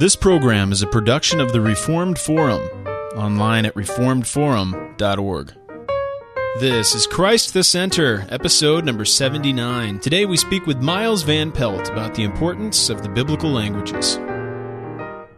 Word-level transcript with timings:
This 0.00 0.16
program 0.16 0.72
is 0.72 0.80
a 0.80 0.86
production 0.86 1.40
of 1.40 1.52
the 1.52 1.60
Reformed 1.60 2.18
Forum, 2.18 2.62
online 3.18 3.66
at 3.66 3.74
reformedforum.org. 3.74 5.52
This 6.58 6.94
is 6.94 7.06
Christ 7.06 7.52
the 7.52 7.62
Center, 7.62 8.24
episode 8.30 8.86
number 8.86 9.04
79. 9.04 10.00
Today 10.00 10.24
we 10.24 10.38
speak 10.38 10.64
with 10.64 10.80
Miles 10.80 11.22
Van 11.22 11.52
Pelt 11.52 11.90
about 11.90 12.14
the 12.14 12.24
importance 12.24 12.88
of 12.88 13.02
the 13.02 13.10
biblical 13.10 13.50
languages. 13.50 14.18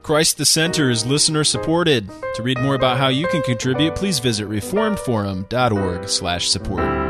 Christ 0.04 0.38
the 0.38 0.46
Center 0.46 0.90
is 0.90 1.04
listener 1.04 1.42
supported. 1.42 2.08
To 2.36 2.42
read 2.44 2.60
more 2.60 2.76
about 2.76 2.98
how 2.98 3.08
you 3.08 3.26
can 3.26 3.42
contribute, 3.42 3.96
please 3.96 4.20
visit 4.20 4.48
reformedforum.org/support. 4.48 7.01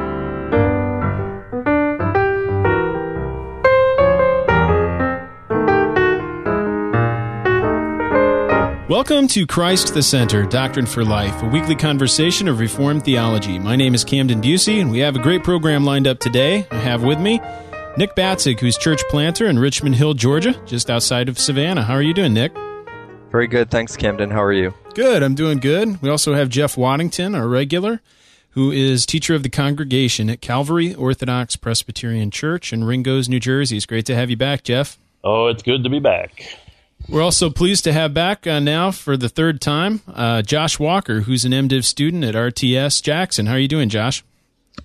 Welcome 8.93 9.27
to 9.29 9.47
Christ 9.47 9.95
the 9.95 10.03
Center, 10.03 10.45
Doctrine 10.45 10.85
for 10.85 11.03
Life, 11.03 11.43
a 11.43 11.49
weekly 11.49 11.75
conversation 11.75 12.47
of 12.47 12.61
Reformed 12.61 13.07
theology. 13.07 13.59
My 13.59 13.75
name 13.75 13.95
is 13.95 14.05
Camden 14.05 14.43
Bucey, 14.43 14.83
and 14.83 14.91
we 14.91 14.99
have 14.99 15.17
a 15.17 15.19
great 15.19 15.43
program 15.43 15.83
lined 15.83 16.07
up 16.07 16.19
today. 16.19 16.67
I 16.71 16.77
have 16.77 17.03
with 17.03 17.19
me 17.19 17.41
Nick 17.97 18.15
Batzig, 18.15 18.61
who's 18.61 18.77
church 18.77 19.01
planter 19.09 19.47
in 19.47 19.59
Richmond 19.59 19.95
Hill, 19.95 20.13
Georgia, 20.13 20.61
just 20.67 20.91
outside 20.91 21.31
of 21.31 21.39
Savannah. 21.39 21.83
How 21.83 21.95
are 21.95 22.03
you 22.03 22.13
doing, 22.13 22.35
Nick? 22.35 22.53
Very 23.31 23.47
good. 23.47 23.71
Thanks, 23.71 23.97
Camden. 23.97 24.31
How 24.31 24.43
are 24.43 24.53
you? 24.53 24.75
Good. 24.93 25.23
I'm 25.23 25.35
doing 25.35 25.57
good. 25.57 26.03
We 26.03 26.11
also 26.11 26.35
have 26.35 26.51
Jeff 26.51 26.77
Waddington, 26.77 27.35
our 27.35 27.49
regular, 27.49 28.03
who 28.51 28.71
is 28.71 29.07
teacher 29.07 29.35
of 29.35 29.43
the 29.43 29.49
congregation 29.49 30.29
at 30.29 30.43
Calvary 30.43 30.95
Orthodox 30.95 31.57
Presbyterian 31.57 32.31
Church 32.31 32.75
in 32.75 32.85
Ringoes, 32.85 33.27
New 33.27 33.41
Jersey. 33.41 33.79
It's 33.79 33.87
great 33.87 34.05
to 34.05 34.15
have 34.15 34.29
you 34.29 34.37
back, 34.37 34.65
Jeff. 34.65 34.99
Oh, 35.25 35.47
it's 35.47 35.63
good 35.63 35.83
to 35.85 35.89
be 35.89 35.99
back. 35.99 36.59
We're 37.09 37.23
also 37.23 37.51
pleased 37.51 37.85
to 37.85 37.93
have 37.93 38.15
back 38.15 38.47
uh, 38.47 38.59
now 38.61 38.91
for 38.91 39.17
the 39.17 39.29
third 39.29 39.61
time 39.61 40.01
uh, 40.13 40.43
Josh 40.43 40.79
Walker, 40.79 41.21
who's 41.21 41.45
an 41.45 41.53
MDiv 41.53 41.85
student 41.85 42.25
at 42.25 42.35
RTS 42.35 43.03
Jackson. 43.03 43.47
How 43.47 43.55
are 43.55 43.59
you 43.59 43.69
doing, 43.69 43.89
Josh? 43.89 44.25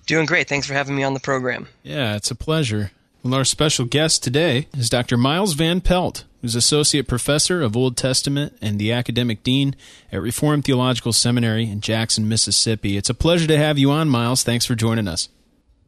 Doing 0.06 0.26
great. 0.26 0.48
Thanks 0.48 0.66
for 0.66 0.74
having 0.74 0.94
me 0.96 1.02
on 1.02 1.14
the 1.14 1.20
program. 1.20 1.68
Yeah, 1.82 2.16
it's 2.16 2.30
a 2.30 2.34
pleasure. 2.34 2.90
Well, 3.22 3.34
our 3.34 3.44
special 3.44 3.84
guest 3.84 4.22
today 4.22 4.68
is 4.76 4.88
Dr. 4.90 5.16
Miles 5.16 5.54
Van 5.54 5.80
Pelt, 5.80 6.24
who's 6.40 6.54
Associate 6.54 7.06
Professor 7.06 7.62
of 7.62 7.76
Old 7.76 7.96
Testament 7.96 8.56
and 8.60 8.78
the 8.78 8.92
Academic 8.92 9.42
Dean 9.42 9.74
at 10.12 10.20
Reformed 10.20 10.64
Theological 10.64 11.12
Seminary 11.12 11.68
in 11.68 11.80
Jackson, 11.80 12.28
Mississippi. 12.28 12.96
It's 12.96 13.10
a 13.10 13.14
pleasure 13.14 13.46
to 13.48 13.56
have 13.56 13.78
you 13.78 13.90
on, 13.90 14.08
Miles. 14.08 14.44
Thanks 14.44 14.66
for 14.66 14.74
joining 14.74 15.08
us. 15.08 15.28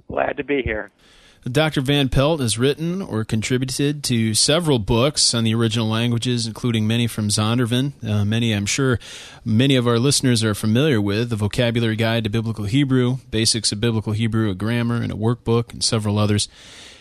Glad 0.08 0.36
to 0.38 0.44
be 0.44 0.62
here. 0.62 0.91
Dr. 1.44 1.80
Van 1.80 2.10
Pelt 2.10 2.41
has 2.41 2.58
written 2.58 3.00
or 3.00 3.24
contributed 3.24 4.05
to 4.05 4.34
several 4.34 4.78
books 4.78 5.33
on 5.33 5.42
the 5.42 5.55
original 5.55 5.88
languages, 5.88 6.47
including 6.47 6.86
many 6.86 7.06
from 7.06 7.28
Zondervan. 7.28 7.92
Uh, 8.06 8.27
many, 8.27 8.52
I'm 8.52 8.66
sure, 8.66 8.98
many 9.42 9.74
of 9.74 9.86
our 9.86 9.98
listeners 9.98 10.44
are 10.44 10.55
familiar 10.55 11.00
with 11.00 11.30
The 11.30 11.36
Vocabulary 11.36 11.97
Guide 11.97 12.24
to 12.24 12.30
Biblical 12.30 12.66
Hebrew, 12.66 13.19
Basics 13.30 13.72
of 13.72 13.80
Biblical 13.80 14.12
Hebrew, 14.12 14.50
a 14.50 14.55
grammar, 14.55 14.97
and 14.97 15.10
a 15.10 15.16
workbook, 15.16 15.72
and 15.72 15.82
several 15.82 16.19
others. 16.19 16.47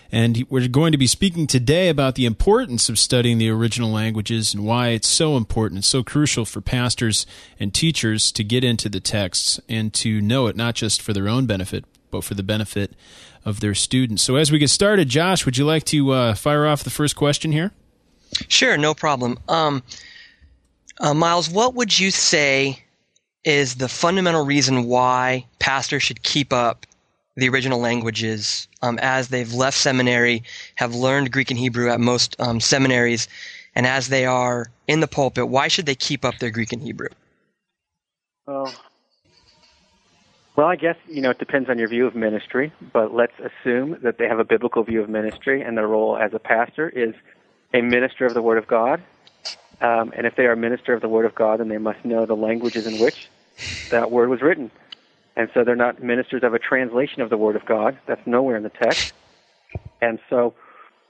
And 0.09 0.45
we're 0.49 0.69
going 0.69 0.93
to 0.93 0.97
be 0.97 1.05
speaking 1.05 1.45
today 1.45 1.89
about 1.89 2.15
the 2.15 2.25
importance 2.25 2.87
of 2.87 2.97
studying 2.97 3.39
the 3.39 3.49
original 3.49 3.91
languages 3.91 4.53
and 4.53 4.65
why 4.65 4.89
it's 4.89 5.09
so 5.09 5.35
important, 5.35 5.83
so 5.83 6.01
crucial 6.01 6.45
for 6.45 6.61
pastors 6.61 7.25
and 7.59 7.73
teachers 7.73 8.31
to 8.31 8.45
get 8.45 8.63
into 8.63 8.87
the 8.87 9.01
texts 9.01 9.59
and 9.67 9.93
to 9.95 10.21
know 10.21 10.47
it 10.47 10.55
not 10.55 10.75
just 10.75 11.01
for 11.01 11.11
their 11.11 11.27
own 11.27 11.45
benefit, 11.45 11.83
but 12.09 12.23
for 12.23 12.35
the 12.35 12.41
benefit 12.41 12.93
of 13.45 13.59
their 13.59 13.75
students. 13.75 14.23
So, 14.23 14.35
as 14.35 14.51
we 14.51 14.59
get 14.59 14.69
started, 14.69 15.09
Josh, 15.09 15.45
would 15.45 15.57
you 15.57 15.65
like 15.65 15.83
to 15.85 16.11
uh, 16.11 16.35
fire 16.35 16.65
off 16.67 16.83
the 16.83 16.89
first 16.89 17.15
question 17.15 17.51
here? 17.51 17.71
Sure, 18.47 18.77
no 18.77 18.93
problem. 18.93 19.39
Um, 19.47 19.83
uh, 20.99 21.13
Miles, 21.13 21.49
what 21.49 21.75
would 21.75 21.97
you 21.97 22.11
say 22.11 22.83
is 23.43 23.75
the 23.75 23.89
fundamental 23.89 24.45
reason 24.45 24.85
why 24.85 25.45
pastors 25.59 26.03
should 26.03 26.21
keep 26.23 26.51
up 26.51 26.85
the 27.35 27.49
original 27.49 27.79
languages 27.79 28.67
um, 28.81 28.99
as 29.01 29.29
they've 29.29 29.53
left 29.53 29.77
seminary, 29.77 30.43
have 30.75 30.93
learned 30.93 31.31
Greek 31.31 31.49
and 31.51 31.59
Hebrew 31.59 31.89
at 31.89 31.99
most 31.99 32.35
um, 32.39 32.59
seminaries, 32.59 33.27
and 33.75 33.87
as 33.87 34.09
they 34.09 34.25
are 34.25 34.69
in 34.87 34.99
the 34.99 35.07
pulpit, 35.07 35.47
why 35.47 35.69
should 35.69 35.85
they 35.85 35.95
keep 35.95 36.25
up 36.25 36.37
their 36.39 36.51
Greek 36.51 36.73
and 36.73 36.81
Hebrew? 36.81 37.09
Well, 38.45 38.73
well, 40.55 40.67
I 40.67 40.75
guess 40.75 40.95
you 41.07 41.21
know 41.21 41.29
it 41.29 41.39
depends 41.39 41.69
on 41.69 41.79
your 41.79 41.89
view 41.89 42.05
of 42.05 42.15
ministry, 42.15 42.73
but 42.93 43.13
let's 43.13 43.33
assume 43.39 43.97
that 44.03 44.17
they 44.17 44.27
have 44.27 44.39
a 44.39 44.43
biblical 44.43 44.83
view 44.83 45.01
of 45.01 45.09
ministry, 45.09 45.61
and 45.61 45.77
their 45.77 45.87
role 45.87 46.17
as 46.17 46.31
a 46.33 46.39
pastor 46.39 46.89
is 46.89 47.13
a 47.73 47.81
minister 47.81 48.25
of 48.25 48.33
the 48.33 48.41
Word 48.41 48.57
of 48.57 48.67
God. 48.67 49.01
Um, 49.81 50.11
and 50.15 50.27
if 50.27 50.35
they 50.35 50.43
are 50.43 50.51
a 50.51 50.57
minister 50.57 50.93
of 50.93 51.01
the 51.01 51.07
Word 51.07 51.25
of 51.25 51.35
God, 51.35 51.59
then 51.59 51.69
they 51.69 51.77
must 51.77 52.03
know 52.03 52.25
the 52.25 52.35
languages 52.35 52.85
in 52.85 52.99
which 52.99 53.29
that 53.91 54.11
word 54.11 54.29
was 54.29 54.41
written. 54.41 54.71
And 55.35 55.49
so 55.53 55.63
they're 55.63 55.75
not 55.75 56.03
ministers 56.03 56.43
of 56.43 56.53
a 56.53 56.59
translation 56.59 57.21
of 57.21 57.29
the 57.29 57.37
Word 57.37 57.55
of 57.55 57.65
God. 57.65 57.97
That's 58.07 58.25
nowhere 58.25 58.57
in 58.57 58.63
the 58.63 58.69
text. 58.69 59.13
And 60.01 60.19
so 60.29 60.53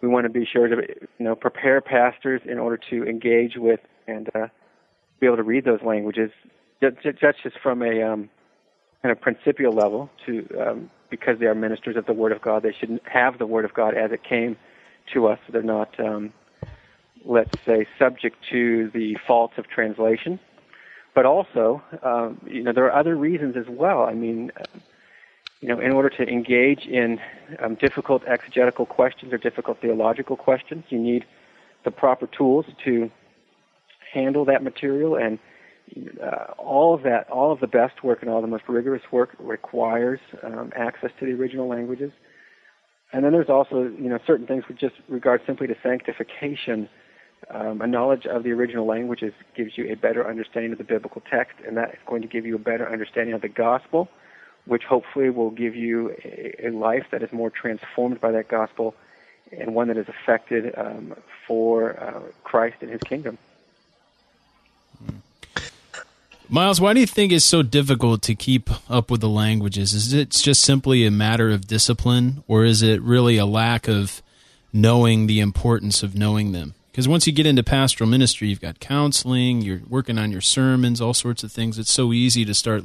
we 0.02 0.08
want 0.08 0.26
to 0.26 0.30
be 0.30 0.46
sure 0.46 0.68
to 0.68 0.76
you 1.18 1.26
know 1.26 1.36
prepare 1.36 1.82
pastors 1.82 2.42
in 2.46 2.60
order 2.60 2.78
to 2.90 3.04
engage 3.04 3.54
with 3.56 3.80
and 4.08 4.30
uh, 4.36 4.48
be 5.20 5.26
able 5.26 5.38
to 5.38 5.44
read 5.44 5.66
those 5.66 5.82
languages. 5.84 6.32
Just, 6.82 7.20
just 7.22 7.60
from 7.62 7.82
a 7.82 8.04
um, 8.04 8.30
kind 9.02 9.12
of 9.12 9.22
principial 9.22 9.74
level 9.74 10.10
to 10.26 10.48
um, 10.60 10.92
because 11.10 11.40
they 11.40 11.46
are 11.46 11.56
ministers 11.56 11.96
of 11.96 12.06
the 12.06 12.14
Word 12.14 12.32
of 12.32 12.42
God, 12.42 12.64
they 12.64 12.74
should 12.74 13.00
have 13.06 13.40
the 13.40 13.46
Word 13.46 13.66
of 13.66 13.74
God 13.74 13.96
as 13.96 14.12
it 14.12 14.24
came 14.24 14.58
to 15.14 15.28
us. 15.28 15.40
They're 15.50 15.64
not, 15.64 16.00
um, 16.00 16.34
let's 17.26 17.58
say, 17.66 17.88
subject 17.98 18.38
to 18.52 18.92
the 18.94 19.18
faults 19.28 19.56
of 19.58 19.68
translation. 19.68 20.40
But 21.16 21.26
also, 21.26 21.82
um, 22.04 22.40
you 22.46 22.64
know, 22.64 22.72
there 22.72 22.86
are 22.86 22.96
other 22.96 23.16
reasons 23.16 23.58
as 23.58 23.66
well. 23.68 24.04
I 24.04 24.14
mean, 24.14 24.52
uh, 24.60 24.80
you 25.60 25.68
know, 25.68 25.80
in 25.80 25.92
order 25.92 26.10
to 26.10 26.24
engage 26.24 26.86
in 26.86 27.20
um, 27.60 27.76
difficult 27.76 28.24
exegetical 28.28 28.86
questions 28.86 29.34
or 29.34 29.38
difficult 29.38 29.82
theological 29.82 30.38
questions, 30.38 30.86
you 30.90 31.00
need 31.00 31.26
the 31.84 31.92
proper 31.92 32.28
tools 32.28 32.66
to 32.86 33.12
handle 34.14 34.46
that 34.46 34.64
material 34.64 35.16
and 35.16 35.40
uh, 36.22 36.54
all 36.58 36.94
of 36.94 37.04
that, 37.04 37.30
all 37.30 37.52
of 37.52 37.60
the 37.60 37.68
best 37.68 38.04
work 38.04 38.22
and 38.22 38.30
all 38.30 38.42
the 38.42 38.48
most 38.48 38.64
rigorous 38.68 39.04
work 39.12 39.36
requires 39.40 40.20
um, 40.44 40.72
access 40.76 41.12
to 41.20 41.26
the 41.26 41.34
original 41.34 41.68
languages. 41.68 42.12
And 43.12 43.26
then 43.26 43.32
there's 43.32 43.50
also, 43.50 43.84
you 43.84 44.10
know, 44.10 44.20
certain 44.26 44.46
things 44.46 44.68
with 44.68 44.78
just 44.78 44.96
regard 45.08 45.42
simply 45.46 45.68
to 45.68 45.76
sanctification. 45.82 46.90
Um, 47.50 47.82
a 47.82 47.88
knowledge 47.88 48.28
of 48.28 48.44
the 48.44 48.52
original 48.52 48.86
languages 48.86 49.34
gives 49.56 49.78
you 49.78 49.92
a 49.92 49.96
better 49.96 50.28
understanding 50.28 50.74
of 50.74 50.78
the 50.78 50.84
biblical 50.84 51.22
text, 51.30 51.56
and 51.66 51.78
that 51.78 51.90
is 51.90 52.00
going 52.06 52.22
to 52.22 52.28
give 52.28 52.46
you 52.46 52.56
a 52.56 52.60
better 52.60 52.92
understanding 52.92 53.34
of 53.34 53.42
the 53.42 53.50
gospel, 53.50 54.10
which 54.66 54.84
hopefully 54.84 55.30
will 55.30 55.50
give 55.50 55.76
you 55.76 56.16
a, 56.24 56.68
a 56.68 56.70
life 56.70 57.08
that 57.12 57.24
is 57.24 57.32
more 57.32 57.50
transformed 57.50 58.22
by 58.22 58.32
that 58.32 58.48
gospel 58.48 58.94
and 59.52 59.74
one 59.74 59.88
that 59.88 59.98
is 59.98 60.08
affected 60.08 60.74
um, 60.78 61.16
for 61.48 62.00
uh, 62.00 62.22
Christ 62.44 62.78
and 62.82 62.92
His 62.92 63.02
kingdom. 63.02 63.40
Miles, 66.52 66.82
why 66.82 66.94
do 66.94 67.00
you 67.00 67.06
think 67.06 67.32
it's 67.32 67.46
so 67.46 67.62
difficult 67.62 68.24
to 68.24 68.34
keep 68.34 68.72
up 68.90 69.12
with 69.12 69.22
the 69.22 69.30
languages? 69.30 69.94
Is 69.94 70.14
it 70.14 70.32
just 70.32 70.64
simply 70.64 71.06
a 71.06 71.12
matter 71.12 71.52
of 71.52 71.68
discipline, 71.68 72.44
or 72.48 72.66
is 72.66 72.82
it 72.82 73.04
really 73.04 73.38
a 73.38 73.46
lack 73.46 73.88
of 73.88 74.24
knowing 74.74 75.28
the 75.28 75.42
importance 75.42 76.02
of 76.02 76.16
knowing 76.16 76.52
them? 76.52 76.74
Because 76.92 77.08
once 77.08 77.28
you 77.28 77.34
get 77.34 77.46
into 77.46 77.62
pastoral 77.62 78.10
ministry, 78.10 78.48
you've 78.48 78.60
got 78.60 78.80
counseling, 78.80 79.62
you're 79.62 79.82
working 79.88 80.18
on 80.18 80.32
your 80.32 80.42
sermons, 80.42 81.00
all 81.00 81.14
sorts 81.14 81.44
of 81.44 81.52
things. 81.52 81.78
It's 81.78 81.94
so 81.94 82.14
easy 82.14 82.44
to 82.46 82.56
start 82.56 82.84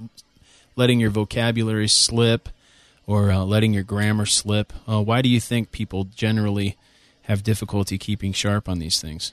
letting 0.77 1.01
your 1.01 1.09
vocabulary 1.09 1.89
slip 1.89 2.51
or 3.07 3.31
uh, 3.31 3.45
letting 3.45 3.73
your 3.73 3.83
grammar 3.83 4.27
slip. 4.27 4.75
Uh, 4.87 5.03
why 5.03 5.23
do 5.23 5.31
you 5.31 5.41
think 5.41 5.73
people 5.73 6.05
generally 6.05 6.77
have 7.23 7.43
difficulty 7.43 7.97
keeping 7.97 8.35
sharp 8.35 8.69
on 8.69 8.79
these 8.79 9.01
things? 9.01 9.33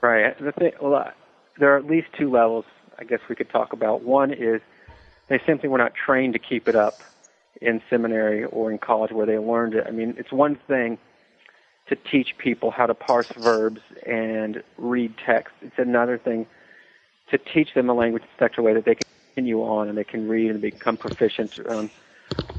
Right. 0.00 0.36
The 0.40 0.50
thing, 0.50 0.72
well, 0.82 1.12
there 1.60 1.72
are 1.72 1.78
at 1.78 1.86
least 1.86 2.08
two 2.18 2.32
levels 2.32 2.64
I 2.98 3.04
guess 3.04 3.20
we 3.28 3.34
could 3.34 3.50
talk 3.50 3.72
about. 3.72 4.02
One 4.02 4.32
is 4.32 4.60
they 5.28 5.40
simply 5.46 5.68
were 5.68 5.78
not 5.78 5.92
trained 5.94 6.32
to 6.34 6.38
keep 6.38 6.68
it 6.68 6.76
up 6.76 7.02
in 7.60 7.80
seminary 7.88 8.44
or 8.44 8.70
in 8.70 8.78
college 8.78 9.12
where 9.12 9.26
they 9.26 9.38
learned 9.38 9.74
it. 9.74 9.84
I 9.86 9.90
mean, 9.90 10.14
it's 10.18 10.32
one 10.32 10.58
thing 10.66 10.98
to 11.88 11.96
teach 11.96 12.36
people 12.38 12.70
how 12.70 12.86
to 12.86 12.94
parse 12.94 13.26
verbs 13.36 13.80
and 14.06 14.62
read 14.78 15.14
text. 15.24 15.54
It's 15.60 15.78
another 15.78 16.18
thing 16.18 16.46
to 17.30 17.38
teach 17.38 17.74
them 17.74 17.88
a 17.88 17.94
language 17.94 18.22
in 18.22 18.28
such 18.38 18.58
a 18.58 18.62
way 18.62 18.74
that 18.74 18.84
they 18.84 18.94
can 18.94 19.04
continue 19.34 19.62
on 19.62 19.88
and 19.88 19.96
they 19.96 20.04
can 20.04 20.28
read 20.28 20.50
and 20.50 20.60
become 20.60 20.96
proficient. 20.96 21.52
Um, 21.68 21.90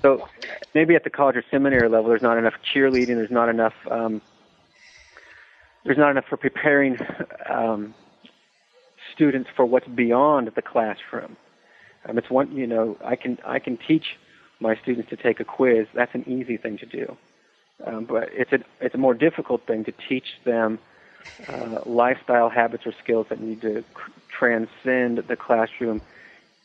so 0.01 0.27
maybe 0.73 0.95
at 0.95 1.03
the 1.03 1.09
college 1.09 1.35
or 1.35 1.43
seminary 1.49 1.89
level, 1.89 2.09
there's 2.09 2.21
not 2.21 2.37
enough 2.37 2.53
cheerleading. 2.73 3.15
There's 3.15 3.31
not 3.31 3.49
enough. 3.49 3.73
Um, 3.89 4.21
there's 5.83 5.97
not 5.97 6.11
enough 6.11 6.25
for 6.27 6.37
preparing 6.37 6.97
um, 7.49 7.93
students 9.15 9.49
for 9.55 9.65
what's 9.65 9.87
beyond 9.87 10.51
the 10.55 10.61
classroom. 10.61 11.37
Um, 12.07 12.17
it's 12.17 12.29
one, 12.29 12.55
you 12.55 12.67
know, 12.67 12.97
I 13.03 13.15
can 13.15 13.37
I 13.45 13.59
can 13.59 13.77
teach 13.87 14.05
my 14.59 14.75
students 14.81 15.09
to 15.09 15.17
take 15.17 15.39
a 15.39 15.45
quiz. 15.45 15.87
That's 15.93 16.13
an 16.13 16.29
easy 16.29 16.57
thing 16.57 16.77
to 16.77 16.85
do, 16.85 17.17
um, 17.85 18.05
but 18.05 18.29
it's 18.31 18.51
a 18.51 18.59
it's 18.79 18.95
a 18.95 18.99
more 18.99 19.13
difficult 19.13 19.65
thing 19.65 19.83
to 19.85 19.93
teach 20.07 20.27
them 20.45 20.79
uh, 21.47 21.79
lifestyle 21.85 22.49
habits 22.49 22.83
or 22.85 22.93
skills 23.03 23.27
that 23.29 23.41
need 23.41 23.61
to 23.61 23.83
transcend 24.37 25.23
the 25.27 25.35
classroom 25.35 26.01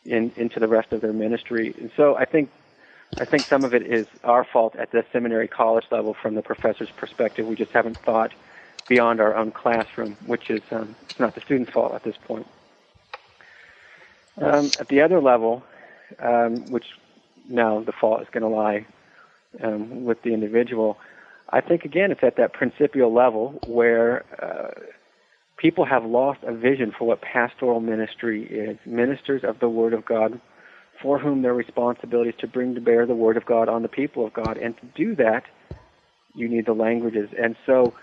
in, 0.04 0.32
into 0.36 0.60
the 0.60 0.68
rest 0.68 0.92
of 0.92 1.00
their 1.00 1.12
ministry. 1.12 1.74
And 1.78 1.90
so 1.96 2.16
I 2.16 2.24
think 2.24 2.50
I 3.18 3.24
think 3.24 3.46
some 3.50 3.64
of 3.64 3.74
it 3.74 3.82
is 3.82 4.06
our 4.24 4.46
fault 4.50 4.76
at 4.76 4.92
the 4.92 5.02
seminary 5.12 5.48
college 5.48 5.84
level 5.90 6.14
from 6.22 6.34
the 6.36 6.42
professor's 6.42 6.88
perspective. 6.96 7.46
We 7.46 7.56
just 7.56 7.72
haven't 7.72 7.98
thought 8.04 8.30
beyond 8.90 9.20
our 9.20 9.36
own 9.36 9.52
classroom, 9.52 10.16
which 10.26 10.50
is 10.50 10.60
um, 10.72 10.96
it's 11.08 11.20
not 11.20 11.36
the 11.36 11.40
student's 11.40 11.70
fault 11.70 11.94
at 11.94 12.02
this 12.02 12.16
point. 12.26 12.46
Um, 14.36 14.68
at 14.80 14.88
the 14.88 15.00
other 15.00 15.20
level, 15.20 15.62
um, 16.18 16.68
which 16.72 16.86
now 17.48 17.80
the 17.80 17.92
fault 17.92 18.20
is 18.20 18.28
going 18.32 18.42
to 18.42 18.48
lie 18.48 18.84
um, 19.62 20.04
with 20.04 20.20
the 20.22 20.34
individual, 20.34 20.98
I 21.48 21.60
think 21.60 21.84
again 21.84 22.10
it's 22.10 22.24
at 22.24 22.36
that 22.36 22.52
principial 22.52 23.14
level 23.14 23.60
where 23.64 24.24
uh, 24.42 24.80
people 25.56 25.84
have 25.84 26.04
lost 26.04 26.40
a 26.42 26.52
vision 26.52 26.92
for 26.96 27.06
what 27.06 27.22
pastoral 27.22 27.78
ministry 27.78 28.44
is. 28.44 28.76
Ministers 28.84 29.44
of 29.44 29.60
the 29.60 29.68
Word 29.68 29.94
of 29.94 30.04
God, 30.04 30.40
for 31.00 31.16
whom 31.20 31.42
their 31.42 31.54
responsibility 31.54 32.30
is 32.30 32.36
to 32.40 32.48
bring 32.48 32.74
to 32.74 32.80
bear 32.80 33.06
the 33.06 33.14
Word 33.14 33.36
of 33.36 33.46
God 33.46 33.68
on 33.68 33.82
the 33.82 33.88
people 33.88 34.26
of 34.26 34.32
God, 34.32 34.56
and 34.56 34.76
to 34.78 34.86
do 34.96 35.14
that, 35.14 35.44
you 36.34 36.48
need 36.48 36.66
the 36.66 36.72
languages. 36.72 37.30
And 37.38 37.54
so, 37.66 37.94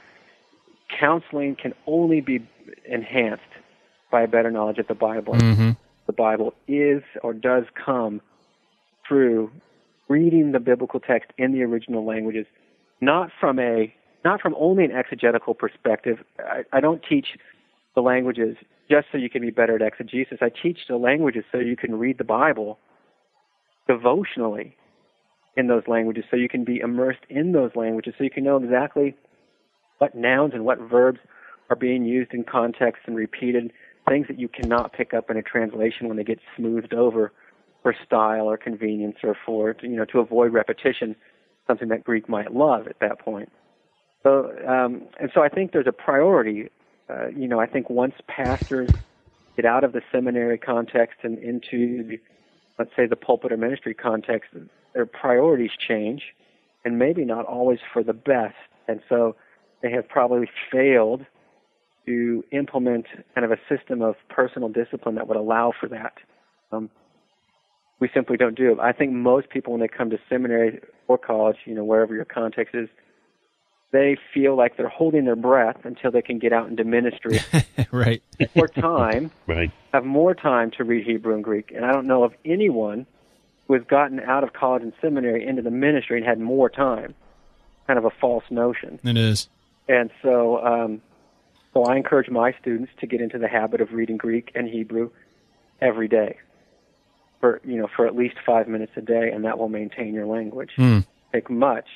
counseling 0.87 1.55
can 1.55 1.73
only 1.85 2.21
be 2.21 2.47
enhanced 2.85 3.43
by 4.11 4.21
a 4.21 4.27
better 4.27 4.51
knowledge 4.51 4.77
of 4.77 4.87
the 4.87 4.95
Bible. 4.95 5.33
Mm-hmm. 5.33 5.71
The 6.05 6.13
Bible 6.13 6.53
is 6.67 7.03
or 7.21 7.33
does 7.33 7.65
come 7.73 8.21
through 9.07 9.51
reading 10.07 10.51
the 10.51 10.59
biblical 10.59 10.99
text 10.99 11.31
in 11.37 11.51
the 11.51 11.63
original 11.63 12.05
languages, 12.05 12.45
not 13.01 13.29
from 13.39 13.59
a 13.59 13.93
not 14.23 14.41
from 14.41 14.55
only 14.59 14.83
an 14.83 14.91
exegetical 14.91 15.53
perspective. 15.53 16.17
I, 16.39 16.63
I 16.73 16.79
don't 16.79 17.03
teach 17.07 17.37
the 17.95 18.01
languages 18.01 18.57
just 18.89 19.07
so 19.11 19.17
you 19.17 19.29
can 19.29 19.41
be 19.41 19.51
better 19.51 19.75
at 19.75 19.81
exegesis. 19.81 20.39
I 20.41 20.49
teach 20.49 20.79
the 20.87 20.97
languages 20.97 21.43
so 21.51 21.59
you 21.59 21.75
can 21.75 21.97
read 21.97 22.17
the 22.17 22.23
Bible 22.23 22.79
devotionally 23.87 24.75
in 25.55 25.67
those 25.67 25.83
languages, 25.87 26.23
so 26.29 26.37
you 26.37 26.49
can 26.49 26.63
be 26.63 26.79
immersed 26.79 27.23
in 27.29 27.51
those 27.51 27.71
languages, 27.75 28.13
so 28.17 28.23
you 28.23 28.29
can 28.29 28.43
know 28.43 28.57
exactly 28.57 29.15
what 29.97 30.15
nouns 30.15 30.53
and 30.53 30.65
what 30.65 30.79
verbs 30.79 31.19
are 31.69 31.75
being 31.75 32.05
used 32.05 32.33
in 32.33 32.43
context 32.43 33.03
and 33.05 33.15
repeated, 33.15 33.71
things 34.07 34.27
that 34.27 34.39
you 34.39 34.47
cannot 34.47 34.93
pick 34.93 35.13
up 35.13 35.29
in 35.29 35.37
a 35.37 35.41
translation 35.41 36.07
when 36.07 36.17
they 36.17 36.23
get 36.23 36.39
smoothed 36.55 36.93
over 36.93 37.31
for 37.83 37.95
style 38.05 38.49
or 38.49 38.57
convenience 38.57 39.17
or 39.23 39.35
for 39.45 39.75
you 39.81 39.95
know 39.95 40.05
to 40.05 40.19
avoid 40.19 40.53
repetition, 40.53 41.15
something 41.67 41.89
that 41.89 42.03
Greek 42.03 42.27
might 42.29 42.53
love 42.53 42.87
at 42.87 42.99
that 42.99 43.19
point. 43.19 43.51
So 44.23 44.51
um, 44.67 45.03
and 45.19 45.29
so 45.33 45.41
I 45.41 45.49
think 45.49 45.71
there's 45.71 45.87
a 45.87 45.91
priority. 45.91 46.69
Uh, 47.09 47.27
you 47.27 47.47
know, 47.47 47.59
I 47.59 47.67
think 47.67 47.89
once 47.89 48.15
pastors 48.27 48.89
get 49.55 49.65
out 49.65 49.83
of 49.83 49.93
the 49.93 50.01
seminary 50.11 50.57
context 50.57 51.19
and 51.23 51.37
into, 51.39 52.17
let's 52.77 52.91
say, 52.95 53.07
the 53.07 53.15
pulpit 53.15 53.51
or 53.51 53.57
ministry 53.57 53.93
context, 53.93 54.51
their 54.93 55.05
priorities 55.05 55.71
change, 55.79 56.21
and 56.85 56.99
maybe 56.99 57.25
not 57.25 57.45
always 57.45 57.79
for 57.91 58.03
the 58.03 58.13
best. 58.13 58.55
And 58.87 59.01
so 59.07 59.35
they 59.81 59.91
have 59.91 60.07
probably 60.07 60.49
failed 60.71 61.25
to 62.05 62.43
implement 62.51 63.05
kind 63.35 63.45
of 63.45 63.51
a 63.51 63.57
system 63.69 64.01
of 64.01 64.15
personal 64.29 64.69
discipline 64.69 65.15
that 65.15 65.27
would 65.27 65.37
allow 65.37 65.73
for 65.77 65.89
that. 65.89 66.13
Um, 66.71 66.89
we 67.99 68.09
simply 68.13 68.37
don't 68.37 68.55
do 68.55 68.71
it. 68.71 68.79
I 68.79 68.91
think 68.91 69.11
most 69.11 69.49
people, 69.49 69.73
when 69.73 69.81
they 69.81 69.87
come 69.87 70.09
to 70.11 70.19
seminary 70.29 70.79
or 71.07 71.17
college, 71.17 71.57
you 71.65 71.73
know, 71.73 71.83
wherever 71.83 72.13
your 72.15 72.25
context 72.25 72.75
is, 72.75 72.87
they 73.91 74.17
feel 74.33 74.55
like 74.55 74.77
they're 74.77 74.89
holding 74.89 75.25
their 75.25 75.35
breath 75.35 75.77
until 75.83 76.11
they 76.11 76.21
can 76.21 76.39
get 76.39 76.51
out 76.53 76.69
into 76.69 76.83
ministry. 76.83 77.39
right. 77.91 78.21
more 78.55 78.67
time, 78.67 79.31
Right. 79.47 79.71
have 79.93 80.05
more 80.05 80.35
time 80.35 80.71
to 80.77 80.83
read 80.83 81.05
Hebrew 81.05 81.33
and 81.33 81.43
Greek. 81.43 81.71
And 81.75 81.85
I 81.85 81.91
don't 81.93 82.05
know 82.05 82.23
of 82.23 82.33
anyone 82.45 83.05
who 83.67 83.73
has 83.73 83.83
gotten 83.89 84.19
out 84.19 84.43
of 84.43 84.53
college 84.53 84.83
and 84.83 84.93
seminary 85.01 85.45
into 85.45 85.61
the 85.61 85.71
ministry 85.71 86.17
and 86.17 86.25
had 86.27 86.39
more 86.39 86.69
time. 86.69 87.15
Kind 87.87 87.97
of 87.97 88.05
a 88.05 88.09
false 88.21 88.43
notion. 88.49 88.99
It 89.03 89.17
is. 89.17 89.47
And 89.87 90.11
so, 90.21 90.63
um, 90.65 91.01
so 91.73 91.83
I 91.83 91.95
encourage 91.95 92.29
my 92.29 92.53
students 92.61 92.91
to 92.99 93.07
get 93.07 93.21
into 93.21 93.37
the 93.37 93.47
habit 93.47 93.81
of 93.81 93.91
reading 93.91 94.17
Greek 94.17 94.51
and 94.55 94.67
Hebrew 94.67 95.11
every 95.81 96.07
day, 96.07 96.37
for 97.39 97.61
you 97.63 97.77
know, 97.77 97.87
for 97.95 98.07
at 98.07 98.15
least 98.15 98.35
five 98.45 98.67
minutes 98.67 98.93
a 98.95 99.01
day, 99.01 99.31
and 99.33 99.45
that 99.45 99.57
will 99.57 99.69
maintain 99.69 100.13
your 100.13 100.25
language. 100.25 100.71
Hmm. 100.75 100.99
Take 101.33 101.49
much. 101.49 101.87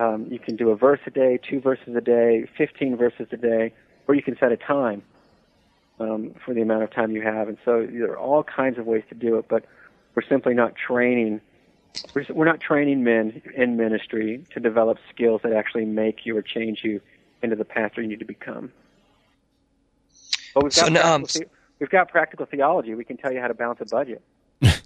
Um, 0.00 0.26
you 0.30 0.38
can 0.38 0.56
do 0.56 0.70
a 0.70 0.76
verse 0.76 1.00
a 1.06 1.10
day, 1.10 1.38
two 1.48 1.60
verses 1.60 1.94
a 1.94 2.00
day, 2.00 2.48
fifteen 2.56 2.96
verses 2.96 3.28
a 3.30 3.36
day, 3.36 3.72
or 4.08 4.14
you 4.14 4.22
can 4.22 4.36
set 4.38 4.50
a 4.52 4.56
time 4.56 5.02
um, 6.00 6.34
for 6.44 6.54
the 6.54 6.62
amount 6.62 6.82
of 6.82 6.92
time 6.92 7.12
you 7.12 7.22
have. 7.22 7.48
And 7.48 7.58
so 7.64 7.86
there 7.88 8.12
are 8.12 8.18
all 8.18 8.42
kinds 8.42 8.78
of 8.78 8.86
ways 8.86 9.04
to 9.10 9.14
do 9.14 9.38
it, 9.38 9.46
but 9.48 9.64
we're 10.14 10.26
simply 10.28 10.54
not 10.54 10.74
training. 10.74 11.40
We're, 12.14 12.24
we're 12.30 12.44
not 12.44 12.60
training 12.60 13.04
men 13.04 13.42
in 13.56 13.76
ministry 13.76 14.44
to 14.52 14.60
develop 14.60 14.98
skills 15.12 15.40
that 15.44 15.52
actually 15.52 15.84
make 15.84 16.24
you 16.26 16.36
or 16.36 16.42
change 16.42 16.80
you 16.82 17.00
into 17.42 17.56
the 17.56 17.64
pastor 17.64 18.02
you 18.02 18.08
need 18.08 18.20
to 18.20 18.24
become. 18.24 18.72
But 20.54 20.64
we've 20.64 20.74
got, 20.74 20.86
So 20.86 20.92
now, 20.92 21.14
um, 21.14 21.22
practical, 21.22 21.48
the- 21.48 21.56
we've 21.80 21.90
got 21.90 22.08
practical 22.10 22.46
theology. 22.46 22.94
We 22.94 23.04
can 23.04 23.16
tell 23.16 23.32
you 23.32 23.40
how 23.40 23.48
to 23.48 23.54
balance 23.54 23.80
a 23.80 23.86
budget. 23.86 24.22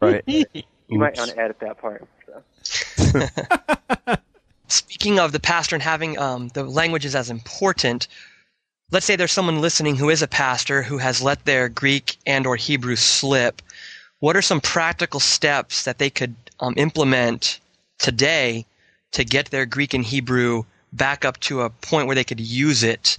Right. 0.00 0.24
You 0.26 0.98
might 0.98 1.16
want 1.16 1.30
to 1.30 1.38
edit 1.38 1.60
that 1.60 1.78
part. 1.80 2.08
So. 2.26 4.16
Speaking 4.68 5.20
of 5.20 5.32
the 5.32 5.38
pastor 5.38 5.76
and 5.76 5.82
having 5.82 6.18
um, 6.18 6.48
the 6.48 6.64
languages 6.64 7.14
as 7.14 7.30
important, 7.30 8.08
let's 8.90 9.06
say 9.06 9.14
there's 9.14 9.30
someone 9.32 9.60
listening 9.60 9.94
who 9.94 10.10
is 10.10 10.20
a 10.20 10.26
pastor 10.26 10.82
who 10.82 10.98
has 10.98 11.22
let 11.22 11.44
their 11.44 11.68
Greek 11.68 12.16
and 12.26 12.44
or 12.46 12.56
Hebrew 12.56 12.96
slip. 12.96 13.62
What 14.20 14.36
are 14.36 14.42
some 14.42 14.60
practical 14.60 15.20
steps 15.20 15.84
that 15.84 15.98
they 15.98 16.10
could 16.10 16.34
um, 16.60 16.74
implement 16.76 17.60
today 17.98 18.66
to 19.12 19.24
get 19.24 19.50
their 19.50 19.64
Greek 19.66 19.94
and 19.94 20.04
Hebrew 20.04 20.64
back 20.92 21.24
up 21.24 21.38
to 21.40 21.62
a 21.62 21.70
point 21.70 22.06
where 22.06 22.16
they 22.16 22.24
could 22.24 22.40
use 22.40 22.82
it 22.82 23.16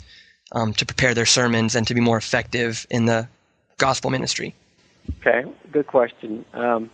um, 0.52 0.74
to 0.74 0.86
prepare 0.86 1.14
their 1.14 1.26
sermons 1.26 1.76
and 1.76 1.88
to 1.88 1.94
be 1.94 2.02
more 2.02 2.18
effective 2.18 2.86
in 2.90 3.06
the 3.06 3.28
gospel 3.78 4.10
ministry? 4.10 4.54
Okay, 5.22 5.50
good 5.72 5.88
question. 5.88 6.46
Um, 6.54 6.90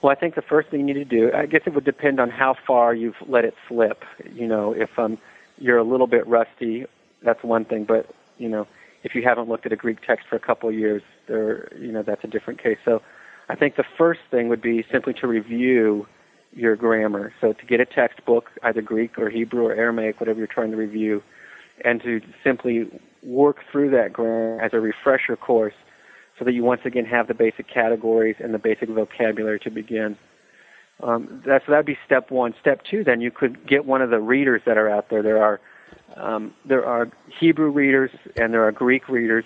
well, 0.00 0.10
I 0.10 0.14
think 0.14 0.34
the 0.34 0.42
first 0.42 0.70
thing 0.70 0.88
you 0.88 0.94
need 0.94 1.10
to 1.10 1.16
do, 1.16 1.32
I 1.32 1.46
guess 1.46 1.62
it 1.66 1.74
would 1.74 1.84
depend 1.84 2.20
on 2.20 2.30
how 2.30 2.54
far 2.66 2.94
you've 2.94 3.16
let 3.26 3.44
it 3.44 3.54
slip. 3.68 4.04
You 4.32 4.46
know, 4.46 4.72
if 4.72 4.98
um, 4.98 5.18
you're 5.58 5.78
a 5.78 5.84
little 5.84 6.06
bit 6.06 6.26
rusty, 6.26 6.86
that's 7.22 7.42
one 7.42 7.66
thing. 7.66 7.84
But 7.84 8.08
you 8.38 8.48
know, 8.48 8.66
if 9.02 9.14
you 9.14 9.22
haven't 9.22 9.48
looked 9.48 9.66
at 9.66 9.72
a 9.72 9.76
Greek 9.76 9.98
text 10.06 10.26
for 10.26 10.36
a 10.36 10.40
couple 10.40 10.70
of 10.70 10.74
years, 10.74 11.02
there, 11.26 11.70
you 11.78 11.92
know, 11.92 12.02
that's 12.02 12.24
a 12.24 12.28
different 12.28 12.62
case. 12.62 12.78
So, 12.84 13.02
I 13.50 13.56
think 13.56 13.74
the 13.74 13.84
first 13.98 14.20
thing 14.30 14.48
would 14.48 14.62
be 14.62 14.84
simply 14.92 15.12
to 15.14 15.26
review 15.26 16.06
your 16.52 16.76
grammar. 16.76 17.32
So, 17.40 17.52
to 17.52 17.66
get 17.66 17.80
a 17.80 17.84
textbook, 17.84 18.48
either 18.62 18.80
Greek 18.80 19.18
or 19.18 19.28
Hebrew 19.28 19.66
or 19.66 19.74
Aramaic, 19.74 20.20
whatever 20.20 20.38
you're 20.38 20.46
trying 20.46 20.70
to 20.70 20.76
review, 20.76 21.20
and 21.84 22.00
to 22.02 22.20
simply 22.44 22.88
work 23.24 23.58
through 23.72 23.90
that 23.90 24.12
grammar 24.12 24.60
as 24.62 24.72
a 24.72 24.78
refresher 24.78 25.36
course 25.36 25.74
so 26.38 26.44
that 26.44 26.52
you 26.52 26.62
once 26.62 26.82
again 26.84 27.04
have 27.04 27.26
the 27.26 27.34
basic 27.34 27.68
categories 27.68 28.36
and 28.38 28.54
the 28.54 28.58
basic 28.58 28.88
vocabulary 28.88 29.58
to 29.60 29.70
begin. 29.70 30.16
Um, 31.02 31.42
that's 31.44 31.66
that 31.66 31.78
would 31.78 31.86
be 31.86 31.98
step 32.06 32.30
one. 32.30 32.54
Step 32.60 32.84
two, 32.84 33.02
then 33.02 33.20
you 33.20 33.32
could 33.32 33.66
get 33.66 33.84
one 33.84 34.00
of 34.00 34.10
the 34.10 34.20
readers 34.20 34.62
that 34.64 34.78
are 34.78 34.88
out 34.88 35.10
there. 35.10 35.22
There 35.22 35.42
are 35.42 35.60
um, 36.16 36.54
there 36.64 36.86
are 36.86 37.10
Hebrew 37.40 37.70
readers 37.70 38.10
and 38.36 38.54
there 38.54 38.64
are 38.64 38.70
Greek 38.70 39.08
readers 39.08 39.44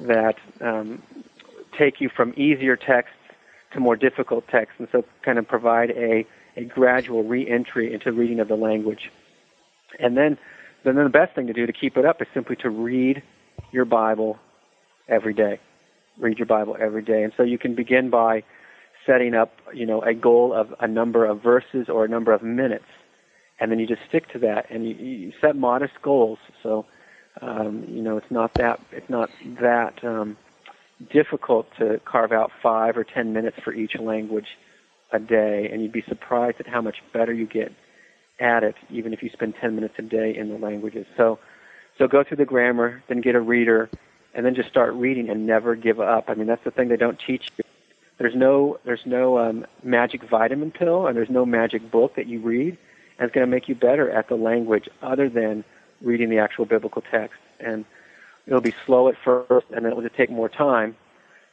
that 0.00 0.36
um, 0.60 1.02
take 1.78 2.00
you 2.00 2.10
from 2.14 2.34
easier 2.36 2.76
texts 2.76 3.14
to 3.72 3.80
more 3.80 3.96
difficult 3.96 4.46
texts, 4.48 4.76
and 4.78 4.88
so 4.92 5.04
kind 5.22 5.38
of 5.38 5.46
provide 5.46 5.90
a 5.90 6.26
a 6.56 6.64
gradual 6.64 7.22
re-entry 7.22 7.92
into 7.94 8.10
reading 8.10 8.40
of 8.40 8.48
the 8.48 8.56
language. 8.56 9.12
And 10.00 10.16
then, 10.16 10.36
then 10.84 10.96
the 10.96 11.08
best 11.08 11.36
thing 11.36 11.46
to 11.46 11.52
do 11.52 11.66
to 11.66 11.72
keep 11.72 11.96
it 11.96 12.04
up 12.04 12.20
is 12.20 12.26
simply 12.34 12.56
to 12.56 12.68
read 12.68 13.22
your 13.70 13.84
Bible 13.84 14.38
every 15.08 15.34
day 15.34 15.60
read 16.18 16.38
your 16.38 16.46
Bible 16.46 16.76
every 16.78 17.02
day. 17.02 17.22
And 17.22 17.32
so 17.36 17.42
you 17.42 17.58
can 17.58 17.74
begin 17.74 18.10
by 18.10 18.42
setting 19.06 19.34
up, 19.34 19.52
you 19.72 19.86
know, 19.86 20.02
a 20.02 20.14
goal 20.14 20.52
of 20.52 20.74
a 20.80 20.88
number 20.88 21.24
of 21.24 21.42
verses 21.42 21.88
or 21.88 22.04
a 22.04 22.08
number 22.08 22.32
of 22.32 22.42
minutes, 22.42 22.84
and 23.60 23.70
then 23.70 23.78
you 23.78 23.86
just 23.86 24.02
stick 24.08 24.30
to 24.32 24.38
that. 24.40 24.66
And 24.70 24.86
you, 24.86 24.94
you 24.94 25.32
set 25.40 25.56
modest 25.56 25.94
goals. 26.02 26.38
So, 26.62 26.86
um, 27.40 27.84
you 27.88 28.02
know, 28.02 28.16
it's 28.16 28.30
not 28.30 28.54
that 28.54 28.80
it's 28.92 29.08
not 29.08 29.30
that 29.60 30.04
um, 30.04 30.36
difficult 31.10 31.66
to 31.78 32.00
carve 32.04 32.32
out 32.32 32.50
five 32.62 32.96
or 32.96 33.04
ten 33.04 33.32
minutes 33.32 33.56
for 33.62 33.72
each 33.72 33.96
language 33.98 34.46
a 35.12 35.18
day, 35.18 35.68
and 35.70 35.82
you'd 35.82 35.92
be 35.92 36.04
surprised 36.08 36.60
at 36.60 36.66
how 36.66 36.80
much 36.80 36.96
better 37.12 37.32
you 37.32 37.46
get 37.46 37.72
at 38.40 38.62
it, 38.62 38.74
even 38.90 39.12
if 39.12 39.22
you 39.22 39.30
spend 39.30 39.54
ten 39.60 39.74
minutes 39.74 39.94
a 39.98 40.02
day 40.02 40.36
in 40.36 40.48
the 40.48 40.58
languages. 40.58 41.06
So, 41.16 41.38
so 41.96 42.06
go 42.06 42.22
through 42.22 42.36
the 42.38 42.44
grammar, 42.44 43.02
then 43.08 43.20
get 43.20 43.34
a 43.34 43.40
reader 43.40 43.90
and 44.34 44.44
then 44.44 44.54
just 44.54 44.68
start 44.68 44.94
reading 44.94 45.30
and 45.30 45.46
never 45.46 45.74
give 45.74 46.00
up. 46.00 46.26
I 46.28 46.34
mean, 46.34 46.46
that's 46.46 46.62
the 46.62 46.70
thing 46.70 46.88
they 46.88 46.96
don't 46.96 47.18
teach 47.18 47.48
you. 47.56 47.64
There's 48.18 48.34
no 48.34 48.78
there's 48.84 49.06
no 49.06 49.38
um, 49.38 49.66
magic 49.82 50.22
vitamin 50.28 50.70
pill 50.70 51.06
and 51.06 51.16
there's 51.16 51.30
no 51.30 51.46
magic 51.46 51.90
book 51.90 52.16
that 52.16 52.26
you 52.26 52.40
read 52.40 52.76
and 53.18 53.26
it's 53.26 53.34
going 53.34 53.46
to 53.46 53.50
make 53.50 53.68
you 53.68 53.74
better 53.74 54.10
at 54.10 54.28
the 54.28 54.36
language 54.36 54.88
other 55.02 55.28
than 55.28 55.64
reading 56.00 56.30
the 56.30 56.38
actual 56.38 56.64
biblical 56.64 57.02
text. 57.02 57.38
And 57.60 57.84
it'll 58.48 58.60
be 58.60 58.74
slow 58.86 59.08
at 59.08 59.14
first, 59.24 59.66
and 59.70 59.84
then 59.84 59.92
it 59.92 59.94
will 59.94 60.02
just 60.02 60.16
take 60.16 60.30
more 60.30 60.48
time. 60.48 60.96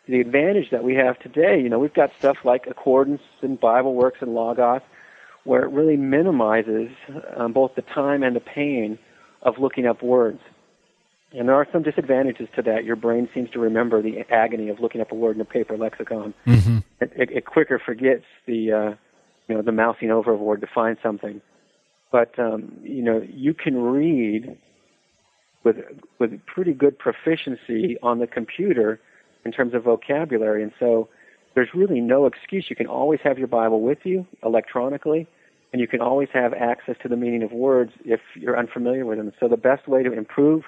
The 0.07 0.19
advantage 0.21 0.69
that 0.71 0.83
we 0.83 0.95
have 0.95 1.19
today, 1.19 1.59
you 1.61 1.69
know, 1.69 1.77
we've 1.77 1.93
got 1.93 2.11
stuff 2.17 2.37
like 2.43 2.65
Accordance 2.67 3.21
and 3.41 3.59
Bible 3.59 3.93
Works 3.93 4.19
and 4.21 4.33
Logos, 4.33 4.81
where 5.43 5.63
it 5.63 5.71
really 5.71 5.97
minimizes 5.97 6.89
um, 7.35 7.53
both 7.53 7.75
the 7.75 7.81
time 7.81 8.23
and 8.23 8.35
the 8.35 8.39
pain 8.39 8.97
of 9.41 9.59
looking 9.59 9.85
up 9.85 10.01
words. 10.01 10.39
And 11.31 11.49
there 11.49 11.55
are 11.55 11.67
some 11.71 11.83
disadvantages 11.83 12.47
to 12.55 12.61
that. 12.61 12.85
Your 12.85 12.95
brain 12.95 13.27
seems 13.33 13.49
to 13.51 13.59
remember 13.59 14.01
the 14.01 14.19
agony 14.31 14.69
of 14.69 14.79
looking 14.79 15.01
up 15.01 15.11
a 15.11 15.15
word 15.15 15.35
in 15.35 15.41
a 15.41 15.45
paper 15.45 15.77
lexicon. 15.77 16.33
Mm-hmm. 16.47 16.77
It, 17.01 17.11
it, 17.15 17.31
it, 17.31 17.45
quicker 17.45 17.77
forgets 17.83 18.23
the, 18.45 18.71
uh, 18.71 18.95
you 19.47 19.55
know, 19.55 19.61
the 19.61 19.73
mousing 19.73 20.11
over 20.11 20.31
a 20.31 20.37
word 20.37 20.61
to 20.61 20.67
find 20.73 20.97
something. 21.03 21.41
But 22.11 22.37
um, 22.39 22.71
you 22.81 23.01
know, 23.01 23.21
you 23.27 23.53
can 23.53 23.75
read 23.75 24.57
with 25.65 25.77
with 26.19 26.39
pretty 26.45 26.73
good 26.73 26.97
proficiency 26.97 27.97
on 28.01 28.19
the 28.19 28.27
computer 28.27 29.01
in 29.43 29.51
terms 29.51 29.73
of 29.73 29.83
vocabulary, 29.83 30.63
and 30.63 30.71
so 30.79 31.09
there's 31.55 31.69
really 31.73 31.99
no 31.99 32.25
excuse. 32.25 32.67
You 32.69 32.75
can 32.75 32.87
always 32.87 33.19
have 33.23 33.37
your 33.37 33.47
Bible 33.47 33.81
with 33.81 33.99
you 34.03 34.25
electronically, 34.43 35.27
and 35.73 35.81
you 35.81 35.87
can 35.87 35.99
always 35.99 36.29
have 36.33 36.53
access 36.53 36.95
to 37.01 37.09
the 37.09 37.17
meaning 37.17 37.43
of 37.43 37.51
words 37.51 37.91
if 38.05 38.21
you're 38.35 38.57
unfamiliar 38.57 39.05
with 39.05 39.17
them. 39.17 39.31
So 39.39 39.47
the 39.47 39.57
best 39.57 39.87
way 39.87 40.03
to 40.03 40.13
improve 40.13 40.63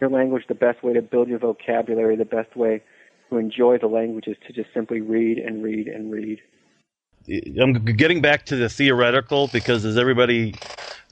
your 0.00 0.08
language, 0.08 0.44
the 0.48 0.54
best 0.54 0.82
way 0.82 0.94
to 0.94 1.02
build 1.02 1.28
your 1.28 1.38
vocabulary, 1.38 2.16
the 2.16 2.24
best 2.24 2.56
way 2.56 2.82
to 3.28 3.36
enjoy 3.36 3.78
the 3.78 3.86
language 3.86 4.26
is 4.26 4.36
to 4.46 4.52
just 4.52 4.72
simply 4.72 5.00
read 5.00 5.38
and 5.38 5.62
read 5.62 5.88
and 5.88 6.10
read. 6.10 6.40
I'm 7.60 7.72
getting 7.72 8.22
back 8.22 8.46
to 8.46 8.56
the 8.56 8.68
theoretical 8.68 9.48
because, 9.48 9.84
as 9.84 9.98
everybody 9.98 10.54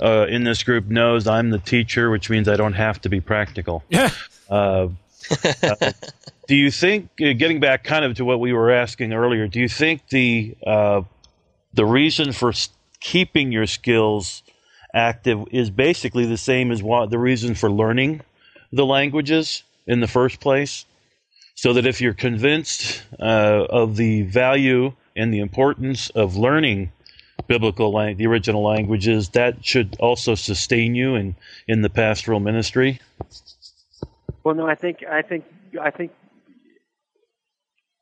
uh, 0.00 0.26
in 0.28 0.44
this 0.44 0.62
group 0.62 0.86
knows, 0.86 1.26
I'm 1.26 1.50
the 1.50 1.58
teacher, 1.58 2.10
which 2.10 2.30
means 2.30 2.48
I 2.48 2.56
don't 2.56 2.74
have 2.74 3.00
to 3.02 3.08
be 3.08 3.20
practical. 3.20 3.84
Yeah. 3.88 4.10
Uh, 4.48 4.88
uh, 5.62 5.92
do 6.46 6.54
you 6.54 6.70
think, 6.70 7.10
uh, 7.20 7.32
getting 7.32 7.60
back 7.60 7.84
kind 7.84 8.04
of 8.04 8.14
to 8.16 8.24
what 8.24 8.40
we 8.40 8.52
were 8.52 8.70
asking 8.70 9.12
earlier, 9.12 9.46
do 9.46 9.60
you 9.60 9.68
think 9.68 10.08
the 10.08 10.56
uh, 10.66 11.02
the 11.74 11.84
reason 11.84 12.32
for 12.32 12.52
keeping 13.00 13.52
your 13.52 13.66
skills 13.66 14.42
active 14.94 15.44
is 15.50 15.70
basically 15.70 16.26
the 16.26 16.38
same 16.38 16.72
as 16.72 16.82
what 16.82 17.10
the 17.10 17.18
reason 17.18 17.54
for 17.54 17.70
learning 17.70 18.22
the 18.72 18.86
languages 18.86 19.62
in 19.86 20.00
the 20.00 20.08
first 20.08 20.40
place? 20.40 20.86
So 21.54 21.72
that 21.72 21.86
if 21.86 22.00
you're 22.00 22.14
convinced 22.14 23.02
uh, 23.18 23.66
of 23.68 23.96
the 23.96 24.22
value 24.22 24.92
and 25.16 25.34
the 25.34 25.40
importance 25.40 26.08
of 26.10 26.36
learning 26.36 26.92
biblical 27.46 27.92
lang- 27.92 28.16
the 28.16 28.26
original 28.26 28.62
languages, 28.62 29.30
that 29.30 29.64
should 29.64 29.96
also 30.00 30.34
sustain 30.34 30.94
you 30.94 31.14
in, 31.14 31.36
in 31.66 31.82
the 31.82 31.90
pastoral 31.90 32.40
ministry. 32.40 33.00
Well, 34.44 34.54
no, 34.54 34.66
I 34.66 34.74
think 34.74 35.04
I 35.04 35.22
think 35.22 35.44
I 35.80 35.90
think 35.90 36.12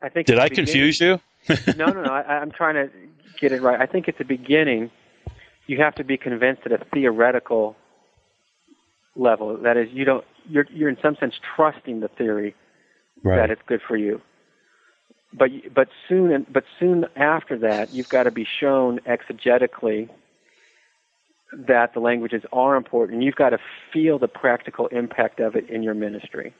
I 0.02 0.08
think. 0.08 0.26
Did 0.26 0.38
I 0.38 0.48
confuse 0.48 1.00
you? 1.00 1.20
no, 1.76 1.86
no, 1.86 2.02
no. 2.02 2.12
I, 2.12 2.38
I'm 2.40 2.50
trying 2.50 2.74
to 2.74 2.90
get 3.40 3.52
it 3.52 3.62
right. 3.62 3.80
I 3.80 3.86
think 3.86 4.08
at 4.08 4.18
the 4.18 4.24
beginning, 4.24 4.90
you 5.66 5.78
have 5.78 5.94
to 5.96 6.04
be 6.04 6.16
convinced 6.16 6.62
at 6.66 6.72
a 6.72 6.84
theoretical 6.92 7.76
level. 9.14 9.56
That 9.56 9.76
is, 9.76 9.88
you 9.92 10.04
don't. 10.04 10.24
You're 10.48 10.66
you're 10.70 10.88
in 10.88 10.98
some 11.02 11.16
sense 11.16 11.34
trusting 11.56 12.00
the 12.00 12.08
theory 12.08 12.54
right. 13.22 13.36
that 13.36 13.50
it's 13.50 13.62
good 13.66 13.80
for 13.86 13.96
you. 13.96 14.20
But 15.32 15.50
but 15.74 15.88
soon 16.08 16.46
but 16.50 16.64
soon 16.78 17.06
after 17.16 17.58
that, 17.58 17.92
you've 17.92 18.08
got 18.08 18.24
to 18.24 18.30
be 18.30 18.46
shown 18.46 19.00
exegetically 19.00 20.08
that 21.52 21.94
the 21.94 22.00
languages 22.00 22.42
are 22.52 22.76
important. 22.76 23.22
You've 23.22 23.36
got 23.36 23.50
to 23.50 23.58
feel 23.92 24.18
the 24.18 24.28
practical 24.28 24.86
impact 24.88 25.40
of 25.40 25.54
it 25.56 25.68
in 25.70 25.82
your 25.82 25.94
ministry. 25.94 26.52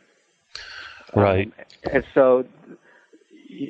Right. 1.14 1.46
Um, 1.46 1.92
and 1.92 2.04
so 2.14 2.44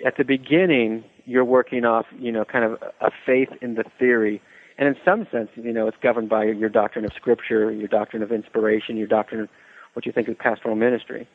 at 0.05 0.17
the 0.17 0.25
beginning, 0.25 1.05
you're 1.25 1.45
working 1.45 1.85
off, 1.85 2.07
you 2.19 2.33
know, 2.33 2.45
kind 2.45 2.65
of 2.65 2.83
a 3.01 3.11
faith 3.25 3.51
in 3.61 3.75
the 3.75 3.85
theory. 3.99 4.41
And 4.79 4.89
in 4.89 4.97
some 5.05 5.27
sense, 5.31 5.49
you 5.55 5.73
know, 5.73 5.89
it's 5.89 5.97
governed 6.03 6.29
by 6.29 6.45
your 6.45 6.69
doctrine 6.69 7.05
of 7.05 7.13
Scripture, 7.15 7.71
your 7.71 7.89
doctrine 7.89 8.23
of 8.23 8.31
inspiration, 8.31 8.97
your 8.97 9.07
doctrine 9.07 9.41
of 9.41 9.49
what 9.95 10.05
you 10.07 10.13
think 10.13 10.29
of 10.29 10.39
pastoral 10.39 10.77
ministry. 10.77 11.27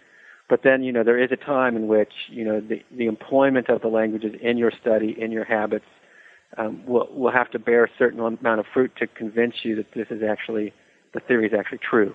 But 0.52 0.64
then, 0.64 0.84
you 0.84 0.92
know, 0.92 1.06
there 1.06 1.18
is 1.18 1.32
a 1.32 1.38
time 1.38 1.78
in 1.78 1.88
which, 1.88 2.12
you 2.30 2.44
know, 2.44 2.60
the, 2.60 2.84
the 2.92 3.06
employment 3.06 3.70
of 3.70 3.82
the 3.82 3.88
languages 3.88 4.34
in 4.42 4.58
your 4.58 4.74
study, 4.82 5.16
in 5.18 5.32
your 5.32 5.46
habits, 5.46 5.86
um, 6.58 6.86
will, 6.86 7.08
will 7.16 7.32
have 7.32 7.50
to 7.52 7.60
bear 7.60 7.86
a 7.86 7.90
certain 7.98 8.20
amount 8.20 8.60
of 8.60 8.66
fruit 8.74 8.92
to 8.98 9.08
convince 9.08 9.56
you 9.64 9.78
that 9.78 9.86
this 9.96 10.08
is 10.10 10.22
actually, 10.22 10.74
the 11.14 11.22
theory 11.22 11.48
is 11.48 11.54
actually 11.58 11.78
true. 11.78 12.14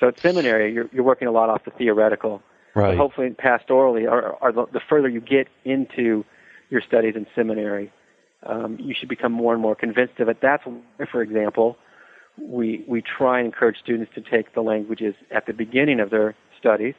So 0.00 0.08
at 0.08 0.18
seminary, 0.18 0.72
you're, 0.74 0.88
you're 0.92 1.04
working 1.04 1.28
a 1.28 1.30
lot 1.30 1.48
off 1.48 1.64
the 1.64 1.70
theoretical. 1.70 2.42
Right. 2.74 2.88
But 2.88 2.96
hopefully, 2.96 3.30
pastorally, 3.30 4.10
or, 4.10 4.30
or 4.42 4.50
the, 4.50 4.66
the 4.72 4.80
further 4.90 5.08
you 5.08 5.20
get 5.20 5.46
into 5.64 6.24
your 6.70 6.80
studies 6.80 7.14
in 7.14 7.28
seminary, 7.36 7.92
um, 8.44 8.78
you 8.80 8.96
should 8.98 9.08
become 9.08 9.30
more 9.30 9.52
and 9.52 9.62
more 9.62 9.76
convinced 9.76 10.18
of 10.18 10.28
it. 10.28 10.38
That's 10.42 10.64
why, 10.66 11.06
for 11.12 11.22
example, 11.22 11.76
we 12.36 12.84
we 12.88 13.00
try 13.00 13.38
and 13.38 13.46
encourage 13.46 13.76
students 13.78 14.10
to 14.16 14.22
take 14.22 14.54
the 14.54 14.62
languages 14.62 15.14
at 15.30 15.46
the 15.46 15.52
beginning 15.52 16.00
of 16.00 16.10
their 16.10 16.34
studies, 16.58 16.94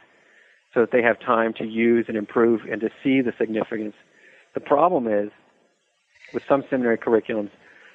so 0.74 0.82
that 0.82 0.92
they 0.92 1.02
have 1.02 1.20
time 1.20 1.54
to 1.54 1.66
use 1.66 2.06
and 2.08 2.18
improve 2.18 2.62
and 2.70 2.82
to 2.82 2.90
see 3.04 3.22
the 3.22 3.34
significance. 3.38 3.96
The 4.54 4.60
problem 4.60 5.08
is 5.08 5.30
with 6.34 6.44
some 6.48 6.64
seminary 6.70 6.98
curriculums 6.98 7.52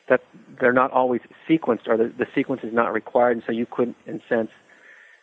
that 0.09 0.21
they're 0.61 0.73
not 0.73 0.91
always 0.93 1.21
sequenced, 1.49 1.87
or 1.87 1.97
the, 1.97 2.13
the 2.17 2.27
sequence 2.35 2.63
is 2.65 2.73
not 2.73 2.93
required, 2.93 3.33
and 3.33 3.43
so 3.47 3.53
you 3.53 3.67
couldn't, 3.71 3.97
in 4.07 4.17
a 4.17 4.29
sense, 4.29 4.51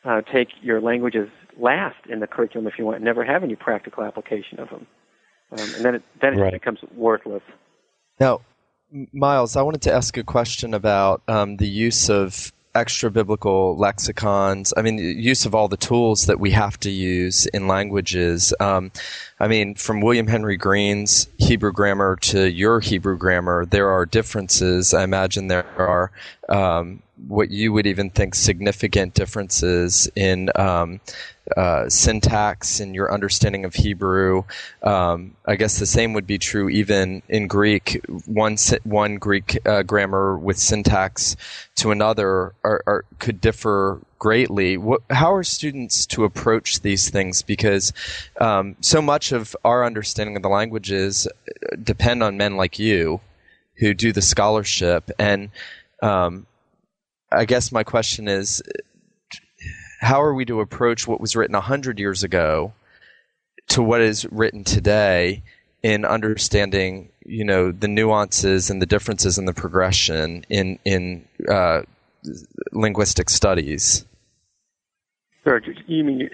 uh, 0.04 0.22
take 0.22 0.50
your 0.62 0.80
languages 0.80 1.30
last 1.60 1.98
in 2.08 2.20
the 2.20 2.28
curriculum 2.28 2.68
if 2.68 2.74
you 2.78 2.86
want, 2.86 2.98
and 2.98 3.06
never 3.06 3.26
have 3.26 3.44
any 3.44 3.56
practical 3.56 4.04
application 4.04 4.60
of 4.60 4.70
them, 4.70 4.86
um, 5.52 5.74
and 5.76 5.86
then 5.86 5.96
it 5.96 6.04
then 6.22 6.34
it 6.38 6.42
right. 6.42 6.54
becomes 6.54 6.80
worthless. 6.96 7.42
Now, 8.20 8.42
Miles, 9.12 9.56
I 9.56 9.64
wanted 9.64 9.82
to 9.84 9.94
ask 9.94 10.16
a 10.18 10.24
question 10.24 10.74
about 10.74 11.24
um, 11.28 11.58
the 11.58 11.68
use 11.68 12.10
of 12.10 12.54
extra 12.76 13.10
biblical 13.10 13.78
lexicons. 13.78 14.74
I 14.76 14.82
mean, 14.82 14.98
use 14.98 15.46
of 15.46 15.56
all 15.56 15.68
the 15.68 15.78
tools 15.78 16.28
that 16.28 16.40
we 16.40 16.52
have 16.52 16.80
to 16.82 16.92
use 16.92 17.46
in 17.48 17.68
languages. 17.68 18.54
Um, 18.60 18.92
I 19.40 19.48
mean, 19.48 19.76
from 19.76 20.02
William 20.02 20.28
Henry 20.28 20.58
Green's 20.58 21.28
Hebrew 21.38 21.72
grammar 21.72 22.18
to 22.18 22.50
your 22.50 22.80
Hebrew 22.80 23.18
grammar, 23.18 23.66
there 23.66 23.90
are 23.90 24.06
differences. 24.06 24.94
I 24.94 25.04
imagine 25.04 25.48
there 25.48 25.66
are 25.78 26.12
um, 26.50 27.02
what 27.28 27.50
you 27.50 27.72
would 27.74 27.88
even 27.88 28.10
think 28.10 28.36
significant 28.36 29.14
differences 29.14 30.10
in 30.16 30.50
um, 30.56 31.00
uh, 31.56 31.88
syntax 31.88 32.80
and 32.80 32.96
your 32.96 33.14
understanding 33.14 33.66
of 33.66 33.74
Hebrew. 33.74 34.44
Um, 34.84 35.36
I 35.46 35.56
guess 35.56 35.80
the 35.80 35.86
same 35.86 36.14
would 36.14 36.28
be 36.28 36.38
true 36.38 36.70
even 36.70 37.22
in 37.30 37.48
Greek. 37.48 38.04
One 38.26 38.58
one 38.84 39.16
Greek 39.16 39.58
uh, 39.66 39.84
grammar 39.84 40.38
with 40.38 40.58
syntax 40.58 41.36
to 41.76 41.92
another 41.92 42.54
are, 42.64 42.84
are, 42.88 43.06
could 43.20 43.40
differ 43.42 44.02
greatly. 44.18 44.78
What, 44.78 45.02
how 45.10 45.34
are 45.34 45.44
students 45.44 46.06
to 46.08 46.24
approach 46.24 46.82
these 46.82 47.10
things? 47.10 47.44
Because 47.44 47.94
um, 48.42 48.76
so 48.82 49.02
much 49.02 49.32
of 49.32 49.56
our 49.64 49.86
understanding 49.86 50.36
of 50.36 50.42
the 50.42 50.50
languages 50.50 51.28
depend 51.82 52.24
on 52.24 52.38
men 52.38 52.58
like 52.58 52.80
you 52.80 53.22
who 53.78 53.94
do 53.94 54.12
the 54.12 54.22
scholarship 54.22 55.12
and 55.20 55.50
um, 56.02 56.48
I 57.32 57.46
guess 57.46 57.72
my 57.72 57.84
question 57.84 58.28
is 58.28 58.62
how 60.00 60.22
are 60.22 60.34
we 60.34 60.46
to 60.46 60.62
approach 60.62 61.08
what 61.08 61.20
was 61.20 61.36
written 61.36 61.54
100 61.54 62.00
years 62.00 62.24
ago 62.24 62.74
to 63.68 63.82
what 63.82 64.02
is 64.02 64.26
written 64.32 64.64
today 64.64 65.44
in 65.82 66.06
understanding 66.06 67.10
you 67.26 67.44
know 67.44 67.72
the 67.72 67.88
nuances 67.88 68.70
and 68.70 68.82
the 68.82 68.86
differences 68.86 69.38
in 69.38 69.46
the 69.46 69.54
progression 69.54 70.46
in 70.50 70.80
in 70.86 71.26
uh, 71.50 71.82
linguistic 72.72 73.30
studies 73.30 74.06
Sure. 75.46 75.62
You 75.86 76.04
mean 76.04 76.30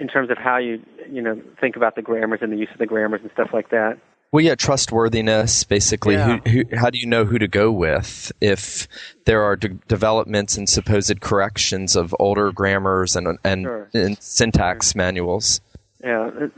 in 0.00 0.08
terms 0.08 0.30
of 0.30 0.38
how 0.38 0.56
you 0.56 0.82
you 1.10 1.20
know 1.20 1.40
think 1.60 1.76
about 1.76 1.96
the 1.96 2.02
grammars 2.02 2.38
and 2.40 2.50
the 2.50 2.56
use 2.56 2.70
of 2.72 2.78
the 2.78 2.86
grammars 2.86 3.20
and 3.22 3.30
stuff 3.32 3.50
like 3.52 3.68
that? 3.70 3.98
Well, 4.34 4.42
yeah, 4.42 4.56
trustworthiness. 4.56 5.62
Basically, 5.62 6.14
Yeah. 6.14 6.40
Who, 6.40 6.50
who, 6.64 6.76
how 6.76 6.90
do 6.90 6.98
you 6.98 7.06
know 7.06 7.24
who 7.24 7.38
to 7.38 7.46
go 7.46 7.70
with 7.70 8.32
if 8.40 8.88
there 9.26 9.44
are 9.44 9.54
de- 9.54 9.68
developments 9.86 10.56
and 10.56 10.68
supposed 10.68 11.20
corrections 11.20 11.94
of 11.94 12.12
older 12.18 12.50
grammars 12.50 13.14
and 13.14 13.38
and, 13.44 13.62
Sure. 13.62 13.88
and 13.94 14.20
syntax 14.20 14.96
manuals? 14.96 15.60
Yeah. 16.02 16.48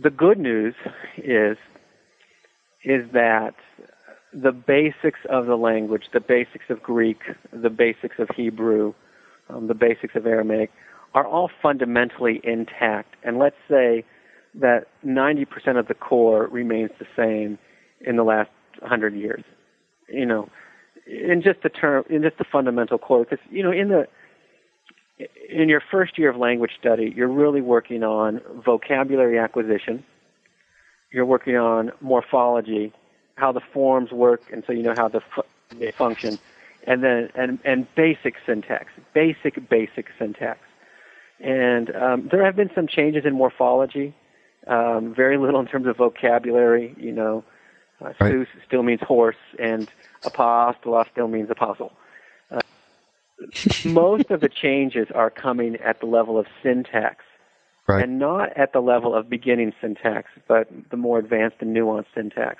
The 0.00 0.08
good 0.08 0.38
news 0.38 0.74
is 1.18 1.58
is 2.84 3.10
that 3.12 3.54
the 4.32 4.52
basics 4.52 5.20
of 5.28 5.44
the 5.44 5.56
language, 5.56 6.04
the 6.14 6.20
basics 6.20 6.70
of 6.70 6.82
Greek, 6.82 7.20
the 7.52 7.68
basics 7.68 8.18
of 8.18 8.30
Hebrew, 8.34 8.94
um, 9.50 9.66
the 9.66 9.74
basics 9.74 10.16
of 10.16 10.26
Aramaic, 10.26 10.70
are 11.12 11.26
all 11.26 11.50
fundamentally 11.60 12.40
intact. 12.44 13.14
And 13.22 13.38
let's 13.38 13.60
say 13.68 14.06
that 14.54 14.86
90% 15.04 15.78
of 15.78 15.88
the 15.88 15.94
core 15.94 16.46
remains 16.46 16.90
the 16.98 17.06
same 17.16 17.58
in 18.00 18.16
the 18.16 18.24
last 18.24 18.50
100 18.80 19.14
years. 19.14 19.44
You 20.08 20.26
know, 20.26 20.48
in 21.06 21.42
just 21.42 21.62
the 21.62 21.68
term, 21.68 22.04
in 22.08 22.22
just 22.22 22.38
the 22.38 22.44
fundamental 22.44 22.98
core, 22.98 23.24
because 23.24 23.44
you 23.50 23.62
know, 23.62 23.72
in 23.72 23.88
the 23.88 24.06
in 25.48 25.68
your 25.68 25.82
first 25.90 26.18
year 26.18 26.30
of 26.30 26.36
language 26.36 26.72
study, 26.78 27.12
you're 27.14 27.28
really 27.28 27.60
working 27.60 28.02
on 28.02 28.40
vocabulary 28.64 29.38
acquisition. 29.38 30.04
You're 31.10 31.26
working 31.26 31.56
on 31.56 31.92
morphology, 32.00 32.92
how 33.36 33.52
the 33.52 33.60
forms 33.72 34.12
work, 34.12 34.42
and 34.52 34.62
so 34.66 34.72
you 34.72 34.82
know 34.82 34.94
how 34.96 35.08
the 35.08 35.22
they 35.78 35.90
function, 35.90 36.38
and 36.86 37.02
then 37.02 37.30
and 37.34 37.58
and 37.64 37.94
basic 37.94 38.36
syntax, 38.46 38.92
basic 39.14 39.68
basic 39.68 40.06
syntax. 40.18 40.60
And 41.40 41.94
um, 41.94 42.28
there 42.30 42.44
have 42.44 42.56
been 42.56 42.70
some 42.74 42.86
changes 42.86 43.24
in 43.24 43.34
morphology, 43.34 44.14
um, 44.66 45.14
very 45.14 45.38
little 45.38 45.60
in 45.60 45.66
terms 45.66 45.86
of 45.86 45.96
vocabulary. 45.96 46.94
You 46.98 47.12
know, 47.12 47.44
uh, 48.04 48.12
right. 48.20 48.46
still 48.66 48.82
means 48.82 49.00
horse, 49.00 49.36
and 49.58 49.88
apostolos 50.22 51.10
still 51.10 51.28
means 51.28 51.50
apostle. 51.50 51.92
Uh, 52.50 52.60
most 53.84 54.30
of 54.30 54.40
the 54.40 54.48
changes 54.48 55.08
are 55.14 55.30
coming 55.30 55.76
at 55.76 56.00
the 56.00 56.06
level 56.06 56.38
of 56.38 56.46
syntax, 56.62 57.24
right. 57.86 58.04
and 58.04 58.18
not 58.18 58.56
at 58.56 58.72
the 58.72 58.80
level 58.80 59.14
of 59.14 59.28
beginning 59.28 59.72
syntax, 59.80 60.30
but 60.46 60.68
the 60.90 60.96
more 60.96 61.18
advanced 61.18 61.56
and 61.60 61.74
nuanced 61.76 62.06
syntax. 62.14 62.58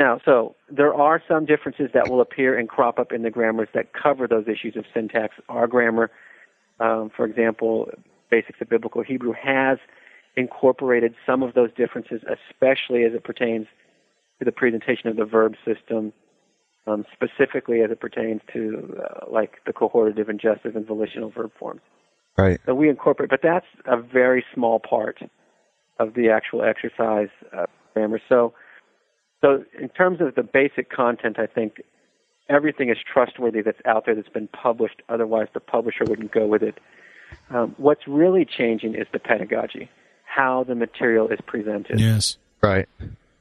Now, 0.00 0.18
so 0.24 0.56
there 0.70 0.94
are 0.94 1.22
some 1.28 1.44
differences 1.44 1.90
that 1.92 2.08
will 2.08 2.22
appear 2.22 2.58
and 2.58 2.66
crop 2.66 2.98
up 2.98 3.12
in 3.12 3.22
the 3.22 3.30
grammars 3.30 3.68
that 3.74 3.92
cover 3.92 4.26
those 4.26 4.48
issues 4.48 4.74
of 4.74 4.86
syntax. 4.94 5.34
Our 5.50 5.66
grammar, 5.66 6.10
um, 6.80 7.10
for 7.14 7.26
example, 7.26 7.90
Basics 8.30 8.58
of 8.62 8.70
Biblical 8.70 9.02
Hebrew, 9.02 9.34
has 9.34 9.76
incorporated 10.36 11.14
some 11.26 11.42
of 11.42 11.54
those 11.54 11.70
differences, 11.76 12.22
especially 12.22 13.04
as 13.04 13.12
it 13.14 13.24
pertains 13.24 13.66
to 14.38 14.44
the 14.44 14.52
presentation 14.52 15.08
of 15.08 15.16
the 15.16 15.24
verb 15.24 15.54
system, 15.64 16.12
um, 16.86 17.04
specifically 17.12 17.82
as 17.82 17.90
it 17.90 18.00
pertains 18.00 18.40
to 18.52 18.96
uh, 19.02 19.30
like 19.30 19.58
the 19.66 19.72
cohortative 19.72 20.28
and 20.28 20.40
jussive 20.40 20.76
and 20.76 20.86
volitional 20.86 21.30
verb 21.30 21.50
forms. 21.58 21.80
Right. 22.38 22.60
So 22.64 22.74
we 22.74 22.88
incorporate, 22.88 23.28
but 23.28 23.40
that's 23.42 23.66
a 23.86 24.00
very 24.00 24.44
small 24.54 24.78
part 24.78 25.18
of 25.98 26.14
the 26.14 26.30
actual 26.30 26.62
exercise 26.62 27.28
uh, 27.56 27.66
grammar. 27.92 28.20
So, 28.28 28.54
so 29.42 29.64
in 29.78 29.88
terms 29.90 30.20
of 30.20 30.34
the 30.34 30.42
basic 30.42 30.90
content, 30.90 31.38
I 31.38 31.46
think 31.46 31.82
everything 32.48 32.88
is 32.88 32.96
trustworthy 33.12 33.60
that's 33.62 33.80
out 33.84 34.06
there 34.06 34.14
that's 34.14 34.28
been 34.28 34.48
published. 34.48 35.02
Otherwise, 35.08 35.48
the 35.52 35.60
publisher 35.60 36.04
wouldn't 36.06 36.32
go 36.32 36.46
with 36.46 36.62
it. 36.62 36.78
Um, 37.50 37.74
what's 37.76 38.08
really 38.08 38.44
changing 38.44 38.94
is 38.94 39.06
the 39.12 39.18
pedagogy 39.18 39.90
how 40.30 40.64
the 40.64 40.74
material 40.74 41.28
is 41.28 41.38
presented. 41.46 41.98
Yes. 41.98 42.38
Right. 42.62 42.88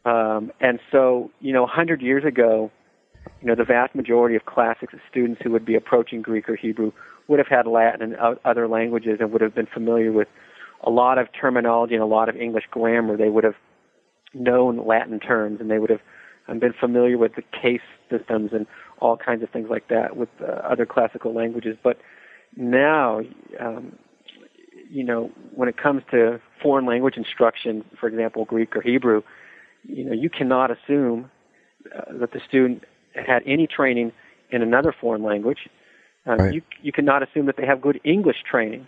Um, 0.05 0.51
and 0.59 0.79
so, 0.91 1.29
you 1.39 1.53
know, 1.53 1.59
a 1.59 1.63
100 1.63 2.01
years 2.01 2.25
ago, 2.25 2.71
you 3.41 3.47
know, 3.47 3.55
the 3.55 3.63
vast 3.63 3.93
majority 3.93 4.35
of 4.35 4.45
classics 4.45 4.93
students 5.09 5.41
who 5.43 5.51
would 5.51 5.65
be 5.65 5.75
approaching 5.75 6.21
Greek 6.21 6.49
or 6.49 6.55
Hebrew 6.55 6.91
would 7.27 7.37
have 7.37 7.47
had 7.47 7.67
Latin 7.67 8.01
and 8.01 8.37
other 8.43 8.67
languages 8.67 9.17
and 9.19 9.31
would 9.31 9.41
have 9.41 9.53
been 9.53 9.67
familiar 9.67 10.11
with 10.11 10.27
a 10.83 10.89
lot 10.89 11.17
of 11.17 11.27
terminology 11.31 11.93
and 11.93 12.03
a 12.03 12.07
lot 12.07 12.27
of 12.27 12.35
English 12.35 12.65
grammar. 12.71 13.17
They 13.17 13.29
would 13.29 13.43
have 13.43 13.55
known 14.33 14.85
Latin 14.85 15.19
terms 15.19 15.61
and 15.61 15.69
they 15.69 15.77
would 15.77 15.89
have 15.89 16.01
um, 16.47 16.59
been 16.59 16.73
familiar 16.73 17.17
with 17.17 17.35
the 17.35 17.43
case 17.61 17.81
systems 18.09 18.51
and 18.53 18.65
all 18.99 19.15
kinds 19.15 19.43
of 19.43 19.49
things 19.49 19.69
like 19.69 19.89
that 19.89 20.15
with 20.17 20.29
uh, 20.41 20.45
other 20.45 20.85
classical 20.85 21.33
languages. 21.33 21.77
But 21.83 21.99
now, 22.55 23.21
um, 23.59 23.97
you 24.89 25.03
know, 25.03 25.31
when 25.53 25.69
it 25.69 25.77
comes 25.77 26.01
to 26.11 26.41
foreign 26.61 26.85
language 26.85 27.15
instruction, 27.15 27.85
for 27.99 28.07
example, 28.07 28.45
Greek 28.45 28.75
or 28.75 28.81
Hebrew, 28.81 29.21
you 29.83 30.03
know, 30.03 30.13
you 30.13 30.29
cannot 30.29 30.71
assume 30.71 31.29
uh, 31.95 32.17
that 32.19 32.31
the 32.31 32.41
student 32.47 32.83
had 33.13 33.43
any 33.45 33.67
training 33.67 34.11
in 34.51 34.61
another 34.61 34.93
foreign 34.99 35.23
language. 35.23 35.69
Um, 36.25 36.37
right. 36.37 36.53
You 36.53 36.61
you 36.81 36.91
cannot 36.91 37.23
assume 37.23 37.45
that 37.45 37.55
they 37.57 37.65
have 37.65 37.81
good 37.81 37.99
English 38.03 38.37
training, 38.49 38.87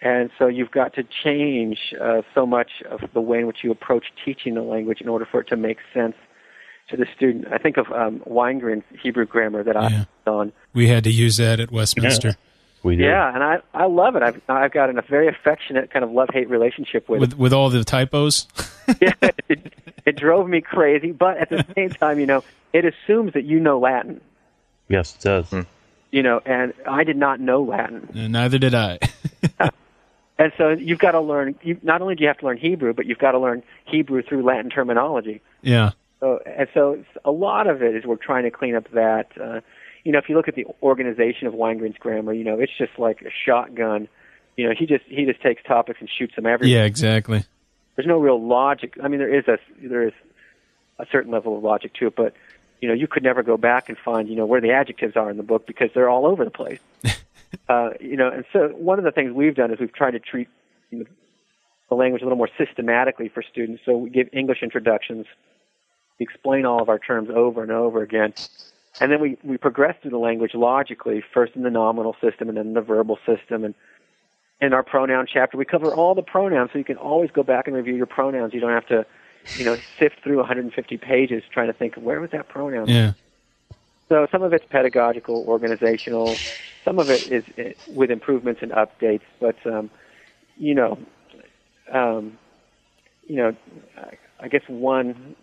and 0.00 0.30
so 0.38 0.46
you've 0.46 0.70
got 0.70 0.94
to 0.94 1.02
change 1.22 1.78
uh, 2.00 2.22
so 2.34 2.46
much 2.46 2.70
of 2.90 3.00
the 3.12 3.20
way 3.20 3.40
in 3.40 3.46
which 3.46 3.58
you 3.62 3.70
approach 3.70 4.06
teaching 4.24 4.54
the 4.54 4.62
language 4.62 5.00
in 5.00 5.08
order 5.08 5.26
for 5.30 5.40
it 5.40 5.48
to 5.48 5.56
make 5.56 5.78
sense 5.92 6.14
to 6.90 6.96
the 6.96 7.06
student. 7.14 7.46
I 7.52 7.58
think 7.58 7.76
of 7.76 7.86
um, 7.92 8.22
Weingreen's 8.26 8.84
Hebrew 9.02 9.26
grammar 9.26 9.62
that 9.62 9.74
yeah. 9.74 10.04
I 10.26 10.30
on. 10.30 10.52
We 10.72 10.88
had 10.88 11.04
to 11.04 11.10
use 11.10 11.36
that 11.36 11.60
at 11.60 11.70
Westminster. 11.70 12.28
Yeah. 12.28 12.34
We 12.84 12.96
do. 12.96 13.02
Yeah, 13.02 13.34
and 13.34 13.42
I 13.42 13.60
I 13.72 13.86
love 13.86 14.14
it. 14.14 14.22
I've 14.22 14.40
I've 14.46 14.70
got 14.70 14.90
a 14.90 15.02
very 15.02 15.26
affectionate 15.26 15.90
kind 15.90 16.04
of 16.04 16.12
love 16.12 16.28
hate 16.30 16.50
relationship 16.50 17.08
with 17.08 17.18
with, 17.18 17.32
it. 17.32 17.38
with 17.38 17.52
all 17.54 17.70
the 17.70 17.82
typos. 17.82 18.46
yeah, 19.00 19.14
it, 19.48 19.72
it 20.04 20.16
drove 20.16 20.46
me 20.46 20.60
crazy, 20.60 21.10
but 21.10 21.38
at 21.38 21.48
the 21.48 21.64
same 21.74 21.88
time, 21.88 22.20
you 22.20 22.26
know, 22.26 22.44
it 22.74 22.84
assumes 22.84 23.32
that 23.32 23.44
you 23.44 23.58
know 23.58 23.78
Latin. 23.78 24.20
Yes, 24.88 25.16
it 25.16 25.22
does. 25.22 25.48
Hmm. 25.48 25.60
You 26.10 26.22
know, 26.22 26.42
and 26.44 26.74
I 26.86 27.04
did 27.04 27.16
not 27.16 27.40
know 27.40 27.62
Latin. 27.62 28.06
And 28.14 28.34
neither 28.34 28.58
did 28.58 28.74
I. 28.74 28.98
and 30.38 30.52
so 30.58 30.68
you've 30.68 30.98
got 30.98 31.12
to 31.12 31.20
learn. 31.20 31.54
You, 31.62 31.78
not 31.82 32.02
only 32.02 32.16
do 32.16 32.22
you 32.22 32.28
have 32.28 32.38
to 32.38 32.46
learn 32.46 32.58
Hebrew, 32.58 32.92
but 32.92 33.06
you've 33.06 33.18
got 33.18 33.32
to 33.32 33.38
learn 33.38 33.62
Hebrew 33.86 34.22
through 34.22 34.42
Latin 34.42 34.68
terminology. 34.68 35.40
Yeah. 35.62 35.92
So 36.20 36.40
and 36.44 36.68
so 36.74 37.02
a 37.24 37.30
lot 37.30 37.66
of 37.66 37.82
it 37.82 37.96
is 37.96 38.04
we're 38.04 38.16
trying 38.16 38.42
to 38.44 38.50
clean 38.50 38.76
up 38.76 38.90
that. 38.90 39.28
Uh, 39.40 39.60
you 40.04 40.12
know, 40.12 40.18
if 40.18 40.28
you 40.28 40.36
look 40.36 40.48
at 40.48 40.54
the 40.54 40.66
organization 40.82 41.46
of 41.46 41.54
Weingreen's 41.54 41.98
grammar, 41.98 42.32
you 42.32 42.44
know, 42.44 42.60
it's 42.60 42.76
just 42.76 42.98
like 42.98 43.22
a 43.22 43.30
shotgun. 43.30 44.08
You 44.56 44.68
know, 44.68 44.74
he 44.78 44.86
just 44.86 45.04
he 45.06 45.24
just 45.24 45.40
takes 45.40 45.62
topics 45.62 46.00
and 46.00 46.08
shoots 46.08 46.36
them 46.36 46.46
everywhere. 46.46 46.78
Yeah, 46.80 46.84
exactly. 46.84 47.44
There's 47.96 48.06
no 48.06 48.18
real 48.18 48.40
logic. 48.44 48.96
I 49.02 49.08
mean, 49.08 49.18
there 49.18 49.34
is 49.34 49.48
a 49.48 49.58
there 49.82 50.06
is 50.06 50.12
a 50.98 51.06
certain 51.10 51.32
level 51.32 51.56
of 51.56 51.64
logic 51.64 51.94
to 51.94 52.08
it, 52.08 52.16
but 52.16 52.34
you 52.80 52.88
know, 52.88 52.94
you 52.94 53.08
could 53.08 53.22
never 53.22 53.42
go 53.42 53.56
back 53.56 53.88
and 53.88 53.96
find 53.98 54.28
you 54.28 54.36
know 54.36 54.46
where 54.46 54.60
the 54.60 54.72
adjectives 54.72 55.16
are 55.16 55.30
in 55.30 55.38
the 55.38 55.42
book 55.42 55.66
because 55.66 55.88
they're 55.94 56.10
all 56.10 56.26
over 56.26 56.44
the 56.44 56.50
place. 56.50 56.80
uh, 57.68 57.90
you 57.98 58.16
know, 58.16 58.28
and 58.28 58.44
so 58.52 58.68
one 58.68 58.98
of 58.98 59.04
the 59.04 59.10
things 59.10 59.32
we've 59.32 59.54
done 59.54 59.72
is 59.72 59.80
we've 59.80 59.92
tried 59.92 60.12
to 60.12 60.20
treat 60.20 60.48
you 60.90 60.98
know, 60.98 61.04
the 61.88 61.94
language 61.94 62.20
a 62.20 62.24
little 62.26 62.38
more 62.38 62.50
systematically 62.58 63.28
for 63.28 63.42
students. 63.42 63.82
So 63.86 63.96
we 63.96 64.10
give 64.10 64.28
English 64.32 64.62
introductions, 64.62 65.26
explain 66.18 66.66
all 66.66 66.82
of 66.82 66.88
our 66.88 66.98
terms 66.98 67.30
over 67.34 67.62
and 67.62 67.72
over 67.72 68.02
again, 68.02 68.34
and 69.00 69.10
then 69.10 69.20
we, 69.20 69.36
we 69.42 69.56
progress 69.56 69.96
through 70.00 70.12
the 70.12 70.18
language 70.18 70.54
logically, 70.54 71.22
first 71.32 71.54
in 71.56 71.62
the 71.62 71.70
nominal 71.70 72.16
system 72.20 72.48
and 72.48 72.56
then 72.56 72.74
the 72.74 72.80
verbal 72.80 73.18
system. 73.26 73.64
And 73.64 73.74
in 74.60 74.72
our 74.72 74.82
pronoun 74.82 75.26
chapter, 75.32 75.56
we 75.58 75.64
cover 75.64 75.92
all 75.92 76.14
the 76.14 76.22
pronouns, 76.22 76.70
so 76.72 76.78
you 76.78 76.84
can 76.84 76.96
always 76.96 77.30
go 77.30 77.42
back 77.42 77.66
and 77.66 77.74
review 77.74 77.94
your 77.96 78.06
pronouns. 78.06 78.54
You 78.54 78.60
don't 78.60 78.72
have 78.72 78.86
to, 78.86 79.04
you 79.56 79.64
know, 79.64 79.76
sift 79.98 80.22
through 80.22 80.38
150 80.38 80.96
pages 80.98 81.42
trying 81.52 81.66
to 81.66 81.72
think, 81.72 81.94
where 81.96 82.20
was 82.20 82.30
that 82.30 82.48
pronoun? 82.48 82.88
Yeah. 82.88 83.12
So 84.08 84.28
some 84.30 84.42
of 84.42 84.52
it's 84.52 84.64
pedagogical, 84.70 85.44
organizational. 85.48 86.36
Some 86.84 86.98
of 86.98 87.10
it 87.10 87.32
is 87.32 87.44
eh, 87.58 87.72
with 87.88 88.10
improvements 88.10 88.62
and 88.62 88.70
updates. 88.70 89.22
But, 89.40 89.56
um, 89.66 89.90
you 90.56 90.74
know, 90.74 90.98
um, 91.92 92.38
you 93.26 93.36
know, 93.36 93.56
I 94.40 94.48
guess 94.48 94.62
one, 94.68 95.34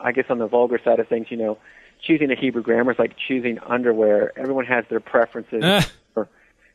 I 0.00 0.12
guess 0.12 0.24
on 0.30 0.38
the 0.38 0.48
vulgar 0.48 0.80
side 0.82 0.98
of 0.98 1.08
things, 1.08 1.26
you 1.30 1.36
know, 1.36 1.58
choosing 2.04 2.30
a 2.30 2.34
Hebrew 2.34 2.62
grammar 2.62 2.92
is 2.92 2.98
like 2.98 3.16
choosing 3.16 3.58
underwear. 3.60 4.32
Everyone 4.38 4.66
has 4.66 4.84
their 4.88 5.00
preferences. 5.00 5.62
Ah. 5.64 6.26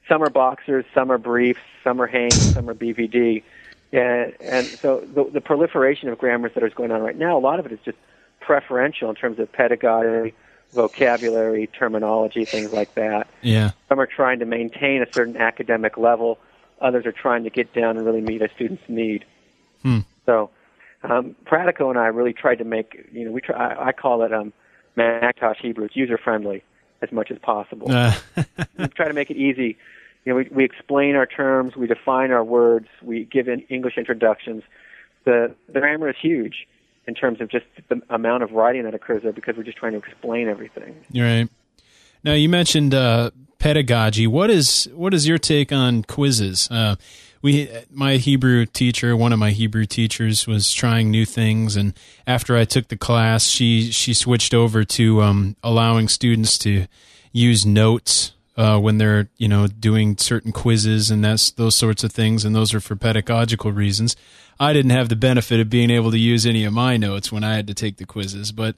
some 0.07 0.23
are 0.23 0.29
boxers, 0.29 0.85
some 0.93 1.11
are 1.11 1.17
briefs, 1.17 1.61
some 1.83 2.01
are 2.01 2.07
Hanes, 2.07 2.53
some 2.53 2.69
are 2.69 2.73
BVD. 2.73 3.43
And, 3.91 4.33
and 4.41 4.65
so 4.65 5.01
the, 5.01 5.25
the 5.25 5.41
proliferation 5.41 6.09
of 6.09 6.17
grammars 6.17 6.53
that 6.55 6.63
is 6.63 6.73
going 6.73 6.91
on 6.91 7.01
right 7.01 7.17
now, 7.17 7.37
a 7.37 7.39
lot 7.39 7.59
of 7.59 7.65
it 7.65 7.71
is 7.71 7.79
just 7.83 7.97
preferential 8.39 9.09
in 9.09 9.15
terms 9.15 9.39
of 9.39 9.51
pedagogy, 9.51 10.33
vocabulary, 10.71 11.67
terminology, 11.67 12.45
things 12.45 12.71
like 12.71 12.93
that. 12.95 13.27
Yeah. 13.41 13.71
Some 13.87 13.99
are 13.99 14.07
trying 14.07 14.39
to 14.39 14.45
maintain 14.45 15.01
a 15.01 15.11
certain 15.11 15.37
academic 15.37 15.97
level. 15.97 16.39
Others 16.81 17.05
are 17.05 17.11
trying 17.11 17.43
to 17.43 17.49
get 17.49 17.73
down 17.73 17.97
and 17.97 18.05
really 18.05 18.21
meet 18.21 18.41
a 18.41 18.49
student's 18.49 18.83
need. 18.87 19.25
Hmm. 19.81 19.99
So, 20.25 20.51
um, 21.03 21.35
Pratico 21.45 21.89
and 21.89 21.97
I 21.97 22.07
really 22.07 22.33
tried 22.33 22.57
to 22.59 22.63
make, 22.63 23.09
you 23.11 23.25
know, 23.25 23.31
we 23.31 23.41
try, 23.41 23.73
I, 23.73 23.87
I 23.87 23.91
call 23.91 24.23
it 24.23 24.33
um, 24.33 24.53
Macintosh 24.99 25.57
Hebrew. 25.62 25.85
It's 25.85 25.95
user 25.95 26.17
friendly 26.17 26.63
as 27.01 27.12
much 27.12 27.31
as 27.31 27.39
possible. 27.39 27.91
Uh. 27.91 28.13
we 28.77 28.88
try 28.89 29.07
to 29.07 29.13
make 29.13 29.31
it 29.31 29.38
easy. 29.38 29.77
You 30.25 30.33
know, 30.33 30.35
we, 30.35 30.49
we 30.51 30.63
explain 30.65 31.15
our 31.15 31.25
terms, 31.25 31.75
we 31.75 31.88
define 31.88 32.31
our 32.31 32.43
words, 32.43 32.88
we 33.01 33.23
give 33.25 33.47
in 33.47 33.62
English 33.62 33.97
introductions. 33.97 34.63
The, 35.23 35.55
the 35.67 35.79
grammar 35.79 36.09
is 36.09 36.15
huge 36.21 36.67
in 37.07 37.15
terms 37.15 37.39
of 37.41 37.49
just 37.49 37.65
the 37.88 38.01
amount 38.09 38.43
of 38.43 38.51
writing 38.51 38.83
that 38.83 38.93
occurs 38.93 39.23
there 39.23 39.31
because 39.31 39.55
we're 39.55 39.63
just 39.63 39.77
trying 39.77 39.93
to 39.93 39.97
explain 39.97 40.47
everything. 40.49 40.95
Right. 41.15 41.47
Now 42.23 42.33
you 42.33 42.49
mentioned 42.49 42.93
uh, 42.93 43.31
pedagogy. 43.59 44.27
What 44.27 44.49
is 44.49 44.89
what 44.93 45.13
is 45.13 45.27
your 45.27 45.38
take 45.38 45.71
on 45.71 46.03
quizzes? 46.03 46.69
Uh, 46.69 46.95
we 47.41 47.69
my 47.91 48.17
Hebrew 48.17 48.65
teacher, 48.65 49.15
one 49.15 49.34
of 49.34 49.39
my 49.39 49.52
Hebrew 49.52 49.86
teachers, 49.86 50.47
was 50.47 50.73
trying 50.73 51.10
new 51.10 51.25
things, 51.25 51.75
and 51.75 51.93
after 52.28 52.58
I 52.58 52.65
took 52.65 52.89
the 52.89 52.97
class, 52.97 53.45
she 53.45 53.91
she 53.91 54.13
switched 54.13 54.54
over 54.54 54.84
to 54.84 55.21
um, 55.21 55.56
allowing 55.63 56.08
students 56.08 56.58
to 56.60 56.88
use 57.32 57.65
notes 57.65 58.34
uh, 58.58 58.78
when 58.78 58.97
they're 58.97 59.30
you 59.38 59.47
know 59.47 59.67
doing 59.67 60.17
certain 60.17 60.52
quizzes 60.52 61.10
and 61.10 61.23
that's 61.23 61.52
those 61.52 61.75
sorts 61.75 62.04
of 62.04 62.12
things, 62.12 62.43
and 62.43 62.56
those 62.56 62.73
are 62.73 62.82
for 62.82 62.95
pedagogical 62.95 63.71
reasons. 63.71 64.15
I 64.60 64.73
didn't 64.73 64.91
have 64.91 65.08
the 65.08 65.15
benefit 65.15 65.62
of 65.62 65.69
being 65.69 65.89
able 65.89 66.12
to 66.12 66.19
use 66.19 66.45
any 66.45 66.65
of 66.65 66.73
my 66.73 66.97
notes 66.97 67.32
when 67.32 67.45
I 67.45 67.56
had 67.56 67.67
to 67.67 67.73
take 67.73 67.97
the 67.97 68.06
quizzes, 68.06 68.52
but 68.52 68.75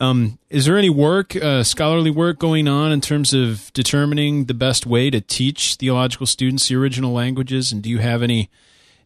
Um, 0.00 0.38
is 0.48 0.64
there 0.64 0.78
any 0.78 0.88
work, 0.88 1.36
uh, 1.36 1.62
scholarly 1.62 2.10
work 2.10 2.38
going 2.38 2.66
on 2.66 2.90
in 2.90 3.02
terms 3.02 3.34
of 3.34 3.70
determining 3.74 4.46
the 4.46 4.54
best 4.54 4.86
way 4.86 5.10
to 5.10 5.20
teach 5.20 5.74
theological 5.74 6.26
students 6.26 6.68
the 6.68 6.76
original 6.76 7.12
languages? 7.12 7.70
And 7.70 7.82
do 7.82 7.90
you 7.90 7.98
have 7.98 8.22
any 8.22 8.48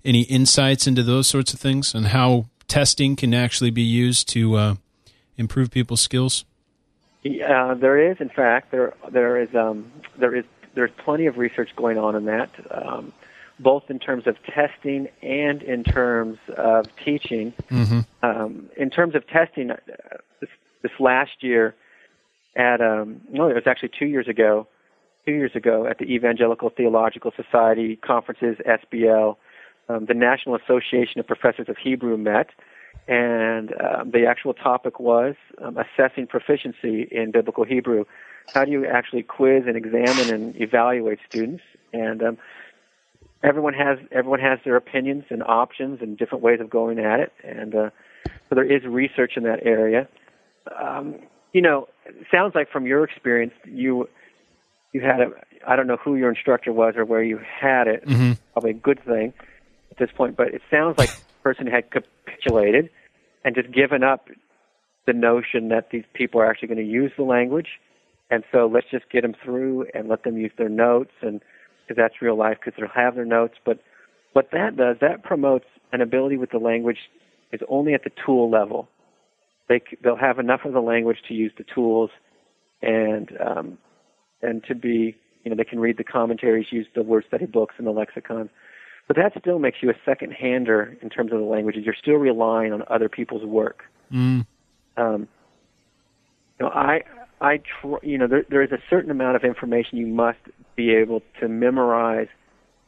any 0.04 0.22
insights 0.22 0.86
into 0.86 1.02
those 1.02 1.26
sorts 1.26 1.52
of 1.54 1.58
things 1.58 1.94
and 1.94 2.08
how 2.08 2.46
testing 2.68 3.16
can 3.16 3.32
actually 3.32 3.70
be 3.70 3.82
used 3.82 4.28
to 4.28 4.54
uh, 4.54 4.74
improve 5.36 5.70
people's 5.70 6.02
skills? 6.02 6.44
Uh, 7.24 7.74
there 7.74 8.10
is, 8.10 8.18
in 8.20 8.28
fact, 8.28 8.70
there 8.70 8.94
there 9.10 9.40
is 9.40 9.52
um, 9.54 9.90
there 10.16 10.36
is 10.36 10.44
there's 10.74 10.90
plenty 10.98 11.26
of 11.26 11.38
research 11.38 11.70
going 11.74 11.98
on 11.98 12.14
in 12.14 12.26
that, 12.26 12.50
um, 12.70 13.12
both 13.58 13.90
in 13.90 13.98
terms 13.98 14.26
of 14.26 14.36
testing 14.44 15.08
and 15.22 15.62
in 15.62 15.82
terms 15.82 16.38
of 16.56 16.86
teaching. 17.04 17.52
Mm-hmm. 17.70 18.00
Um, 18.22 18.68
in 18.76 18.90
terms 18.90 19.14
of 19.14 19.26
testing, 19.26 19.70
uh, 19.70 19.76
this, 20.84 20.92
last 21.00 21.32
year, 21.42 21.74
at 22.54 22.80
um, 22.80 23.20
no, 23.30 23.48
it 23.48 23.54
was 23.54 23.64
actually 23.66 23.90
two 23.98 24.06
years 24.06 24.28
ago. 24.28 24.68
Two 25.26 25.32
years 25.32 25.52
ago, 25.54 25.86
at 25.86 25.96
the 25.98 26.04
Evangelical 26.04 26.68
Theological 26.68 27.32
Society 27.34 27.96
conferences, 27.96 28.58
SBL, 28.68 29.36
um, 29.88 30.04
the 30.04 30.12
National 30.12 30.54
Association 30.54 31.18
of 31.18 31.26
Professors 31.26 31.66
of 31.70 31.78
Hebrew 31.78 32.18
met, 32.18 32.50
and 33.08 33.72
um, 33.80 34.10
the 34.10 34.26
actual 34.26 34.52
topic 34.52 35.00
was 35.00 35.34
um, 35.62 35.78
assessing 35.78 36.26
proficiency 36.26 37.08
in 37.10 37.30
biblical 37.32 37.64
Hebrew. 37.64 38.04
How 38.52 38.66
do 38.66 38.70
you 38.70 38.86
actually 38.86 39.22
quiz 39.22 39.64
and 39.66 39.76
examine 39.78 40.30
and 40.30 40.60
evaluate 40.60 41.18
students? 41.26 41.62
And 41.94 42.22
um, 42.22 42.38
everyone 43.42 43.74
has 43.74 43.98
everyone 44.12 44.40
has 44.40 44.58
their 44.64 44.76
opinions 44.76 45.24
and 45.30 45.42
options 45.42 46.00
and 46.00 46.16
different 46.18 46.44
ways 46.44 46.60
of 46.60 46.70
going 46.70 46.98
at 46.98 47.20
it. 47.20 47.32
And 47.42 47.74
uh, 47.74 47.90
so 48.48 48.54
there 48.54 48.64
is 48.64 48.84
research 48.84 49.32
in 49.36 49.42
that 49.44 49.64
area. 49.64 50.08
Um, 50.80 51.16
you 51.52 51.62
know, 51.62 51.88
it 52.06 52.26
sounds 52.30 52.54
like 52.54 52.70
from 52.70 52.86
your 52.86 53.04
experience, 53.04 53.54
you 53.64 54.08
you 54.92 55.00
had 55.00 55.20
a 55.20 55.30
I 55.66 55.76
don't 55.76 55.86
know 55.86 55.96
who 55.96 56.16
your 56.16 56.30
instructor 56.30 56.72
was 56.72 56.94
or 56.96 57.04
where 57.04 57.22
you 57.22 57.38
had 57.38 57.86
it. 57.86 58.06
Mm-hmm. 58.06 58.32
Probably 58.52 58.70
a 58.70 58.74
good 58.74 59.02
thing 59.04 59.32
at 59.90 59.98
this 59.98 60.10
point, 60.14 60.36
but 60.36 60.48
it 60.48 60.62
sounds 60.70 60.98
like 60.98 61.10
the 61.10 61.22
person 61.42 61.66
had 61.66 61.90
capitulated 61.90 62.90
and 63.44 63.54
just 63.54 63.70
given 63.72 64.02
up 64.02 64.28
the 65.06 65.12
notion 65.12 65.68
that 65.68 65.90
these 65.90 66.04
people 66.14 66.40
are 66.40 66.46
actually 66.46 66.68
going 66.68 66.78
to 66.78 66.84
use 66.84 67.12
the 67.16 67.24
language. 67.24 67.68
And 68.30 68.42
so 68.50 68.66
let's 68.66 68.86
just 68.90 69.10
get 69.10 69.22
them 69.22 69.34
through 69.44 69.86
and 69.94 70.08
let 70.08 70.24
them 70.24 70.38
use 70.38 70.52
their 70.56 70.70
notes, 70.70 71.12
and 71.20 71.40
because 71.82 71.96
that's 71.96 72.22
real 72.22 72.36
life, 72.36 72.56
because 72.58 72.78
they'll 72.78 72.88
have 72.88 73.14
their 73.14 73.26
notes. 73.26 73.54
But 73.64 73.80
what 74.32 74.50
that 74.52 74.76
does, 74.76 74.96
that 75.00 75.22
promotes 75.22 75.66
an 75.92 76.00
ability 76.00 76.38
with 76.38 76.50
the 76.50 76.58
language 76.58 76.98
is 77.52 77.60
only 77.68 77.92
at 77.94 78.02
the 78.02 78.10
tool 78.24 78.50
level. 78.50 78.88
They 79.68 79.82
they'll 80.02 80.16
have 80.16 80.38
enough 80.38 80.60
of 80.64 80.72
the 80.72 80.80
language 80.80 81.18
to 81.28 81.34
use 81.34 81.52
the 81.56 81.64
tools, 81.74 82.10
and 82.82 83.30
um, 83.44 83.78
and 84.42 84.62
to 84.64 84.74
be 84.74 85.16
you 85.42 85.50
know 85.50 85.56
they 85.56 85.64
can 85.64 85.80
read 85.80 85.96
the 85.96 86.04
commentaries, 86.04 86.66
use 86.70 86.86
the 86.94 87.02
word 87.02 87.24
study 87.28 87.46
books 87.46 87.74
and 87.78 87.86
the 87.86 87.92
lexicons. 87.92 88.50
But 89.06 89.16
that 89.16 89.32
still 89.38 89.58
makes 89.58 89.78
you 89.82 89.90
a 89.90 89.94
second 90.04 90.32
hander 90.32 90.96
in 91.02 91.10
terms 91.10 91.32
of 91.32 91.38
the 91.38 91.44
languages. 91.44 91.82
You're 91.84 91.94
still 92.00 92.14
relying 92.14 92.72
on 92.72 92.82
other 92.88 93.08
people's 93.08 93.44
work. 93.44 93.82
Mm. 94.10 94.46
Um, 94.96 95.28
you 96.58 96.66
know, 96.66 96.68
I, 96.68 97.02
I, 97.40 97.58
tr- 97.58 98.02
you 98.02 98.16
know, 98.16 98.26
there, 98.26 98.44
there 98.48 98.62
is 98.62 98.72
a 98.72 98.78
certain 98.88 99.10
amount 99.10 99.36
of 99.36 99.44
information 99.44 99.98
you 99.98 100.06
must 100.06 100.38
be 100.76 100.94
able 100.94 101.20
to 101.40 101.48
memorize 101.48 102.28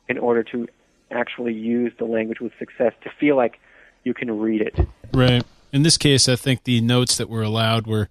in 0.08 0.18
order 0.18 0.42
to 0.44 0.66
actually 1.10 1.52
use 1.52 1.92
the 1.98 2.04
language 2.04 2.40
with 2.40 2.52
success 2.58 2.92
to 3.02 3.10
feel 3.20 3.36
like 3.36 3.58
you 4.04 4.14
can 4.14 4.38
read 4.38 4.62
it. 4.62 4.78
Right. 5.12 5.44
In 5.72 5.83
this 5.83 5.98
case, 5.98 6.29
I 6.29 6.37
think 6.37 6.64
the 6.64 6.81
notes 6.81 7.16
that 7.16 7.29
were 7.29 7.42
allowed 7.42 7.87
were 7.87 8.09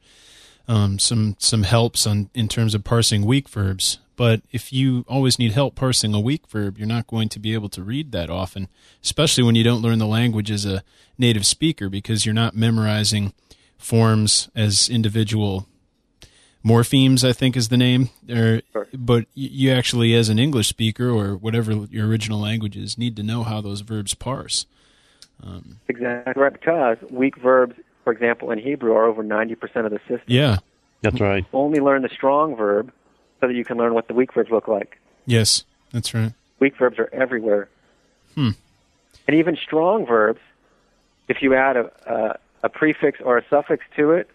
um, 0.67 0.99
some 0.99 1.35
some 1.39 1.63
helps 1.63 2.05
on 2.07 2.29
in 2.33 2.47
terms 2.47 2.75
of 2.75 2.83
parsing 2.83 3.25
weak 3.25 3.49
verbs. 3.49 3.99
But 4.15 4.41
if 4.51 4.71
you 4.71 5.03
always 5.09 5.37
need 5.37 5.51
help 5.51 5.75
parsing 5.75 6.13
a 6.13 6.19
weak 6.19 6.47
verb, 6.47 6.77
you're 6.77 6.87
not 6.87 7.07
going 7.07 7.27
to 7.29 7.39
be 7.39 7.53
able 7.53 7.69
to 7.69 7.83
read 7.83 8.11
that 8.13 8.29
often, 8.29 8.69
especially 9.03 9.43
when 9.43 9.55
you 9.55 9.63
don't 9.63 9.81
learn 9.81 9.99
the 9.99 10.07
language 10.07 10.49
as 10.49 10.65
a 10.65 10.83
native 11.17 11.45
speaker 11.45 11.89
because 11.89 12.25
you're 12.25 12.33
not 12.33 12.55
memorizing 12.55 13.33
forms 13.77 14.49
as 14.55 14.89
individual 14.89 15.67
morphemes, 16.63 17.27
I 17.27 17.33
think 17.33 17.57
is 17.57 17.67
the 17.69 17.77
name. 17.77 18.09
Or, 18.29 18.61
But 18.93 19.25
you 19.33 19.71
actually, 19.71 20.15
as 20.15 20.29
an 20.29 20.39
English 20.39 20.67
speaker 20.67 21.09
or 21.09 21.35
whatever 21.35 21.73
your 21.91 22.07
original 22.07 22.39
language 22.39 22.77
is, 22.77 22.97
need 22.97 23.15
to 23.17 23.23
know 23.23 23.43
how 23.43 23.61
those 23.61 23.81
verbs 23.81 24.13
parse. 24.13 24.65
Exactly 25.87 26.41
right, 26.41 26.53
because 26.53 26.97
weak 27.09 27.37
verbs, 27.37 27.75
for 28.03 28.11
example, 28.11 28.51
in 28.51 28.59
Hebrew, 28.59 28.93
are 28.93 29.05
over 29.05 29.23
90% 29.23 29.53
of 29.85 29.91
the 29.91 29.99
system. 29.99 30.21
Yeah. 30.27 30.57
That's 31.01 31.19
right. 31.21 31.45
Only 31.53 31.79
learn 31.79 32.01
the 32.01 32.09
strong 32.09 32.55
verb 32.55 32.91
so 33.39 33.47
that 33.47 33.53
you 33.53 33.63
can 33.63 33.77
learn 33.77 33.93
what 33.93 34.07
the 34.07 34.13
weak 34.15 34.33
verbs 34.33 34.49
look 34.49 34.67
like. 34.67 34.99
Yes, 35.27 35.63
that's 35.91 36.13
right. 36.15 36.33
Weak 36.59 36.75
verbs 36.77 36.97
are 36.97 37.09
everywhere. 37.13 37.69
Hmm. 38.33 38.51
And 39.27 39.37
even 39.37 39.55
strong 39.55 40.05
verbs, 40.05 40.39
if 41.27 41.41
you 41.41 41.53
add 41.53 41.77
a, 41.77 41.91
a, 42.07 42.39
a 42.63 42.69
prefix 42.69 43.19
or 43.21 43.37
a 43.37 43.45
suffix 43.49 43.83
to 43.97 44.11
it, 44.11 44.29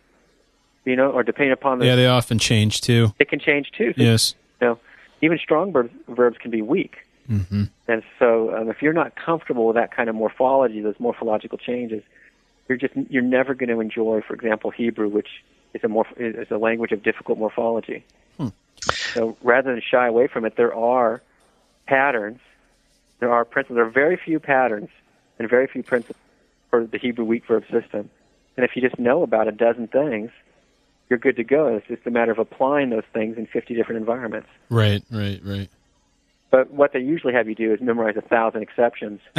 you 0.84 0.94
know, 0.96 1.10
or 1.10 1.22
depending 1.24 1.52
upon 1.52 1.78
the, 1.80 1.86
Yeah, 1.86 1.96
they 1.96 2.06
often 2.06 2.38
change 2.38 2.80
too. 2.82 3.14
it 3.18 3.28
can 3.28 3.40
change 3.40 3.72
too. 3.76 3.92
So, 3.96 4.02
Yes. 4.02 4.34
You 4.60 4.68
know, 4.68 4.78
even 5.22 5.38
strong 5.38 5.72
verbs, 5.72 5.90
verbs 6.08 6.38
can 6.38 6.50
be 6.50 6.62
weak. 6.62 6.98
Hmm 7.30 7.64
And 7.86 8.02
so, 8.18 8.54
um, 8.54 8.68
if 8.68 8.82
you're 8.82 8.92
not 8.92 9.14
comfortable 9.14 9.66
with 9.68 9.76
that 9.76 9.94
kind 9.94 10.08
of 10.08 10.16
morphology, 10.16 10.80
those 10.80 10.98
morphological 10.98 11.58
changes, 11.58 12.02
you're 12.68 12.78
just 12.78 12.94
you're 13.08 13.22
never 13.22 13.54
going 13.54 13.68
to 13.68 13.80
enjoy, 13.80 14.20
for 14.26 14.34
example, 14.34 14.70
Hebrew, 14.70 15.08
which 15.08 15.28
is 15.74 15.82
a 15.84 15.86
morph- 15.86 16.16
is 16.16 16.50
a 16.50 16.58
language 16.58 16.92
of 16.92 17.02
difficult 17.02 17.38
morphology. 17.38 18.04
So, 19.14 19.36
rather 19.42 19.72
than 19.72 19.82
shy 19.88 20.06
away 20.06 20.26
from 20.26 20.44
it, 20.44 20.56
there 20.56 20.74
are 20.74 21.22
patterns, 21.86 22.40
there 23.20 23.32
are 23.32 23.44
principles. 23.44 23.76
There 23.76 23.86
are 23.86 23.90
very 23.90 24.18
few 24.22 24.40
patterns 24.40 24.88
and 25.38 25.48
very 25.48 25.66
few 25.66 25.82
principles 25.82 26.18
for 26.70 26.86
the 26.86 26.98
Hebrew 26.98 27.24
weak 27.24 27.46
verb 27.46 27.64
system. 27.70 28.10
And 28.56 28.64
if 28.64 28.72
you 28.74 28.82
just 28.82 28.98
know 28.98 29.22
about 29.22 29.48
a 29.48 29.52
dozen 29.52 29.88
things, 29.88 30.30
you're 31.08 31.18
good 31.18 31.36
to 31.36 31.44
go. 31.44 31.66
It's 31.76 31.86
just 31.86 32.06
a 32.06 32.10
matter 32.10 32.30
of 32.30 32.38
applying 32.38 32.90
those 32.90 33.04
things 33.12 33.36
in 33.36 33.46
50 33.46 33.74
different 33.74 34.00
environments. 34.00 34.48
Right, 34.68 35.02
right, 35.10 35.40
right. 35.44 35.68
But 36.50 36.72
what 36.72 36.92
they 36.92 37.00
usually 37.00 37.32
have 37.32 37.48
you 37.48 37.54
do 37.54 37.72
is 37.72 37.80
memorize 37.80 38.16
a 38.16 38.22
thousand 38.22 38.62
exceptions. 38.62 39.20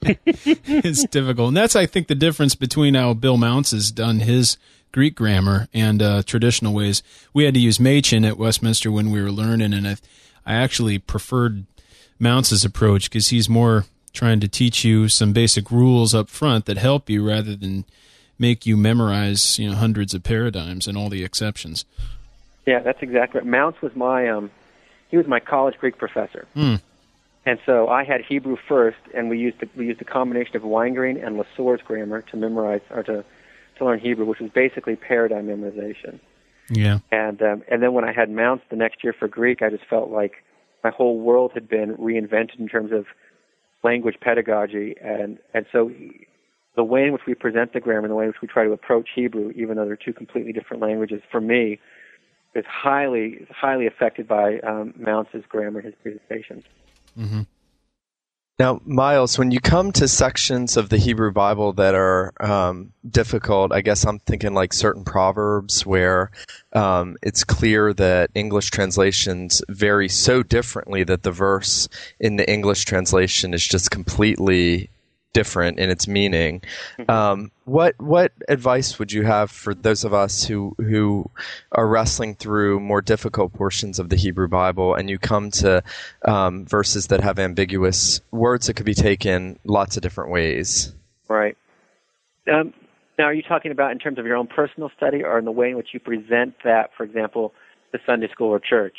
it's 0.00 1.04
difficult. 1.06 1.48
And 1.48 1.56
that's, 1.56 1.74
I 1.74 1.86
think, 1.86 2.06
the 2.06 2.14
difference 2.14 2.54
between 2.54 2.94
how 2.94 3.14
Bill 3.14 3.36
Mounce 3.36 3.72
has 3.72 3.90
done 3.90 4.20
his 4.20 4.56
Greek 4.92 5.16
grammar 5.16 5.68
and 5.74 6.00
uh, 6.00 6.22
traditional 6.22 6.72
ways. 6.72 7.02
We 7.32 7.44
had 7.44 7.54
to 7.54 7.60
use 7.60 7.80
Machen 7.80 8.24
at 8.24 8.38
Westminster 8.38 8.92
when 8.92 9.10
we 9.10 9.20
were 9.20 9.32
learning, 9.32 9.72
and 9.72 9.86
I, 9.86 9.96
I 10.46 10.54
actually 10.54 10.98
preferred 10.98 11.64
Mounce's 12.18 12.64
approach 12.64 13.10
because 13.10 13.28
he's 13.28 13.48
more 13.48 13.86
trying 14.12 14.40
to 14.40 14.48
teach 14.48 14.84
you 14.84 15.08
some 15.08 15.32
basic 15.32 15.70
rules 15.70 16.14
up 16.14 16.28
front 16.28 16.66
that 16.66 16.76
help 16.76 17.08
you 17.08 17.26
rather 17.26 17.56
than 17.56 17.84
make 18.38 18.66
you 18.66 18.76
memorize, 18.76 19.58
you 19.58 19.70
know, 19.70 19.76
hundreds 19.76 20.14
of 20.14 20.22
paradigms 20.22 20.86
and 20.86 20.96
all 20.96 21.08
the 21.08 21.24
exceptions. 21.24 21.84
Yeah, 22.66 22.80
that's 22.80 23.02
exactly 23.02 23.40
right. 23.40 23.46
Mounce 23.46 23.80
was 23.80 23.94
my 23.94 24.28
um, 24.28 24.50
he 25.10 25.16
was 25.16 25.26
my 25.26 25.40
college 25.40 25.76
Greek 25.78 25.98
professor, 25.98 26.46
Hmm. 26.54 26.76
and 27.46 27.58
so 27.66 27.88
I 27.88 28.04
had 28.04 28.20
Hebrew 28.22 28.56
first, 28.68 28.98
and 29.14 29.28
we 29.28 29.38
used 29.38 29.60
the, 29.60 29.68
we 29.76 29.86
used 29.86 30.00
a 30.00 30.04
combination 30.04 30.56
of 30.56 30.62
Weingreen 30.62 31.24
and 31.24 31.36
Lesueur's 31.36 31.80
grammar 31.82 32.22
to 32.22 32.36
memorize 32.36 32.82
or 32.90 33.02
to 33.04 33.24
to 33.78 33.84
learn 33.84 33.98
Hebrew, 33.98 34.26
which 34.26 34.40
was 34.40 34.50
basically 34.50 34.96
paradigm 34.96 35.46
memorization. 35.46 36.20
Yeah. 36.68 37.00
And 37.10 37.42
um, 37.42 37.62
and 37.70 37.82
then 37.82 37.92
when 37.94 38.04
I 38.04 38.12
had 38.12 38.30
Mounce 38.30 38.62
the 38.70 38.76
next 38.76 39.02
year 39.02 39.12
for 39.12 39.26
Greek, 39.26 39.62
I 39.62 39.70
just 39.70 39.84
felt 39.86 40.10
like 40.10 40.44
my 40.84 40.90
whole 40.90 41.18
world 41.18 41.50
had 41.52 41.68
been 41.68 41.96
reinvented 41.96 42.58
in 42.58 42.68
terms 42.68 42.92
of 42.92 43.06
language 43.82 44.16
pedagogy, 44.20 44.94
and 45.02 45.38
and 45.52 45.66
so 45.72 45.90
the 46.76 46.84
way 46.84 47.04
in 47.04 47.12
which 47.12 47.22
we 47.26 47.34
present 47.34 47.72
the 47.72 47.80
grammar 47.80 48.02
and 48.02 48.10
the 48.10 48.14
way 48.14 48.24
in 48.24 48.28
which 48.28 48.40
we 48.40 48.48
try 48.48 48.64
to 48.64 48.72
approach 48.72 49.08
Hebrew, 49.14 49.50
even 49.56 49.76
though 49.76 49.84
they're 49.84 49.96
two 49.96 50.12
completely 50.12 50.52
different 50.52 50.80
languages, 50.80 51.20
for 51.30 51.40
me, 51.40 51.80
is 52.54 52.64
highly 52.66 53.46
highly 53.50 53.86
affected 53.86 54.26
by 54.26 54.58
um, 54.60 54.94
Mounce's 54.96 55.44
grammar 55.48 55.80
and 55.80 55.86
his 55.86 55.94
presentations. 56.02 56.64
Now, 58.60 58.78
Miles, 58.84 59.38
when 59.38 59.52
you 59.52 59.58
come 59.58 59.90
to 59.92 60.06
sections 60.06 60.76
of 60.76 60.90
the 60.90 60.98
Hebrew 60.98 61.32
Bible 61.32 61.72
that 61.72 61.94
are 61.94 62.30
um, 62.40 62.92
difficult, 63.08 63.72
I 63.72 63.80
guess 63.80 64.04
I'm 64.04 64.18
thinking 64.18 64.52
like 64.52 64.74
certain 64.74 65.02
proverbs 65.02 65.86
where 65.86 66.30
um, 66.74 67.16
it's 67.22 67.42
clear 67.42 67.94
that 67.94 68.28
English 68.34 68.70
translations 68.70 69.62
vary 69.70 70.10
so 70.10 70.42
differently 70.42 71.04
that 71.04 71.22
the 71.22 71.30
verse 71.30 71.88
in 72.18 72.36
the 72.36 72.52
English 72.52 72.84
translation 72.84 73.54
is 73.54 73.66
just 73.66 73.90
completely 73.90 74.90
different 75.32 75.78
in 75.78 75.90
its 75.90 76.08
meaning. 76.08 76.62
Um, 77.08 77.50
what 77.64 77.94
what 78.00 78.32
advice 78.48 78.98
would 78.98 79.12
you 79.12 79.22
have 79.22 79.50
for 79.50 79.74
those 79.74 80.04
of 80.04 80.12
us 80.12 80.44
who 80.44 80.74
who 80.78 81.30
are 81.72 81.86
wrestling 81.86 82.34
through 82.34 82.80
more 82.80 83.00
difficult 83.00 83.52
portions 83.52 83.98
of 83.98 84.08
the 84.08 84.16
Hebrew 84.16 84.48
Bible, 84.48 84.94
and 84.94 85.08
you 85.08 85.18
come 85.18 85.50
to 85.52 85.82
um, 86.24 86.66
verses 86.66 87.08
that 87.08 87.20
have 87.20 87.38
ambiguous 87.38 88.20
words 88.30 88.66
that 88.66 88.74
could 88.74 88.86
be 88.86 88.94
taken 88.94 89.58
lots 89.64 89.96
of 89.96 90.02
different 90.02 90.30
ways? 90.30 90.92
Right. 91.28 91.56
Um, 92.52 92.72
Now, 93.18 93.26
are 93.26 93.34
you 93.34 93.42
talking 93.42 93.70
about 93.70 93.92
in 93.92 93.98
terms 93.98 94.18
of 94.18 94.26
your 94.26 94.36
own 94.36 94.46
personal 94.46 94.90
study 94.96 95.22
or 95.22 95.38
in 95.38 95.44
the 95.44 95.52
way 95.52 95.70
in 95.70 95.76
which 95.76 95.88
you 95.92 96.00
present 96.00 96.54
that, 96.64 96.90
for 96.96 97.04
example, 97.04 97.52
to 97.92 97.98
Sunday 98.04 98.28
school 98.32 98.48
or 98.48 98.58
church? 98.58 98.96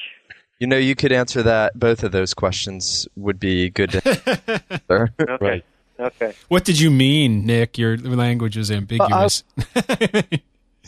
You 0.60 0.67
know, 0.67 0.78
you 0.78 0.96
could 0.96 1.12
answer 1.12 1.41
that. 1.44 1.78
Both 1.78 2.04
of 2.04 2.12
those 2.12 2.34
questions 2.36 3.08
would 3.15 3.39
be 3.39 3.70
good 3.72 3.89
to 3.91 4.62
answer. 4.70 5.13
Okay. 5.20 5.46
Right. 5.46 5.65
Okay. 6.02 6.34
What 6.48 6.66
did 6.66 6.80
you 6.80 6.90
mean, 6.92 7.46
Nick? 7.46 7.78
Your 7.78 7.96
language 7.98 8.58
is 8.58 8.72
ambiguous. 8.72 9.44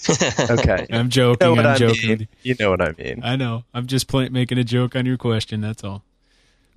okay. 0.09 0.87
I'm 0.91 1.05
You 1.05 1.09
joking. 1.09 1.55
know 1.55 1.61
I'm 1.61 1.67
I 1.67 1.75
joking. 1.75 2.09
mean. 2.09 2.27
You 2.41 2.55
know 2.59 2.71
what 2.71 2.81
I 2.81 2.93
mean. 2.97 3.21
I 3.23 3.35
know. 3.35 3.63
I'm 3.73 3.87
just 3.87 4.07
play, 4.07 4.29
making 4.29 4.57
a 4.57 4.63
joke 4.63 4.95
on 4.95 5.05
your 5.05 5.17
question. 5.17 5.61
That's 5.61 5.83
all. 5.83 6.03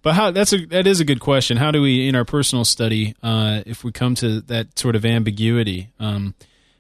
But 0.03 0.15
how? 0.15 0.31
That's 0.31 0.53
a 0.53 0.65
that 0.67 0.87
is 0.87 1.01
a 1.01 1.05
good 1.05 1.21
question. 1.21 1.57
How 1.57 1.71
do 1.71 1.83
we, 1.83 2.09
in 2.09 2.15
our 2.15 2.25
personal 2.25 2.65
study, 2.65 3.15
uh, 3.23 3.63
if 3.67 3.83
we 3.83 3.91
come 3.91 4.15
to 4.17 4.41
that 4.43 4.79
sort 4.79 4.95
of 4.95 5.05
ambiguity, 5.05 5.89
um, 5.99 6.35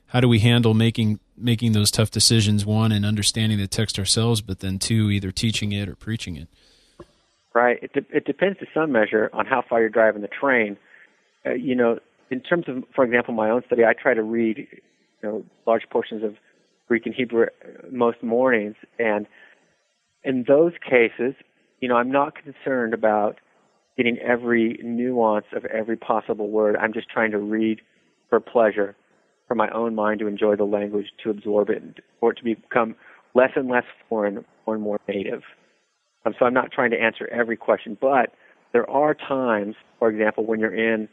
how 0.06 0.20
do 0.20 0.28
we 0.28 0.38
handle 0.38 0.74
making 0.74 1.18
making 1.36 1.72
those 1.72 1.90
tough 1.90 2.10
decisions? 2.10 2.64
One, 2.64 2.92
and 2.92 3.04
understanding 3.04 3.58
the 3.58 3.66
text 3.66 3.98
ourselves, 3.98 4.42
but 4.42 4.60
then 4.60 4.78
two, 4.78 5.10
either 5.10 5.32
teaching 5.32 5.72
it 5.72 5.88
or 5.88 5.96
preaching 5.96 6.36
it. 6.36 6.48
Right. 7.52 7.78
It, 7.82 7.92
de- 7.94 8.16
it 8.16 8.26
depends 8.26 8.58
to 8.58 8.66
some 8.74 8.92
measure 8.92 9.30
on 9.32 9.46
how 9.46 9.62
far 9.66 9.80
you're 9.80 9.88
driving 9.88 10.20
the 10.20 10.28
train. 10.28 10.76
Uh, 11.46 11.54
you 11.54 11.74
know, 11.74 11.98
in 12.30 12.40
terms 12.40 12.64
of, 12.68 12.82
for 12.94 13.04
example, 13.04 13.32
my 13.32 13.50
own 13.50 13.62
study, 13.66 13.84
I 13.84 13.92
try 13.92 14.14
to 14.14 14.22
read, 14.22 14.66
you 14.70 15.22
know, 15.22 15.44
large 15.66 15.82
portions 15.90 16.24
of 16.24 16.34
Greek 16.88 17.06
and 17.06 17.14
Hebrew 17.14 17.44
uh, 17.44 17.86
most 17.90 18.22
mornings, 18.22 18.74
and 18.98 19.26
in 20.24 20.44
those 20.48 20.72
cases, 20.82 21.34
you 21.80 21.88
know, 21.88 21.96
I'm 21.96 22.10
not 22.10 22.34
concerned 22.34 22.94
about 22.94 23.36
getting 23.96 24.18
every 24.18 24.78
nuance 24.82 25.46
of 25.54 25.64
every 25.66 25.96
possible 25.96 26.50
word. 26.50 26.76
I'm 26.76 26.92
just 26.92 27.08
trying 27.08 27.30
to 27.30 27.38
read 27.38 27.80
for 28.28 28.40
pleasure, 28.40 28.96
for 29.46 29.54
my 29.54 29.68
own 29.70 29.94
mind 29.94 30.20
to 30.20 30.26
enjoy 30.26 30.56
the 30.56 30.64
language, 30.64 31.06
to 31.22 31.30
absorb 31.30 31.70
it, 31.70 31.82
for 32.20 32.32
it 32.32 32.38
to 32.38 32.44
become 32.44 32.96
less 33.34 33.50
and 33.54 33.68
less 33.68 33.84
foreign, 34.08 34.44
more 34.66 34.74
and 34.74 34.82
more 34.82 34.98
native. 35.08 35.42
Um, 36.24 36.34
so 36.38 36.44
I'm 36.44 36.54
not 36.54 36.72
trying 36.72 36.90
to 36.90 37.00
answer 37.00 37.28
every 37.28 37.56
question, 37.56 37.96
but 38.00 38.32
there 38.72 38.88
are 38.90 39.14
times, 39.14 39.76
for 39.98 40.08
example, 40.10 40.44
when 40.44 40.58
you're 40.58 40.74
in 40.74 41.08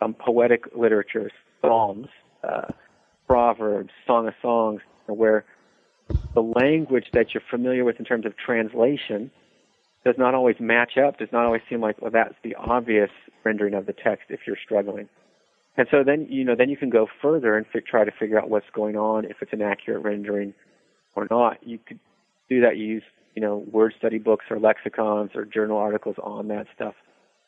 um, 0.00 0.14
poetic 0.14 0.64
literature, 0.76 1.30
psalms, 1.60 2.08
uh, 2.42 2.72
proverbs, 3.26 3.90
song 4.06 4.28
of 4.28 4.34
songs, 4.42 4.80
where 5.06 5.44
the 6.34 6.42
language 6.42 7.06
that 7.12 7.32
you're 7.32 7.42
familiar 7.50 7.84
with 7.84 7.98
in 7.98 8.04
terms 8.04 8.26
of 8.26 8.36
translation 8.36 9.30
does 10.04 10.16
not 10.18 10.34
always 10.34 10.56
match 10.60 10.98
up, 10.98 11.18
does 11.18 11.32
not 11.32 11.46
always 11.46 11.62
seem 11.68 11.80
like, 11.80 12.00
well, 12.02 12.10
that's 12.10 12.34
the 12.42 12.54
obvious 12.56 13.10
rendering 13.42 13.74
of 13.74 13.86
the 13.86 13.92
text 13.92 14.26
if 14.28 14.40
you're 14.46 14.58
struggling. 14.62 15.08
And 15.76 15.88
so 15.90 16.04
then, 16.04 16.26
you 16.28 16.44
know, 16.44 16.54
then 16.54 16.68
you 16.68 16.76
can 16.76 16.90
go 16.90 17.08
further 17.22 17.56
and 17.56 17.66
fi- 17.66 17.80
try 17.80 18.04
to 18.04 18.12
figure 18.12 18.38
out 18.38 18.50
what's 18.50 18.68
going 18.72 18.96
on, 18.96 19.24
if 19.24 19.38
it's 19.40 19.52
an 19.52 19.62
accurate 19.62 20.04
rendering 20.04 20.54
or 21.16 21.26
not. 21.30 21.66
You 21.66 21.78
could 21.78 21.98
do 22.48 22.60
that. 22.60 22.76
You 22.76 22.86
use, 22.86 23.02
you 23.34 23.42
know, 23.42 23.64
word 23.72 23.94
study 23.98 24.18
books 24.18 24.44
or 24.50 24.60
lexicons 24.60 25.30
or 25.34 25.44
journal 25.44 25.78
articles 25.78 26.16
on 26.22 26.48
that 26.48 26.66
stuff. 26.74 26.94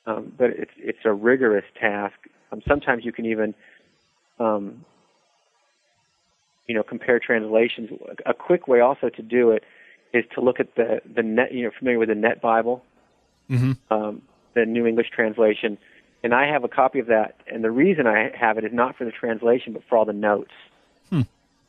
Um, 0.07 0.33
but 0.37 0.51
it's 0.51 0.71
it's 0.79 1.05
a 1.05 1.13
rigorous 1.13 1.65
task. 1.79 2.15
Um, 2.53 2.63
sometimes 2.67 3.05
you 3.05 3.13
can 3.13 3.27
even, 3.27 3.55
um, 4.39 4.85
you 6.69 6.75
know, 6.75 6.83
compare 6.83 7.19
translations. 7.19 7.91
A 8.25 8.33
quick 8.35 8.69
way 8.69 8.81
also 8.81 9.09
to 9.09 9.23
do 9.23 9.51
it 9.51 9.65
is 10.13 10.25
to 10.35 10.41
look 10.41 10.61
at 10.61 10.77
the 10.77 11.01
the 11.13 11.23
net. 11.23 11.53
You 11.53 11.65
know, 11.65 11.71
familiar 11.77 11.99
with 11.99 12.09
the 12.09 12.15
Net 12.15 12.41
Bible, 12.41 12.85
Mm-hmm. 13.51 13.73
um, 13.93 14.23
the 14.55 14.65
New 14.65 14.87
English 14.87 15.11
translation, 15.15 15.79
and 16.25 16.35
I 16.35 16.47
have 16.47 16.65
a 16.65 16.69
copy 16.69 16.99
of 16.99 17.07
that. 17.07 17.37
And 17.47 17.63
the 17.63 17.71
reason 17.71 18.07
I 18.07 18.31
have 18.37 18.59
it 18.59 18.65
is 18.65 18.73
not 18.73 18.97
for 18.97 19.05
the 19.05 19.13
translation, 19.13 19.73
but 19.73 19.83
for 19.89 19.97
all 19.97 20.05
the 20.05 20.13
notes. 20.13 20.53
Hmm. 21.11 21.21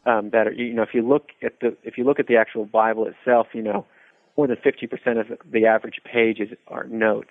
Um, 0.05 0.29
that 0.29 0.47
are, 0.47 0.53
you 0.53 0.73
know, 0.73 0.83
if 0.83 0.93
you 0.93 1.01
look 1.07 1.29
at 1.43 1.59
the 1.59 1.75
if 1.83 1.97
you 1.97 2.03
look 2.03 2.19
at 2.19 2.27
the 2.27 2.37
actual 2.37 2.65
Bible 2.65 3.05
itself, 3.07 3.47
you 3.53 3.61
know, 3.61 3.85
more 4.37 4.47
than 4.47 4.55
50% 4.57 5.19
of 5.19 5.37
the 5.51 5.65
average 5.65 5.99
pages 6.05 6.49
are 6.67 6.85
notes, 6.85 7.29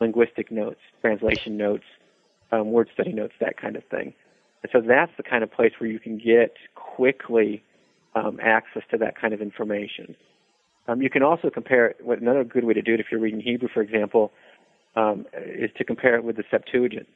linguistic 0.00 0.50
notes, 0.50 0.80
translation 1.00 1.56
notes, 1.56 1.84
um, 2.52 2.72
word 2.72 2.88
study 2.92 3.12
notes, 3.12 3.34
that 3.40 3.56
kind 3.56 3.76
of 3.76 3.84
thing. 3.84 4.14
And 4.62 4.70
so 4.72 4.80
that's 4.80 5.12
the 5.16 5.22
kind 5.22 5.42
of 5.44 5.52
place 5.52 5.72
where 5.78 5.90
you 5.90 5.98
can 5.98 6.18
get 6.18 6.54
quickly 6.74 7.62
um, 8.14 8.38
access 8.42 8.82
to 8.90 8.98
that 8.98 9.20
kind 9.20 9.34
of 9.34 9.40
information. 9.40 10.16
Um, 10.86 11.00
you 11.02 11.10
can 11.10 11.22
also 11.22 11.50
compare 11.50 11.86
it. 11.86 11.96
What 12.02 12.20
another 12.20 12.44
good 12.44 12.64
way 12.64 12.74
to 12.74 12.82
do 12.82 12.94
it, 12.94 13.00
if 13.00 13.06
you're 13.10 13.20
reading 13.20 13.40
Hebrew, 13.40 13.68
for 13.72 13.82
example, 13.82 14.32
um, 14.96 15.26
is 15.34 15.70
to 15.78 15.84
compare 15.84 16.14
it 16.16 16.24
with 16.24 16.36
the 16.36 16.44
Septuagint 16.50 17.08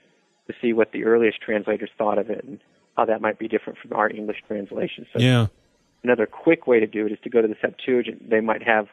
to 0.47 0.55
see 0.61 0.73
what 0.73 0.93
the 0.93 1.05
earliest 1.05 1.41
translators 1.41 1.91
thought 1.97 2.19
of 2.19 2.31
it 2.31 2.43
and 2.45 2.59
how 2.97 3.05
that 3.05 3.21
might 3.21 3.39
be 3.39 3.47
different 3.47 3.79
from 3.79 3.93
our 3.93 4.11
English 4.11 4.43
translation. 4.47 5.07
So 5.13 5.21
Yeah. 5.21 5.47
another 6.03 6.27
quick 6.27 6.67
way 6.67 6.81
to 6.81 6.87
do 6.87 7.07
it 7.07 7.13
is 7.13 7.19
to 7.21 7.31
go 7.31 7.43
to 7.43 7.49
the 7.49 7.57
Septuagint. 7.61 8.29
They 8.29 8.41
might 8.41 8.63
have 8.63 8.89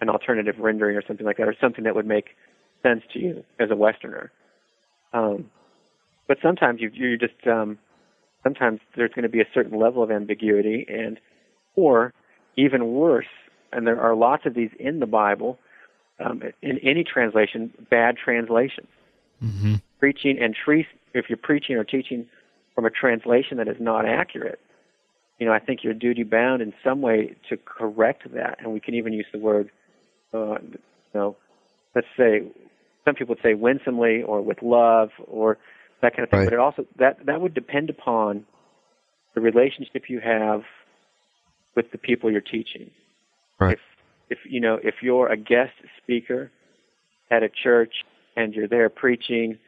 an 0.00 0.08
alternative 0.08 0.58
rendering 0.58 0.96
or 0.96 1.02
something 1.02 1.26
like 1.26 1.36
that, 1.36 1.48
or 1.48 1.54
something 1.60 1.84
that 1.84 1.94
would 1.94 2.06
make 2.06 2.36
sense 2.82 3.02
to 3.12 3.18
you 3.18 3.44
as 3.58 3.70
a 3.70 3.76
Westerner. 3.76 4.30
Um, 5.12 5.50
but 6.28 6.38
sometimes 6.42 6.80
you, 6.80 6.90
you're 6.94 7.16
just 7.16 7.46
um, 7.46 7.78
sometimes 8.42 8.80
there's 8.96 9.12
going 9.12 9.24
to 9.24 9.28
be 9.28 9.40
a 9.40 9.48
certain 9.52 9.78
level 9.78 10.02
of 10.02 10.10
ambiguity, 10.10 10.86
and 10.88 11.18
or 11.74 12.12
even 12.56 12.92
worse, 12.92 13.26
and 13.72 13.86
there 13.86 14.00
are 14.00 14.14
lots 14.14 14.46
of 14.46 14.54
these 14.54 14.70
in 14.78 15.00
the 15.00 15.06
Bible, 15.06 15.58
um, 16.24 16.42
in 16.62 16.78
any 16.78 17.04
translation, 17.04 17.72
bad 17.90 18.16
translations. 18.16 18.88
Mm-hmm. 19.42 19.76
Preaching 19.98 20.38
and 20.40 20.54
tre- 20.54 20.86
if 21.14 21.28
you're 21.28 21.36
preaching 21.36 21.76
or 21.76 21.84
teaching 21.84 22.26
from 22.74 22.84
a 22.84 22.90
translation 22.90 23.56
that 23.56 23.68
is 23.68 23.76
not 23.80 24.06
accurate, 24.06 24.60
you 25.38 25.46
know, 25.46 25.52
I 25.52 25.58
think 25.58 25.82
you're 25.82 25.94
duty 25.94 26.22
bound 26.22 26.62
in 26.62 26.72
some 26.84 27.00
way 27.00 27.34
to 27.48 27.56
correct 27.56 28.30
that, 28.34 28.58
and 28.60 28.72
we 28.72 28.80
can 28.80 28.94
even 28.94 29.12
use 29.12 29.26
the 29.32 29.38
word, 29.38 29.70
uh, 30.32 30.58
you 30.60 30.78
know, 31.14 31.36
let's 31.94 32.06
say 32.16 32.42
some 33.04 33.14
people 33.14 33.34
would 33.34 33.42
say 33.42 33.54
winsomely 33.54 34.22
or 34.22 34.40
with 34.40 34.62
love 34.62 35.10
or 35.26 35.58
that 36.02 36.14
kind 36.16 36.24
of 36.24 36.30
thing. 36.30 36.40
Right. 36.40 36.46
But 36.46 36.54
it 36.54 36.58
also 36.58 36.86
that 36.98 37.26
that 37.26 37.40
would 37.40 37.54
depend 37.54 37.90
upon 37.90 38.44
the 39.34 39.40
relationship 39.40 40.04
you 40.08 40.20
have 40.20 40.62
with 41.74 41.90
the 41.92 41.98
people 41.98 42.30
you're 42.30 42.40
teaching. 42.40 42.90
Right. 43.58 43.78
If 44.28 44.38
if 44.38 44.52
you 44.52 44.60
know 44.60 44.78
if 44.82 44.96
you're 45.02 45.28
a 45.28 45.36
guest 45.36 45.72
speaker 46.02 46.50
at 47.30 47.42
a 47.42 47.48
church 47.48 47.92
and 48.36 48.54
you're 48.54 48.68
there 48.68 48.88
preaching, 48.88 49.58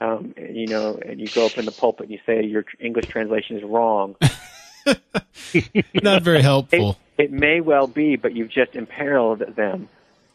um, 0.00 0.34
and, 0.36 0.56
you 0.56 0.66
know, 0.66 0.98
and 1.04 1.20
you 1.20 1.28
go 1.28 1.46
up 1.46 1.58
in 1.58 1.64
the 1.64 1.72
pulpit 1.72 2.04
and 2.04 2.12
you 2.12 2.18
say 2.26 2.44
your 2.44 2.64
English 2.80 3.06
translation 3.06 3.56
is 3.56 3.64
wrong. 3.64 4.16
Not 5.94 6.22
very 6.22 6.42
helpful. 6.42 6.98
It, 7.16 7.24
it 7.24 7.32
may 7.32 7.60
well 7.60 7.86
be, 7.86 8.16
but 8.16 8.34
you've 8.34 8.50
just 8.50 8.74
imperiled 8.74 9.42
them. 9.54 9.88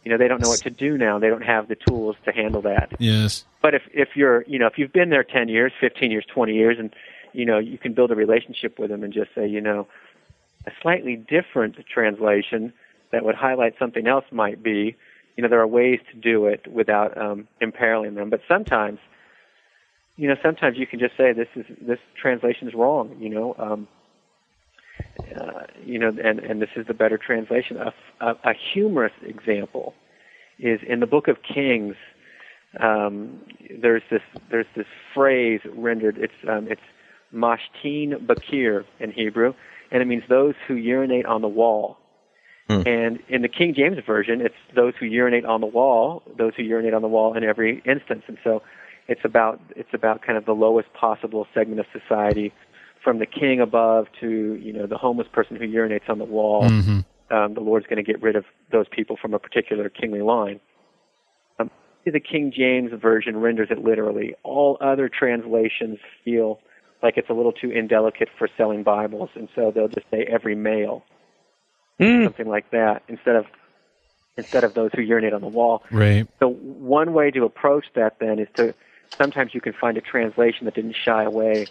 You 0.08 0.14
know, 0.14 0.18
they 0.18 0.30
don't 0.30 0.42
know 0.42 0.48
what 0.48 0.62
to 0.62 0.70
do 0.70 0.98
now. 0.98 1.20
They 1.20 1.28
don't 1.28 1.44
have 1.44 1.68
the 1.68 1.76
tools 1.76 2.16
to 2.24 2.32
handle 2.32 2.62
that. 2.62 2.94
Yes. 2.98 3.44
But 3.62 3.76
if 3.76 3.82
if 3.94 4.16
you're, 4.16 4.46
you 4.48 4.58
know, 4.58 4.66
if 4.66 4.78
you've 4.78 4.94
been 4.94 5.10
there 5.10 5.26
10 5.26 5.50
years, 5.50 5.74
15 5.82 6.12
years, 6.12 6.24
20 6.34 6.54
years 6.54 6.78
and 6.80 6.96
you 7.34 7.46
know, 7.46 7.58
you 7.58 7.78
can 7.78 7.92
build 7.92 8.10
a 8.12 8.16
relationship 8.16 8.80
with 8.80 8.90
them 8.90 9.04
and 9.04 9.12
just 9.12 9.36
say, 9.36 9.46
you 9.46 9.60
know, 9.60 9.86
a 10.66 10.72
slightly 10.82 11.18
different 11.18 11.76
translation 11.94 12.72
that 13.12 13.26
would 13.26 13.36
highlight 13.36 13.74
something 13.78 14.08
else 14.08 14.24
might 14.32 14.64
be, 14.64 14.96
you 15.36 15.44
know, 15.44 15.50
there 15.50 15.60
are 15.60 15.68
ways 15.68 16.00
to 16.10 16.18
do 16.18 16.46
it 16.46 16.66
without 16.72 17.18
um, 17.18 17.46
imperiling 17.60 18.16
them. 18.16 18.30
But 18.30 18.40
sometimes, 18.48 19.00
you 20.16 20.30
know, 20.30 20.38
sometimes 20.42 20.78
you 20.78 20.88
can 20.88 21.00
just 21.00 21.18
say 21.18 21.34
this 21.34 21.50
is 21.54 21.66
this 21.82 22.00
translation 22.16 22.70
is 22.70 22.74
wrong. 22.74 23.14
You 23.20 23.28
know, 23.28 23.56
um, 23.60 23.90
uh, 25.36 25.64
you 25.84 26.00
know, 26.00 26.10
and 26.10 26.40
and 26.40 26.62
this 26.62 26.70
is 26.76 26.88
the 26.88 26.94
better 26.94 27.18
translation. 27.18 27.78
A, 27.78 27.94
a, 28.22 28.32
a 28.44 28.54
humorous 28.74 29.14
example 29.24 29.94
is 30.60 30.80
in 30.88 31.00
the 31.00 31.08
Book 31.08 31.28
of 31.28 31.38
Kings. 31.44 31.96
Um, 32.80 33.42
there's 33.82 34.04
this 34.10 34.22
there's 34.50 34.68
this 34.76 34.88
phrase 35.14 35.62
rendered. 35.74 36.18
It's 36.18 36.34
um, 36.48 36.68
it's 36.70 36.82
mashtin 37.34 38.26
bakir 38.26 38.86
in 39.00 39.12
Hebrew, 39.12 39.54
and 39.92 40.02
it 40.02 40.06
means 40.06 40.24
those 40.30 40.56
who 40.68 40.76
urinate 40.76 41.26
on 41.26 41.42
the 41.42 41.48
wall. 41.48 41.98
Hmm. 42.70 42.82
And 42.86 43.20
in 43.30 43.44
the 43.44 43.48
King 43.48 43.74
James 43.74 43.98
version, 44.06 44.42
it's 44.42 44.56
those 44.76 44.94
who 45.00 45.06
urinate 45.06 45.46
on 45.46 45.62
the 45.62 45.68
wall, 45.68 46.22
those 46.38 46.54
who 46.58 46.64
urinate 46.64 46.94
on 46.94 47.02
the 47.02 47.08
wall 47.08 47.34
in 47.34 47.44
every 47.44 47.82
instance. 47.86 48.24
And 48.28 48.38
so, 48.44 48.62
it's 49.08 49.22
about 49.24 49.62
it's 49.76 49.94
about 49.94 50.22
kind 50.22 50.38
of 50.38 50.46
the 50.46 50.54
lowest 50.54 50.92
possible 50.94 51.48
segment 51.54 51.80
of 51.80 51.86
society, 51.94 52.54
from 53.08 53.20
the 53.20 53.26
king 53.26 53.62
above 53.62 54.06
to 54.20 54.60
you 54.62 54.74
know 54.74 54.86
the 54.86 54.98
homeless 54.98 55.30
person 55.32 55.56
who 55.56 55.66
urinates 55.66 56.10
on 56.10 56.18
the 56.20 56.26
wall. 56.26 56.64
Mm-hmm. 56.64 57.00
Um, 57.34 57.54
the 57.54 57.62
Lord's 57.62 57.86
going 57.88 58.04
to 58.04 58.04
get 58.04 58.22
rid 58.22 58.36
of 58.36 58.44
those 58.70 58.86
people 58.92 59.16
from 59.16 59.34
a 59.34 59.40
particular 59.40 59.88
kingly 59.88 60.22
line. 60.22 60.60
Um, 61.58 61.72
the 62.06 62.20
King 62.20 62.52
James 62.54 62.92
version 63.02 63.38
renders 63.38 63.70
it 63.72 63.80
literally. 63.80 64.36
All 64.44 64.78
other 64.82 65.08
translations 65.08 66.00
feel 66.26 66.60
like 67.02 67.16
it's 67.16 67.30
a 67.30 67.34
little 67.34 67.54
too 67.54 67.72
indelicate 67.72 68.28
for 68.38 68.50
selling 68.58 68.84
Bibles, 68.84 69.30
and 69.36 69.48
so 69.56 69.72
they'll 69.74 69.88
just 69.88 70.08
say 70.12 70.28
every 70.30 70.56
male, 70.56 71.06
something 71.98 72.50
like 72.50 72.72
that, 72.72 73.04
instead 73.08 73.38
of 73.38 73.46
instead 74.36 74.66
of 74.66 74.74
those 74.74 74.92
who 74.94 75.02
urinate 75.02 75.32
on 75.32 75.40
the 75.40 75.48
wall. 75.48 75.82
Right. 75.92 76.28
So 76.40 76.50
one 76.50 77.14
way 77.14 77.32
to 77.32 77.46
approach 77.46 77.86
that 77.96 78.20
then 78.20 78.40
is 78.40 78.50
to 78.56 78.74
sometimes 79.18 79.54
you 79.54 79.62
can 79.62 79.72
find 79.72 79.98
a 79.98 80.02
translation 80.02 80.66
that 80.66 80.76
didn't 80.76 80.98
shy 81.02 81.24
away 81.24 81.68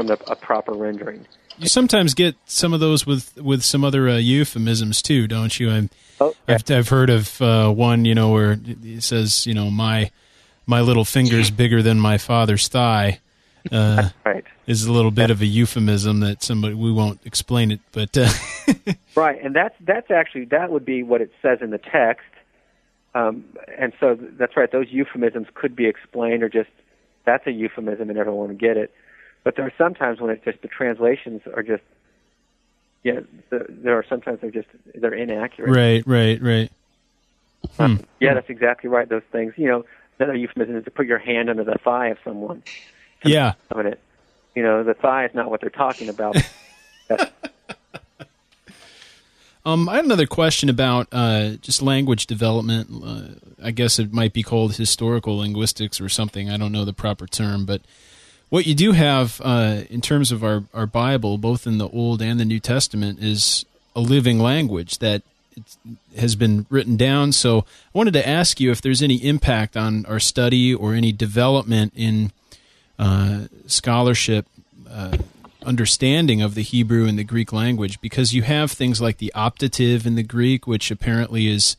from 0.00 0.06
the, 0.06 0.18
a 0.30 0.34
proper 0.34 0.72
rendering. 0.72 1.26
you 1.58 1.68
sometimes 1.68 2.14
get 2.14 2.34
some 2.46 2.72
of 2.72 2.80
those 2.80 3.06
with 3.06 3.36
with 3.36 3.62
some 3.62 3.84
other 3.84 4.08
uh, 4.08 4.16
euphemisms 4.16 5.02
too, 5.02 5.26
don't 5.26 5.60
you? 5.60 5.70
I'm, 5.70 5.90
oh, 6.22 6.34
yeah. 6.48 6.54
I've 6.54 6.70
I've 6.70 6.88
heard 6.88 7.10
of 7.10 7.40
uh, 7.42 7.70
one, 7.70 8.06
you 8.06 8.14
know, 8.14 8.30
where 8.30 8.58
it 8.82 9.02
says, 9.02 9.46
you 9.46 9.52
know, 9.52 9.70
my 9.70 10.10
my 10.64 10.80
little 10.80 11.04
finger's 11.04 11.50
bigger 11.62 11.82
than 11.82 12.00
my 12.00 12.16
father's 12.16 12.68
thigh. 12.68 13.20
Uh, 13.70 14.08
right. 14.24 14.42
Is 14.66 14.86
a 14.86 14.92
little 14.92 15.10
bit 15.10 15.28
yeah. 15.28 15.32
of 15.32 15.42
a 15.42 15.46
euphemism 15.46 16.20
that 16.20 16.42
somebody 16.42 16.72
we 16.72 16.90
won't 16.90 17.20
explain 17.26 17.70
it, 17.70 17.80
but 17.92 18.16
uh, 18.16 18.30
right, 19.14 19.38
and 19.44 19.54
that's 19.54 19.74
that's 19.80 20.10
actually 20.10 20.46
that 20.46 20.72
would 20.72 20.86
be 20.86 21.02
what 21.02 21.20
it 21.20 21.30
says 21.42 21.58
in 21.60 21.68
the 21.68 21.78
text, 21.78 22.24
um, 23.14 23.44
and 23.76 23.92
so 24.00 24.16
that's 24.18 24.56
right. 24.56 24.72
Those 24.72 24.86
euphemisms 24.88 25.48
could 25.52 25.76
be 25.76 25.84
explained, 25.84 26.42
or 26.42 26.48
just 26.48 26.70
that's 27.26 27.46
a 27.46 27.52
euphemism, 27.52 28.08
and 28.08 28.18
everyone 28.18 28.48
would 28.48 28.58
get 28.58 28.78
it. 28.78 28.94
But 29.42 29.56
there 29.56 29.66
are 29.66 29.72
sometimes 29.78 30.20
when 30.20 30.30
it's 30.30 30.44
just 30.44 30.60
the 30.62 30.68
translations 30.68 31.42
are 31.54 31.62
just 31.62 31.82
yeah. 33.02 33.20
The, 33.48 33.66
there 33.68 33.98
are 33.98 34.04
sometimes 34.08 34.40
they're 34.40 34.50
just 34.50 34.68
they're 34.94 35.14
inaccurate. 35.14 35.70
Right, 35.70 36.06
right, 36.06 36.42
right. 36.42 36.70
Um, 37.78 37.96
hmm. 37.96 38.04
Yeah, 38.20 38.34
that's 38.34 38.50
exactly 38.50 38.90
right. 38.90 39.08
Those 39.08 39.22
things, 39.32 39.54
you 39.56 39.68
know, 39.68 39.84
another 40.18 40.34
euphemism 40.34 40.76
is 40.76 40.84
to 40.84 40.90
put 40.90 41.06
your 41.06 41.18
hand 41.18 41.48
under 41.50 41.64
the 41.64 41.76
thigh 41.82 42.08
of 42.08 42.18
someone. 42.24 42.62
Yeah. 43.24 43.54
It, 43.74 44.00
you 44.54 44.62
know, 44.62 44.82
the 44.82 44.94
thigh 44.94 45.26
is 45.26 45.34
not 45.34 45.50
what 45.50 45.60
they're 45.60 45.70
talking 45.70 46.08
about. 46.08 46.36
um, 49.64 49.88
I 49.88 49.96
have 49.96 50.04
another 50.04 50.26
question 50.26 50.68
about 50.68 51.08
uh, 51.12 51.50
just 51.60 51.82
language 51.82 52.26
development. 52.26 52.88
Uh, 53.02 53.22
I 53.62 53.70
guess 53.70 53.98
it 53.98 54.12
might 54.12 54.32
be 54.32 54.42
called 54.42 54.76
historical 54.76 55.38
linguistics 55.38 56.00
or 56.00 56.08
something. 56.08 56.50
I 56.50 56.56
don't 56.56 56.72
know 56.72 56.84
the 56.84 56.92
proper 56.92 57.26
term, 57.26 57.66
but 57.66 57.82
what 58.50 58.66
you 58.66 58.74
do 58.74 58.92
have 58.92 59.40
uh, 59.42 59.82
in 59.88 60.00
terms 60.00 60.30
of 60.30 60.44
our, 60.44 60.64
our 60.74 60.86
Bible, 60.86 61.38
both 61.38 61.66
in 61.66 61.78
the 61.78 61.88
Old 61.88 62.20
and 62.20 62.38
the 62.38 62.44
New 62.44 62.60
Testament, 62.60 63.20
is 63.20 63.64
a 63.96 64.00
living 64.00 64.38
language 64.38 64.98
that 64.98 65.22
has 66.16 66.36
been 66.36 66.66
written 66.70 66.96
down. 66.96 67.32
So 67.32 67.60
I 67.60 67.98
wanted 67.98 68.12
to 68.14 68.28
ask 68.28 68.60
you 68.60 68.70
if 68.70 68.80
there's 68.80 69.02
any 69.02 69.16
impact 69.16 69.76
on 69.76 70.06
our 70.06 70.20
study 70.20 70.74
or 70.74 70.94
any 70.94 71.12
development 71.12 71.92
in 71.96 72.32
uh, 72.98 73.46
scholarship 73.66 74.46
uh, 74.88 75.16
understanding 75.62 76.42
of 76.42 76.54
the 76.54 76.62
Hebrew 76.62 77.06
and 77.06 77.18
the 77.18 77.24
Greek 77.24 77.52
language, 77.52 78.00
because 78.00 78.32
you 78.32 78.42
have 78.42 78.70
things 78.70 79.00
like 79.00 79.18
the 79.18 79.32
optative 79.34 80.06
in 80.06 80.14
the 80.14 80.22
Greek, 80.22 80.66
which 80.66 80.90
apparently 80.90 81.48
is 81.48 81.76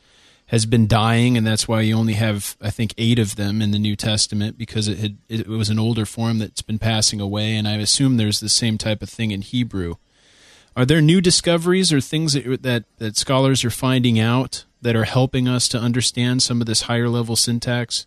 has 0.52 0.66
been 0.66 0.86
dying, 0.86 1.38
and 1.38 1.48
that's 1.48 1.66
why 1.66 1.80
you 1.80 1.96
only 1.96 2.14
have, 2.14 2.58
I 2.62 2.72
think, 2.72 2.94
eight 2.98 3.20
of 3.20 3.38
them 3.38 3.62
in 3.62 3.72
the 3.72 3.80
New 3.80 3.96
Testament 3.96 4.58
because 4.58 4.90
it 4.90 4.98
had 4.98 5.18
it 5.30 5.48
was 5.48 5.70
an 5.70 5.80
older 5.80 6.06
form 6.06 6.40
that's 6.40 6.62
been 6.62 6.78
passing 6.78 7.22
away, 7.22 7.56
and 7.56 7.70
I 7.70 7.78
assume 7.78 8.18
there's 8.18 8.42
the 8.42 8.50
same 8.50 8.78
type 8.78 9.02
of 9.02 9.10
thing 9.10 9.32
in 9.32 9.44
Hebrew. 9.44 9.96
Are 10.76 10.86
there 10.86 11.00
new 11.00 11.22
discoveries 11.22 11.94
or 11.94 12.02
things 12.02 12.34
that 12.34 12.64
that, 12.64 12.84
that 12.98 13.16
scholars 13.16 13.64
are 13.64 13.70
finding 13.70 14.20
out 14.20 14.66
that 14.82 14.94
are 14.94 15.06
helping 15.06 15.48
us 15.48 15.70
to 15.70 15.80
understand 15.80 16.44
some 16.44 16.60
of 16.60 16.68
this 16.68 16.82
higher 16.82 17.08
level 17.08 17.38
syntax 17.38 18.06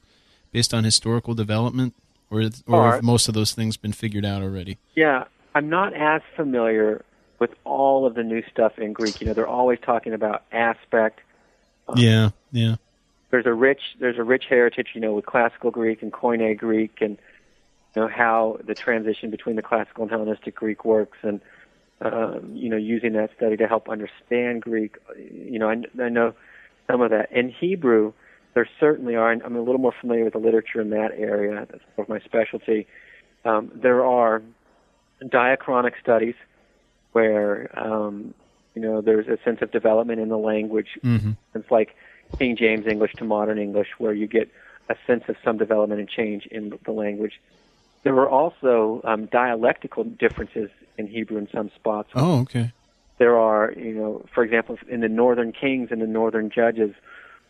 based 0.53 0.75
on 0.75 0.85
historical 0.85 1.33
development, 1.33 1.95
or 2.31 2.51
or 2.67 2.93
have 2.93 3.03
most 3.03 3.27
of 3.27 3.33
those 3.33 3.55
things 3.55 3.79
been 3.79 3.95
figured 3.95 4.27
out 4.27 4.43
already? 4.43 4.77
Yeah, 4.95 5.25
I'm 5.55 5.71
not 5.71 5.95
as 5.95 6.21
familiar 6.37 7.07
with 7.39 7.53
all 7.65 8.05
of 8.05 8.15
the 8.15 8.23
new 8.23 8.43
stuff 8.53 8.79
in 8.79 8.93
Greek. 8.93 9.23
You 9.23 9.29
know, 9.29 9.33
they're 9.33 9.47
always 9.47 9.79
talking 9.81 10.13
about 10.13 10.43
aspect 10.53 11.21
um, 11.89 11.99
yeah, 11.99 12.31
yeah. 12.53 12.77
There's 13.31 13.47
a 13.47 13.53
rich 13.53 13.81
there's 13.99 14.19
a 14.19 14.23
rich 14.23 14.45
heritage, 14.49 14.89
you 14.95 15.01
know, 15.01 15.13
with 15.13 15.27
classical 15.27 15.71
Greek 15.71 16.03
and 16.03 16.13
Koine 16.13 16.57
Greek, 16.57 16.99
and 17.01 17.19
you 17.95 18.03
know 18.03 18.09
how 18.09 18.59
the 18.65 18.75
transition 18.75 19.31
between 19.31 19.57
the 19.57 19.63
classical 19.63 20.03
and 20.03 20.11
Hellenistic 20.11 20.55
Greek 20.55 20.85
works, 20.85 21.19
and 21.23 21.41
um, 22.01 22.51
you 22.55 22.69
know 22.69 22.77
using 22.77 23.15
that 23.15 23.31
study 23.37 23.57
to 23.57 23.67
help 23.67 23.89
understand 23.89 24.63
Greek. 24.63 24.97
You 25.19 25.59
know, 25.59 25.69
I, 25.69 25.83
I 26.03 26.09
know 26.09 26.35
some 26.87 27.01
of 27.01 27.11
that. 27.11 27.33
In 27.33 27.51
Hebrew, 27.51 28.13
there 28.55 28.69
certainly 28.79 29.17
are. 29.17 29.31
I'm 29.31 29.57
a 29.57 29.61
little 29.61 29.81
more 29.81 29.95
familiar 30.01 30.25
with 30.25 30.35
the 30.35 30.39
literature 30.39 30.81
in 30.81 30.91
that 30.91 31.13
area. 31.17 31.67
That's 31.71 31.85
sort 31.97 32.07
of 32.07 32.09
my 32.09 32.21
specialty. 32.21 32.87
Um, 33.45 33.71
there 33.75 34.05
are 34.05 34.43
diachronic 35.23 35.93
studies 36.01 36.35
where 37.13 37.71
um, 37.79 38.35
you 38.75 38.83
know, 38.83 39.01
there's 39.01 39.29
a 39.29 39.39
sense 39.45 39.63
of 39.63 39.71
development 39.71 40.21
in 40.21 40.29
the 40.29 40.39
language. 40.39 40.99
Mm-hmm. 41.03 41.33
It's 41.55 41.71
like 41.71 41.97
King 42.39 42.57
James 42.57 42.87
English 42.87 43.13
to 43.15 43.25
modern 43.25 43.59
English, 43.59 43.89
where 43.99 44.13
you 44.13 44.27
get 44.27 44.51
a 44.89 44.97
sense 45.07 45.25
of 45.29 45.37
some 45.45 45.57
development 45.57 46.01
and 46.01 46.09
change 46.09 46.47
in 46.47 46.79
the 46.85 46.93
language. 46.93 47.41
There 48.03 48.15
were 48.15 48.29
also 48.29 49.01
um, 49.05 49.27
dialectical 49.27 50.05
differences 50.05 50.71
in 50.99 51.07
Hebrew 51.07 51.39
in 51.39 51.49
some 51.51 51.71
spots. 51.75 52.11
Oh, 52.15 52.41
okay. 52.41 52.73
There 53.19 53.39
are, 53.39 53.73
you 53.73 53.95
know, 53.95 54.27
for 54.35 54.43
example, 54.43 54.79
in 54.89 55.01
the 55.01 55.09
Northern 55.09 55.53
Kings 55.53 55.89
and 55.91 56.03
the 56.03 56.07
Northern 56.07 56.51
Judges, 56.51 56.95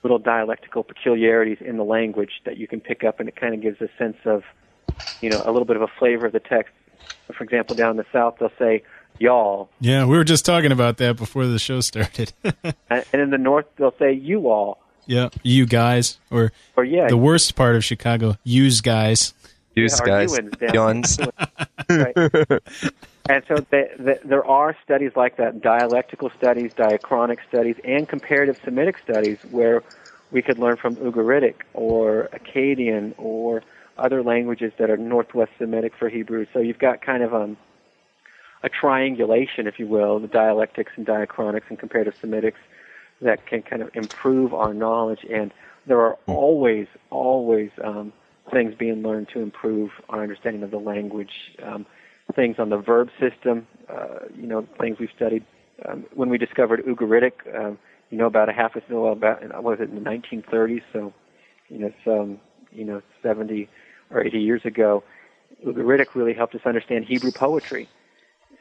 little 0.02 0.18
dialectical 0.18 0.84
peculiarities 0.84 1.58
in 1.60 1.78
the 1.78 1.84
language 1.84 2.42
that 2.44 2.58
you 2.58 2.68
can 2.68 2.80
pick 2.80 3.02
up, 3.02 3.18
and 3.18 3.28
it 3.28 3.36
kind 3.36 3.54
of 3.54 3.62
gives 3.62 3.80
a 3.80 3.88
sense 3.98 4.18
of, 4.26 4.44
you 5.22 5.30
know, 5.30 5.42
a 5.44 5.50
little 5.50 5.64
bit 5.64 5.76
of 5.76 5.82
a 5.82 5.88
flavor 5.98 6.26
of 6.26 6.32
the 6.32 6.40
text. 6.40 6.72
For 7.32 7.42
example, 7.42 7.74
down 7.74 7.92
in 7.92 7.96
the 7.96 8.06
South, 8.12 8.36
they'll 8.38 8.52
say, 8.58 8.82
y'all. 9.18 9.68
Yeah, 9.80 10.06
we 10.06 10.16
were 10.16 10.24
just 10.24 10.44
talking 10.44 10.72
about 10.72 10.98
that 10.98 11.16
before 11.16 11.46
the 11.46 11.58
show 11.58 11.80
started. 11.80 12.32
and 12.90 13.04
in 13.12 13.30
the 13.30 13.38
north, 13.38 13.66
they'll 13.76 13.94
say 13.98 14.12
you 14.12 14.48
all. 14.48 14.78
Yeah, 15.06 15.28
you 15.42 15.66
guys, 15.66 16.18
or 16.30 16.52
or 16.76 16.84
yeah, 16.84 17.08
the 17.08 17.16
worst 17.16 17.54
part 17.56 17.76
of 17.76 17.84
Chicago, 17.84 18.36
use 18.42 18.80
guys. 18.80 19.34
Use 19.74 20.00
yeah, 20.00 20.24
guys. 20.24 20.38
Yuns. 20.72 21.18
right. 21.90 22.16
And 23.28 23.42
so 23.48 23.56
they, 23.70 23.90
they, 23.98 24.18
there 24.24 24.44
are 24.44 24.76
studies 24.84 25.12
like 25.16 25.38
that, 25.38 25.62
dialectical 25.62 26.30
studies, 26.36 26.72
diachronic 26.74 27.38
studies, 27.48 27.76
and 27.82 28.08
comparative 28.08 28.60
Semitic 28.64 28.98
studies 28.98 29.38
where 29.50 29.82
we 30.30 30.42
could 30.42 30.58
learn 30.58 30.76
from 30.76 30.96
Ugaritic 30.96 31.54
or 31.72 32.28
Akkadian 32.32 33.14
or 33.16 33.62
other 33.96 34.22
languages 34.22 34.72
that 34.78 34.90
are 34.90 34.96
Northwest 34.96 35.52
Semitic 35.58 35.94
for 35.98 36.08
Hebrew. 36.08 36.46
So 36.52 36.58
you've 36.58 36.78
got 36.78 37.00
kind 37.00 37.22
of 37.22 37.32
um, 37.32 37.56
a 38.64 38.70
triangulation, 38.70 39.66
if 39.66 39.78
you 39.78 39.86
will, 39.86 40.18
the 40.18 40.26
dialectics 40.26 40.92
and 40.96 41.06
diachronics 41.06 41.64
and 41.68 41.78
comparative 41.78 42.14
Semitics 42.20 42.54
that 43.20 43.46
can 43.46 43.62
kind 43.62 43.82
of 43.82 43.90
improve 43.94 44.54
our 44.54 44.72
knowledge. 44.72 45.20
And 45.30 45.52
there 45.86 46.00
are 46.00 46.16
hmm. 46.26 46.32
always, 46.32 46.86
always 47.10 47.70
um, 47.84 48.12
things 48.50 48.74
being 48.74 49.02
learned 49.02 49.28
to 49.34 49.40
improve 49.40 49.90
our 50.08 50.22
understanding 50.22 50.62
of 50.62 50.70
the 50.70 50.78
language. 50.78 51.52
Um, 51.62 51.84
things 52.34 52.56
on 52.58 52.70
the 52.70 52.78
verb 52.78 53.10
system, 53.20 53.66
uh, 53.88 54.20
you 54.34 54.46
know, 54.46 54.66
things 54.80 54.98
we've 54.98 55.10
studied. 55.14 55.44
Um, 55.86 56.06
when 56.14 56.30
we 56.30 56.38
discovered 56.38 56.82
Ugaritic, 56.86 57.32
um, 57.54 57.78
you 58.08 58.16
know, 58.16 58.24
about 58.24 58.48
a 58.48 58.52
half 58.52 58.76
a 58.76 58.82
well, 58.88 59.12
about 59.12 59.42
what 59.62 59.78
was 59.78 59.80
it 59.80 59.90
in 59.90 60.02
the 60.02 60.10
1930s? 60.10 60.82
So, 60.90 61.12
you 61.68 61.78
know, 61.80 61.92
some, 62.02 62.40
you 62.72 62.84
know, 62.84 63.02
70 63.22 63.68
or 64.10 64.24
80 64.24 64.40
years 64.40 64.64
ago, 64.64 65.04
Ugaritic 65.66 66.14
really 66.14 66.32
helped 66.32 66.54
us 66.54 66.62
understand 66.64 67.04
Hebrew 67.04 67.30
poetry 67.30 67.88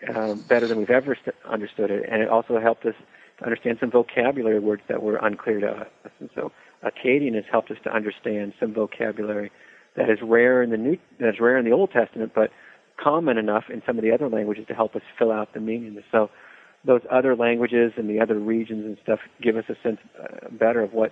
um, 0.10 0.40
better 0.48 0.68
than 0.68 0.78
we've 0.78 0.90
ever 0.90 1.16
st- 1.16 1.36
understood 1.46 1.92
it, 1.92 2.08
and 2.10 2.22
it 2.22 2.30
also 2.30 2.60
helped 2.60 2.86
us 2.86 2.96
to 3.40 3.46
understand 3.46 3.78
some 3.80 3.92
vocabulary 3.92 4.60
words 4.60 4.82
that 4.88 5.02
were 5.02 5.18
unclear 5.18 5.60
to 5.60 5.68
us. 5.68 5.88
And 6.20 6.30
so, 6.36 6.52
Akkadian 6.84 7.36
has 7.36 7.46
helped 7.50 7.72
us 7.72 7.78
to 7.84 7.94
understand 7.94 8.54
some 8.60 8.74
vocabulary 8.74 9.52
that 9.96 10.10
is 10.10 10.20
rare 10.22 10.62
in 10.62 10.70
the 10.70 10.78
New, 10.78 10.98
that 11.20 11.30
is 11.30 11.40
rare 11.40 11.58
in 11.58 11.66
the 11.66 11.72
Old 11.72 11.92
Testament, 11.92 12.34
but 12.36 12.52
common 13.02 13.38
enough 13.38 13.66
in 13.70 13.82
some 13.86 13.98
of 13.98 14.04
the 14.04 14.12
other 14.12 14.30
languages 14.30 14.66
to 14.68 14.74
help 14.74 14.96
us 14.96 15.02
fill 15.18 15.32
out 15.32 15.54
the 15.54 15.60
meaning. 15.60 16.02
So, 16.12 16.30
those 16.86 17.02
other 17.10 17.36
languages 17.36 17.94
and 17.96 18.10
the 18.10 18.20
other 18.20 18.38
regions 18.38 18.86
and 18.86 18.98
stuff 19.02 19.20
give 19.42 19.56
us 19.56 19.64
a 19.70 19.76
sense 19.82 20.00
uh, 20.22 20.50
better 20.52 20.82
of 20.82 20.94
what 20.94 21.12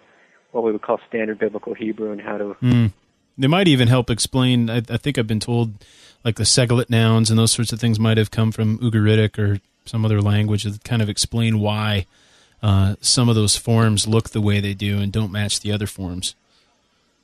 what 0.52 0.64
we 0.64 0.72
would 0.72 0.82
call 0.82 1.00
standard 1.08 1.40
biblical 1.40 1.74
Hebrew 1.74 2.12
and 2.12 2.22
how 2.22 2.38
to. 2.38 2.56
Mm. 2.62 2.92
They 3.38 3.48
might 3.48 3.68
even 3.68 3.88
help 3.88 4.10
explain. 4.10 4.70
I, 4.70 4.78
I 4.78 4.98
think 4.98 5.18
I've 5.18 5.28
been 5.28 5.40
told 5.40 5.74
like 6.24 6.36
the 6.36 6.46
Segolate 6.46 6.90
nouns 6.90 7.30
and 7.30 7.40
those 7.40 7.52
sorts 7.52 7.74
of 7.74 7.80
things 7.80 8.00
might 8.00 8.18
have 8.18 8.32
come 8.32 8.52
from 8.52 8.78
Ugaritic 8.80 9.38
or 9.40 9.60
some 9.86 10.06
other 10.06 10.22
language 10.22 10.64
that 10.64 10.84
kind 10.84 11.02
of 11.02 11.10
explain 11.10 11.60
why 11.60 12.06
uh, 12.62 12.96
some 13.02 13.30
of 13.30 13.36
those 13.36 13.56
forms 13.56 14.08
look 14.08 14.30
the 14.30 14.42
way 14.42 14.60
they 14.60 14.74
do 14.74 15.00
and 15.00 15.12
don't 15.12 15.32
match 15.32 15.62
the 15.62 15.72
other 15.72 15.88
forms. 15.88 16.36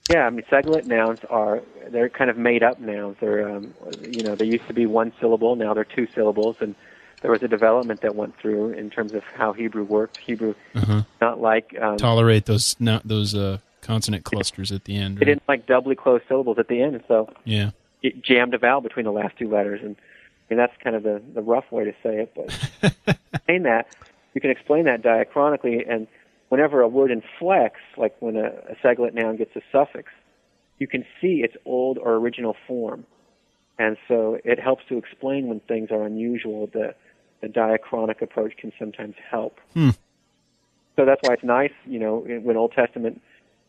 Yeah, 0.09 0.25
I 0.25 0.29
mean, 0.29 0.45
Segolate 0.49 0.85
nouns 0.85 1.19
are 1.29 1.61
they're 1.89 2.09
kind 2.09 2.29
of 2.29 2.37
made 2.37 2.63
up 2.63 2.79
nouns. 2.79 3.17
They're 3.19 3.49
um, 3.49 3.73
you 4.01 4.23
know 4.23 4.35
they 4.35 4.45
used 4.45 4.67
to 4.67 4.73
be 4.73 4.85
one 4.85 5.11
syllable, 5.19 5.55
now 5.55 5.73
they're 5.73 5.83
two 5.83 6.07
syllables, 6.15 6.55
and 6.61 6.75
there 7.21 7.31
was 7.31 7.43
a 7.43 7.47
development 7.47 8.01
that 8.01 8.15
went 8.15 8.37
through 8.37 8.71
in 8.71 8.89
terms 8.89 9.13
of 9.13 9.23
how 9.23 9.51
Hebrew 9.51 9.83
worked. 9.83 10.17
Hebrew, 10.17 10.55
uh-huh. 10.75 11.03
not 11.19 11.41
like 11.41 11.75
um, 11.79 11.97
tolerate 11.97 12.45
those 12.45 12.77
not 12.79 13.05
those 13.05 13.35
uh, 13.35 13.57
consonant 13.81 14.23
clusters 14.23 14.71
at 14.71 14.85
the 14.85 14.95
end. 14.95 15.17
Right? 15.17 15.23
It 15.23 15.25
didn't 15.25 15.43
like 15.47 15.65
doubly 15.65 15.95
closed 15.95 16.23
syllables 16.29 16.57
at 16.57 16.69
the 16.69 16.81
end, 16.81 17.03
so 17.09 17.29
yeah, 17.43 17.71
jammed 18.11 18.53
a 18.53 18.57
vowel 18.57 18.81
between 18.81 19.05
the 19.05 19.11
last 19.11 19.37
two 19.37 19.49
letters, 19.49 19.81
and 19.83 19.95
I 20.49 20.53
mean 20.53 20.57
that's 20.57 20.73
kind 20.83 20.95
of 20.95 21.03
the 21.03 21.21
the 21.33 21.41
rough 21.41 21.71
way 21.71 21.85
to 21.85 21.93
say 22.03 22.21
it. 22.21 22.33
But 22.35 23.17
saying 23.47 23.63
that, 23.63 23.87
you 24.33 24.41
can 24.41 24.49
explain 24.49 24.85
that 24.85 25.01
diachronically, 25.01 25.89
and 25.89 26.07
whenever 26.49 26.81
a 26.81 26.87
word 26.87 27.11
inflects, 27.11 27.81
like 27.97 28.15
when 28.19 28.35
a, 28.35 28.47
a 28.69 28.75
Segolate 28.81 29.13
noun 29.13 29.37
gets 29.37 29.55
a 29.55 29.61
suffix, 29.71 30.11
you 30.79 30.87
can 30.87 31.05
see 31.21 31.41
its 31.43 31.55
old 31.65 31.97
or 31.97 32.15
original 32.15 32.55
form, 32.67 33.05
and 33.77 33.97
so 34.07 34.39
it 34.43 34.59
helps 34.59 34.83
to 34.89 34.97
explain 34.97 35.47
when 35.47 35.59
things 35.61 35.91
are 35.91 36.03
unusual. 36.03 36.67
The 36.67 36.95
the 37.41 37.47
diachronic 37.47 38.21
approach 38.21 38.57
can 38.57 38.71
sometimes 38.79 39.15
help. 39.29 39.59
Hmm. 39.73 39.91
So 40.95 41.05
that's 41.05 41.21
why 41.27 41.35
it's 41.35 41.43
nice, 41.43 41.73
you 41.85 41.99
know, 41.99 42.17
when 42.17 42.57
Old 42.57 42.71
Testament 42.71 43.21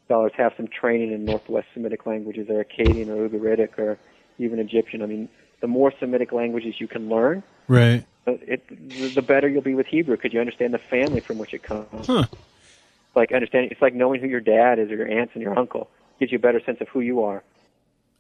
scholars 0.07 0.33
have 0.37 0.55
some 0.57 0.67
training 0.67 1.13
in 1.13 1.27
Northwest 1.27 1.67
Semitic 1.75 2.07
languages, 2.07 2.49
or 2.49 2.65
Akkadian, 2.65 3.09
or 3.09 3.29
Ugaritic, 3.29 3.79
or 3.79 3.99
even 4.39 4.59
Egyptian. 4.59 5.03
I 5.03 5.07
mean, 5.07 5.29
the 5.61 5.67
more 5.67 5.93
Semitic 5.99 6.33
languages 6.33 6.75
you 6.79 6.89
can 6.89 7.09
learn, 7.09 7.43
right, 7.67 8.05
it, 8.27 9.15
the 9.15 9.23
better 9.23 9.49
you'll 9.49 9.63
be 9.63 9.75
with 9.75 9.87
Hebrew 9.87 10.17
because 10.17 10.33
you 10.33 10.41
understand 10.41 10.75
the 10.75 10.79
family 10.79 11.21
from 11.21 11.39
which 11.39 11.55
it 11.55 11.63
comes. 11.63 12.07
Huh. 12.07 12.27
Like 13.15 13.33
understanding, 13.33 13.71
it's 13.71 13.83
like 13.83 13.95
knowing 13.95 14.21
who 14.21 14.29
your 14.29 14.41
dad 14.41 14.79
is, 14.79 14.91
or 14.91 14.97
your 14.97 15.09
aunts 15.09 15.33
and 15.35 15.43
your 15.43 15.59
uncle 15.59 15.91
gives 16.21 16.33
you 16.33 16.37
a 16.37 16.41
better 16.41 16.61
sense 16.65 16.81
of 16.81 16.89
who 16.89 17.01
you 17.01 17.23
are. 17.23 17.43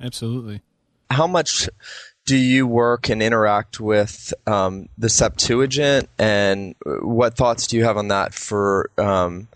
Absolutely. 0.00 0.62
How 1.10 1.26
much 1.26 1.68
do 2.26 2.36
you 2.36 2.66
work 2.66 3.08
and 3.08 3.22
interact 3.22 3.80
with 3.80 4.34
um, 4.46 4.88
the 4.98 5.08
Septuagint, 5.08 6.08
and 6.18 6.74
what 6.84 7.36
thoughts 7.36 7.66
do 7.66 7.76
you 7.76 7.84
have 7.84 7.96
on 7.96 8.08
that 8.08 8.34
for 8.34 8.90
um, 8.98 9.48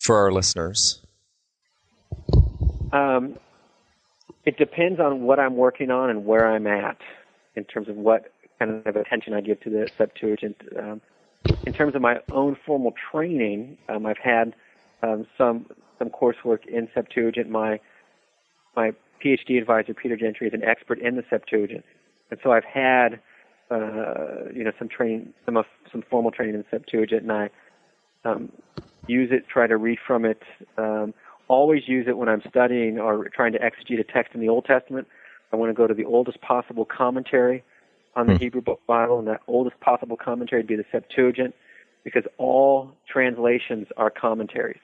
for 0.00 0.16
our 0.16 0.32
listeners? 0.32 1.00
Um, 2.92 3.38
it 4.44 4.56
depends 4.56 5.00
on 5.00 5.22
what 5.22 5.38
I'm 5.38 5.56
working 5.56 5.90
on 5.90 6.10
and 6.10 6.26
where 6.26 6.50
I'm 6.50 6.66
at 6.66 6.98
in 7.54 7.64
terms 7.64 7.88
of 7.88 7.96
what 7.96 8.32
kind 8.58 8.86
of 8.86 8.96
attention 8.96 9.34
I 9.34 9.40
give 9.40 9.60
to 9.60 9.70
the 9.70 9.88
Septuagint. 9.96 10.56
Um, 10.78 11.00
in 11.66 11.72
terms 11.72 11.94
of 11.94 12.02
my 12.02 12.20
own 12.30 12.56
formal 12.66 12.94
training, 13.10 13.78
um, 13.88 14.06
I've 14.06 14.18
had 14.18 14.54
um, 15.02 15.26
some 15.36 15.66
some 15.98 16.10
coursework 16.10 16.66
in 16.66 16.88
Septuagint. 16.94 17.50
My 17.50 17.80
my 18.76 18.92
PhD 19.24 19.58
advisor, 19.58 19.94
Peter 19.94 20.16
Gentry, 20.16 20.48
is 20.48 20.54
an 20.54 20.64
expert 20.64 20.98
in 20.98 21.16
the 21.16 21.24
Septuagint, 21.28 21.84
and 22.30 22.38
so 22.42 22.52
I've 22.52 22.64
had 22.64 23.20
uh, 23.70 24.50
you 24.54 24.64
know 24.64 24.72
some 24.78 24.88
training, 24.88 25.32
some 25.44 25.62
some 25.90 26.02
formal 26.08 26.30
training 26.30 26.54
in 26.54 26.64
Septuagint, 26.70 27.22
and 27.22 27.32
I 27.32 27.50
um, 28.24 28.52
use 29.06 29.30
it, 29.32 29.48
try 29.48 29.66
to 29.66 29.76
read 29.76 29.98
from 30.06 30.24
it. 30.24 30.42
Um, 30.78 31.14
always 31.52 31.82
use 31.86 32.06
it 32.08 32.16
when 32.16 32.28
I'm 32.28 32.42
studying 32.48 32.98
or 32.98 33.28
trying 33.28 33.52
to 33.52 33.58
exegete 33.58 34.00
a 34.00 34.04
text 34.04 34.34
in 34.34 34.40
the 34.40 34.48
Old 34.48 34.64
Testament. 34.64 35.06
I 35.52 35.56
want 35.56 35.68
to 35.68 35.74
go 35.74 35.86
to 35.86 35.92
the 35.92 36.06
oldest 36.06 36.40
possible 36.40 36.86
commentary 36.86 37.62
on 38.16 38.26
the 38.26 38.34
hmm. 38.34 38.38
Hebrew 38.38 38.62
Bible, 38.86 39.18
and 39.18 39.28
that 39.28 39.40
oldest 39.46 39.78
possible 39.80 40.16
commentary 40.16 40.62
would 40.62 40.66
be 40.66 40.76
the 40.76 40.84
Septuagint, 40.90 41.54
because 42.04 42.24
all 42.38 42.92
translations 43.10 43.86
are 43.96 44.10
commentaries 44.10 44.80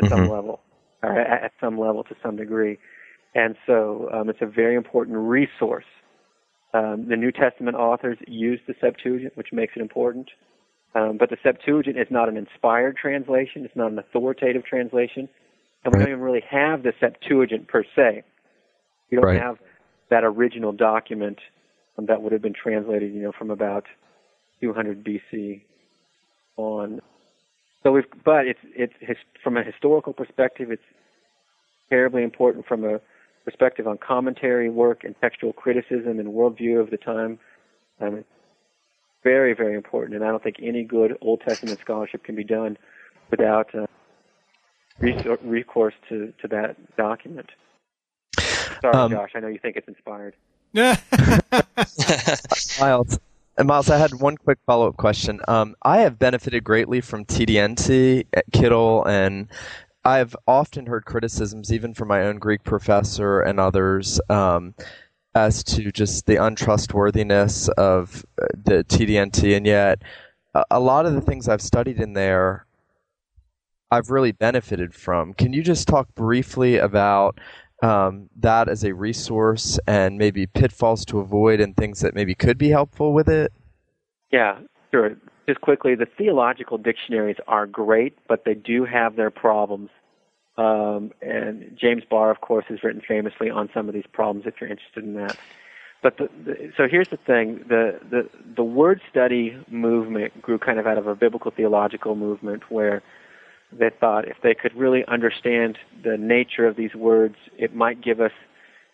to 0.00 0.06
mm-hmm. 0.06 0.14
some 0.14 0.28
level, 0.28 0.60
or 1.02 1.18
at 1.18 1.52
some 1.60 1.78
level 1.78 2.04
to 2.04 2.14
some 2.22 2.36
degree. 2.36 2.78
And 3.34 3.56
so 3.66 4.08
um, 4.12 4.28
it's 4.28 4.40
a 4.40 4.46
very 4.46 4.76
important 4.76 5.16
resource. 5.18 5.84
Um, 6.74 7.06
the 7.08 7.16
New 7.16 7.32
Testament 7.32 7.76
authors 7.76 8.18
use 8.26 8.60
the 8.66 8.74
Septuagint, 8.80 9.36
which 9.36 9.48
makes 9.52 9.74
it 9.76 9.80
important. 9.80 10.30
Um, 10.94 11.16
but 11.18 11.30
the 11.30 11.36
Septuagint 11.42 11.98
is 11.98 12.08
not 12.10 12.28
an 12.28 12.36
inspired 12.36 12.96
translation. 12.96 13.64
It's 13.64 13.76
not 13.76 13.92
an 13.92 13.98
authoritative 13.98 14.64
translation. 14.64 15.28
And 15.84 15.94
we 15.94 16.00
don't 16.00 16.08
even 16.08 16.20
really 16.20 16.44
have 16.50 16.82
the 16.82 16.92
Septuagint 17.00 17.68
per 17.68 17.84
se. 17.96 18.24
We 19.10 19.16
don't 19.16 19.24
right. 19.24 19.40
have 19.40 19.58
that 20.10 20.24
original 20.24 20.72
document 20.72 21.38
that 21.98 22.22
would 22.22 22.32
have 22.32 22.42
been 22.42 22.54
translated, 22.54 23.12
you 23.12 23.22
know, 23.22 23.32
from 23.32 23.50
about 23.50 23.84
200 24.60 25.04
BC 25.04 25.62
on. 26.56 27.00
So 27.82 27.92
we've, 27.92 28.04
but 28.24 28.46
it's 28.46 28.60
it's 28.74 29.20
from 29.42 29.56
a 29.56 29.62
historical 29.62 30.12
perspective, 30.12 30.70
it's 30.70 30.82
terribly 31.88 32.22
important 32.22 32.66
from 32.66 32.84
a 32.84 33.00
perspective 33.44 33.86
on 33.86 33.98
commentary 33.98 34.68
work 34.68 35.04
and 35.04 35.14
textual 35.20 35.52
criticism 35.52 36.18
and 36.18 36.28
worldview 36.28 36.80
of 36.80 36.90
the 36.90 36.96
time. 36.96 37.38
Um, 38.00 38.16
it's 38.16 38.28
very 39.24 39.54
very 39.54 39.74
important, 39.74 40.14
and 40.14 40.24
I 40.24 40.28
don't 40.28 40.42
think 40.42 40.56
any 40.62 40.84
good 40.84 41.16
Old 41.20 41.40
Testament 41.40 41.78
scholarship 41.80 42.24
can 42.24 42.34
be 42.34 42.44
done 42.44 42.76
without 43.30 43.74
uh, 43.74 43.86
recourse 45.00 45.94
to 46.08 46.32
to 46.40 46.48
that 46.48 46.76
document. 46.96 47.50
Sorry, 48.80 48.94
um, 48.94 49.10
Josh. 49.10 49.30
I 49.34 49.40
know 49.40 49.48
you 49.48 49.58
think 49.58 49.76
it's 49.76 49.88
inspired. 49.88 50.34
Miles, 52.80 53.18
Miles, 53.58 53.90
I 53.90 53.96
had 53.96 54.12
one 54.14 54.36
quick 54.36 54.58
follow 54.66 54.88
up 54.88 54.96
question. 54.96 55.40
Um, 55.48 55.74
I 55.82 55.98
have 55.98 56.18
benefited 56.18 56.62
greatly 56.62 57.00
from 57.00 57.24
TDNT 57.24 58.26
at 58.34 58.50
Kittel, 58.52 59.06
and 59.06 59.48
I've 60.04 60.36
often 60.46 60.86
heard 60.86 61.06
criticisms, 61.06 61.72
even 61.72 61.94
from 61.94 62.08
my 62.08 62.22
own 62.22 62.38
Greek 62.38 62.62
professor 62.64 63.40
and 63.40 63.58
others, 63.58 64.20
um, 64.28 64.74
as 65.34 65.64
to 65.64 65.90
just 65.90 66.26
the 66.26 66.36
untrustworthiness 66.36 67.68
of 67.70 68.24
uh, 68.40 68.46
the 68.64 68.84
TDNT, 68.84 69.56
and 69.56 69.66
yet 69.66 70.02
a 70.70 70.80
lot 70.80 71.06
of 71.06 71.14
the 71.14 71.20
things 71.20 71.48
I've 71.48 71.62
studied 71.62 72.00
in 72.00 72.12
there 72.12 72.66
I've 73.90 74.10
really 74.10 74.32
benefited 74.32 74.94
from. 74.94 75.34
Can 75.34 75.52
you 75.52 75.62
just 75.62 75.88
talk 75.88 76.14
briefly 76.14 76.76
about 76.76 77.38
um, 77.82 78.28
that 78.36 78.68
as 78.68 78.84
a 78.84 78.92
resource 78.92 79.78
and 79.86 80.18
maybe 80.18 80.46
pitfalls 80.46 81.04
to 81.06 81.20
avoid 81.20 81.60
and 81.60 81.76
things 81.76 82.00
that 82.00 82.14
maybe 82.14 82.34
could 82.34 82.58
be 82.58 82.68
helpful 82.68 83.12
with 83.12 83.28
it? 83.28 83.52
Yeah, 84.30 84.58
sure. 84.90 85.16
Just 85.48 85.60
quickly, 85.62 85.94
the 85.94 86.06
theological 86.06 86.76
dictionaries 86.76 87.36
are 87.46 87.66
great, 87.66 88.18
but 88.28 88.44
they 88.44 88.54
do 88.54 88.84
have 88.84 89.16
their 89.16 89.30
problems. 89.30 89.88
Um, 90.58 91.12
and 91.22 91.78
James 91.80 92.02
Barr, 92.10 92.30
of 92.30 92.40
course, 92.40 92.66
has 92.68 92.82
written 92.82 93.00
famously 93.06 93.48
on 93.48 93.70
some 93.72 93.88
of 93.88 93.94
these 93.94 94.06
problems. 94.12 94.46
If 94.46 94.60
you're 94.60 94.68
interested 94.68 95.04
in 95.04 95.14
that, 95.14 95.38
but 96.02 96.18
the, 96.18 96.28
the, 96.44 96.72
so 96.76 96.88
here's 96.90 97.08
the 97.08 97.16
thing: 97.16 97.64
the, 97.68 97.98
the 98.10 98.28
the 98.56 98.64
word 98.64 99.00
study 99.08 99.56
movement 99.70 100.42
grew 100.42 100.58
kind 100.58 100.78
of 100.78 100.86
out 100.86 100.98
of 100.98 101.06
a 101.06 101.14
biblical 101.14 101.52
theological 101.52 102.16
movement 102.16 102.70
where 102.70 103.02
they 103.72 103.90
thought 103.90 104.26
if 104.26 104.38
they 104.42 104.54
could 104.54 104.74
really 104.74 105.04
understand 105.06 105.78
the 106.02 106.16
nature 106.16 106.66
of 106.66 106.76
these 106.76 106.94
words, 106.94 107.36
it 107.56 107.74
might 107.74 108.00
give 108.00 108.20
us, 108.20 108.32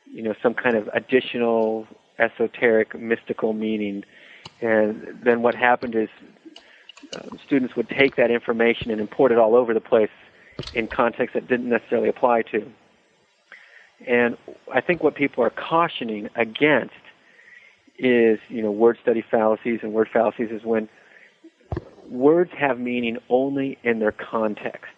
you 0.07 0.23
know, 0.23 0.35
some 0.43 0.55
kind 0.55 0.77
of 0.77 0.89
additional 0.93 1.87
esoteric, 2.19 2.99
mystical 2.99 3.53
meaning. 3.53 4.05
And 4.61 5.19
then 5.23 5.43
what 5.43 5.55
happened 5.55 5.95
is 5.95 6.09
uh, 7.15 7.37
students 7.45 7.77
would 7.77 7.89
take 7.89 8.17
that 8.17 8.31
information 8.31 8.91
and 8.91 9.01
import 9.01 9.33
it 9.33 9.39
all 9.39 9.55
over 9.55 9.75
the 9.75 9.81
place 9.81 10.11
in 10.75 10.89
contexts 10.89 11.35
that 11.35 11.47
didn't 11.47 11.69
necessarily 11.69 12.09
apply 12.09 12.43
to. 12.43 12.71
And 14.07 14.37
I 14.73 14.81
think 14.81 15.03
what 15.03 15.15
people 15.15 15.45
are 15.45 15.51
cautioning 15.51 16.29
against 16.35 16.95
is, 17.99 18.39
you 18.49 18.63
know, 18.63 18.71
word 18.71 18.99
study 19.01 19.23
fallacies 19.23 19.81
and 19.83 19.93
word 19.93 20.09
fallacies 20.13 20.51
is 20.51 20.65
when 20.65 20.89
words 22.11 22.51
have 22.59 22.79
meaning 22.79 23.19
only 23.29 23.79
in 23.83 23.99
their 23.99 24.13
context. 24.13 24.93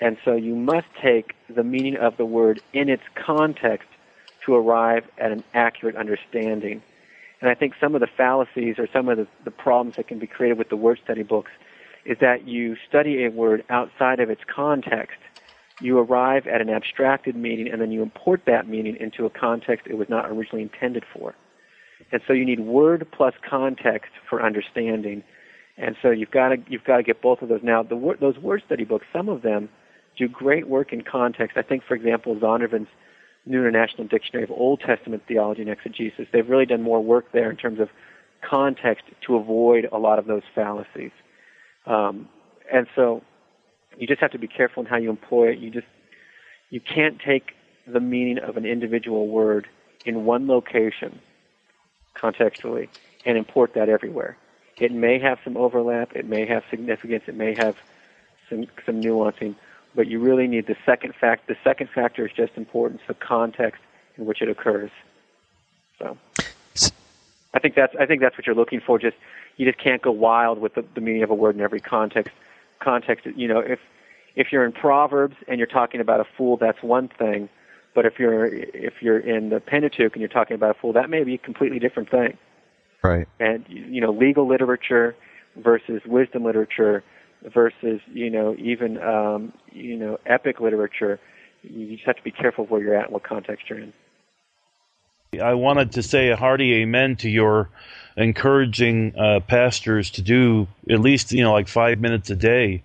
And 0.00 0.18
so 0.24 0.34
you 0.34 0.54
must 0.54 0.86
take 1.02 1.34
the 1.48 1.64
meaning 1.64 1.96
of 1.96 2.16
the 2.16 2.26
word 2.26 2.60
in 2.72 2.88
its 2.88 3.02
context 3.14 3.88
to 4.44 4.54
arrive 4.54 5.04
at 5.18 5.32
an 5.32 5.42
accurate 5.54 5.96
understanding. 5.96 6.82
And 7.40 7.50
I 7.50 7.54
think 7.54 7.74
some 7.80 7.94
of 7.94 8.00
the 8.00 8.06
fallacies 8.06 8.78
or 8.78 8.88
some 8.92 9.08
of 9.08 9.18
the, 9.18 9.26
the 9.44 9.50
problems 9.50 9.96
that 9.96 10.08
can 10.08 10.18
be 10.18 10.26
created 10.26 10.58
with 10.58 10.68
the 10.68 10.76
word 10.76 11.00
study 11.02 11.22
books 11.22 11.50
is 12.04 12.18
that 12.20 12.46
you 12.46 12.76
study 12.88 13.24
a 13.24 13.30
word 13.30 13.64
outside 13.68 14.20
of 14.20 14.30
its 14.30 14.42
context. 14.46 15.18
You 15.80 15.98
arrive 15.98 16.46
at 16.46 16.60
an 16.60 16.70
abstracted 16.70 17.36
meaning 17.36 17.68
and 17.68 17.80
then 17.80 17.90
you 17.90 18.02
import 18.02 18.42
that 18.46 18.68
meaning 18.68 18.96
into 18.96 19.26
a 19.26 19.30
context 19.30 19.86
it 19.86 19.98
was 19.98 20.08
not 20.08 20.30
originally 20.30 20.62
intended 20.62 21.04
for. 21.12 21.34
And 22.12 22.22
so 22.26 22.32
you 22.32 22.44
need 22.44 22.60
word 22.60 23.06
plus 23.12 23.34
context 23.48 24.12
for 24.28 24.42
understanding. 24.42 25.24
And 25.78 25.96
so 26.00 26.10
you've 26.10 26.30
got 26.30 26.48
to 26.50 26.56
you've 26.68 26.84
got 26.84 26.98
to 26.98 27.02
get 27.02 27.20
both 27.20 27.42
of 27.42 27.48
those. 27.48 27.60
Now, 27.62 27.82
the 27.82 28.16
those 28.20 28.38
word 28.38 28.62
study 28.64 28.84
books, 28.84 29.06
some 29.12 29.28
of 29.28 29.42
them 29.42 29.68
do 30.16 30.28
great 30.28 30.66
work 30.66 30.92
in 30.92 31.02
context. 31.02 31.56
I 31.56 31.62
think, 31.62 31.84
for 31.84 31.94
example, 31.94 32.34
Zondervan's 32.36 32.88
New 33.44 33.60
International 33.60 34.06
Dictionary 34.06 34.44
of 34.44 34.50
Old 34.50 34.80
Testament 34.80 35.22
Theology 35.28 35.62
and 35.62 35.70
Exegesis. 35.70 36.26
They've 36.32 36.48
really 36.48 36.66
done 36.66 36.82
more 36.82 37.02
work 37.02 37.32
there 37.32 37.50
in 37.50 37.56
terms 37.56 37.78
of 37.78 37.90
context 38.42 39.04
to 39.26 39.36
avoid 39.36 39.88
a 39.92 39.98
lot 39.98 40.18
of 40.18 40.26
those 40.26 40.42
fallacies. 40.54 41.12
Um, 41.86 42.28
and 42.72 42.86
so 42.96 43.22
you 43.98 44.06
just 44.06 44.20
have 44.20 44.32
to 44.32 44.38
be 44.38 44.48
careful 44.48 44.82
in 44.82 44.88
how 44.88 44.96
you 44.96 45.10
employ 45.10 45.50
it. 45.50 45.58
You 45.58 45.70
just 45.70 45.86
you 46.70 46.80
can't 46.80 47.20
take 47.20 47.52
the 47.86 48.00
meaning 48.00 48.38
of 48.38 48.56
an 48.56 48.66
individual 48.66 49.28
word 49.28 49.68
in 50.04 50.24
one 50.24 50.48
location 50.48 51.20
contextually 52.16 52.88
and 53.24 53.36
import 53.36 53.74
that 53.74 53.88
everywhere. 53.88 54.36
It 54.78 54.92
may 54.92 55.18
have 55.18 55.38
some 55.42 55.56
overlap. 55.56 56.14
It 56.14 56.26
may 56.26 56.46
have 56.46 56.62
significance. 56.70 57.24
It 57.26 57.34
may 57.34 57.54
have 57.54 57.76
some 58.50 58.66
some 58.84 59.00
nuancing. 59.00 59.54
But 59.94 60.08
you 60.08 60.18
really 60.18 60.46
need 60.46 60.66
the 60.66 60.76
second 60.84 61.14
fact. 61.14 61.48
The 61.48 61.56
second 61.64 61.88
factor 61.90 62.26
is 62.26 62.32
just 62.32 62.52
importance, 62.56 63.00
the 63.08 63.14
context 63.14 63.80
in 64.16 64.26
which 64.26 64.42
it 64.42 64.48
occurs. 64.48 64.90
So, 65.98 66.18
I 67.54 67.58
think 67.58 67.74
that's 67.74 67.96
I 67.98 68.04
think 68.04 68.20
that's 68.20 68.36
what 68.36 68.46
you're 68.46 68.56
looking 68.56 68.80
for. 68.80 68.98
Just 68.98 69.16
you 69.56 69.64
just 69.64 69.78
can't 69.78 70.02
go 70.02 70.10
wild 70.10 70.58
with 70.58 70.74
the, 70.74 70.84
the 70.94 71.00
meaning 71.00 71.22
of 71.22 71.30
a 71.30 71.34
word 71.34 71.54
in 71.54 71.62
every 71.62 71.80
context. 71.80 72.34
Context, 72.78 73.26
you 73.34 73.48
know, 73.48 73.60
if 73.60 73.80
if 74.34 74.52
you're 74.52 74.66
in 74.66 74.72
Proverbs 74.72 75.36
and 75.48 75.58
you're 75.58 75.66
talking 75.66 76.02
about 76.02 76.20
a 76.20 76.26
fool, 76.36 76.58
that's 76.58 76.82
one 76.82 77.08
thing. 77.08 77.48
But 77.94 78.04
if 78.04 78.18
you're 78.18 78.44
if 78.44 79.00
you're 79.00 79.18
in 79.18 79.48
the 79.48 79.60
Pentateuch 79.60 80.12
and 80.12 80.20
you're 80.20 80.28
talking 80.28 80.54
about 80.54 80.76
a 80.76 80.78
fool, 80.78 80.92
that 80.92 81.08
may 81.08 81.24
be 81.24 81.34
a 81.34 81.38
completely 81.38 81.78
different 81.78 82.10
thing. 82.10 82.36
Right. 83.06 83.28
And 83.40 83.64
you 83.68 84.00
know, 84.00 84.12
legal 84.12 84.48
literature 84.48 85.16
versus 85.56 86.02
wisdom 86.06 86.44
literature 86.44 87.02
versus 87.42 88.00
you 88.12 88.30
know 88.30 88.54
even 88.58 88.98
um, 89.02 89.52
you 89.72 89.96
know 89.96 90.18
epic 90.26 90.60
literature. 90.60 91.20
You 91.62 91.94
just 91.94 92.06
have 92.06 92.16
to 92.16 92.22
be 92.22 92.30
careful 92.30 92.66
where 92.66 92.80
you're 92.80 92.94
at 92.94 93.04
and 93.04 93.12
what 93.12 93.24
context 93.24 93.68
you're 93.68 93.80
in. 93.80 93.92
I 95.42 95.54
wanted 95.54 95.92
to 95.92 96.02
say 96.02 96.28
a 96.28 96.36
hearty 96.36 96.74
amen 96.74 97.16
to 97.16 97.28
your 97.28 97.68
encouraging 98.16 99.14
uh, 99.18 99.40
pastors 99.40 100.10
to 100.10 100.22
do 100.22 100.68
at 100.88 101.00
least 101.00 101.32
you 101.32 101.42
know 101.42 101.52
like 101.52 101.68
five 101.68 102.00
minutes 102.00 102.30
a 102.30 102.36
day. 102.36 102.82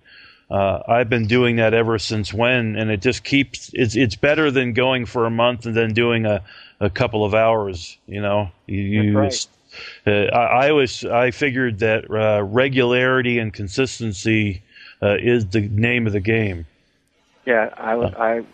Uh, 0.50 0.82
I've 0.86 1.08
been 1.08 1.26
doing 1.26 1.56
that 1.56 1.72
ever 1.72 1.98
since 1.98 2.34
when, 2.34 2.76
and 2.76 2.90
it 2.90 3.00
just 3.00 3.24
keeps. 3.24 3.70
It's 3.72 3.96
it's 3.96 4.16
better 4.16 4.50
than 4.50 4.74
going 4.74 5.06
for 5.06 5.24
a 5.24 5.30
month 5.30 5.64
and 5.64 5.74
then 5.74 5.94
doing 5.94 6.26
a, 6.26 6.44
a 6.78 6.90
couple 6.90 7.24
of 7.24 7.34
hours. 7.34 7.96
You 8.06 8.20
know, 8.20 8.50
you, 8.66 9.14
That's 9.14 9.46
right. 9.46 9.61
Uh, 10.06 10.10
I, 10.10 10.68
I 10.68 10.72
was 10.72 11.04
I 11.04 11.30
figured 11.30 11.78
that 11.80 12.10
uh, 12.10 12.42
regularity 12.42 13.38
and 13.38 13.52
consistency 13.52 14.62
uh, 15.02 15.16
is 15.20 15.46
the 15.46 15.62
name 15.62 16.06
of 16.06 16.12
the 16.12 16.20
game. 16.20 16.66
Yeah, 17.46 17.74
I 17.76 17.94
I 17.94 18.44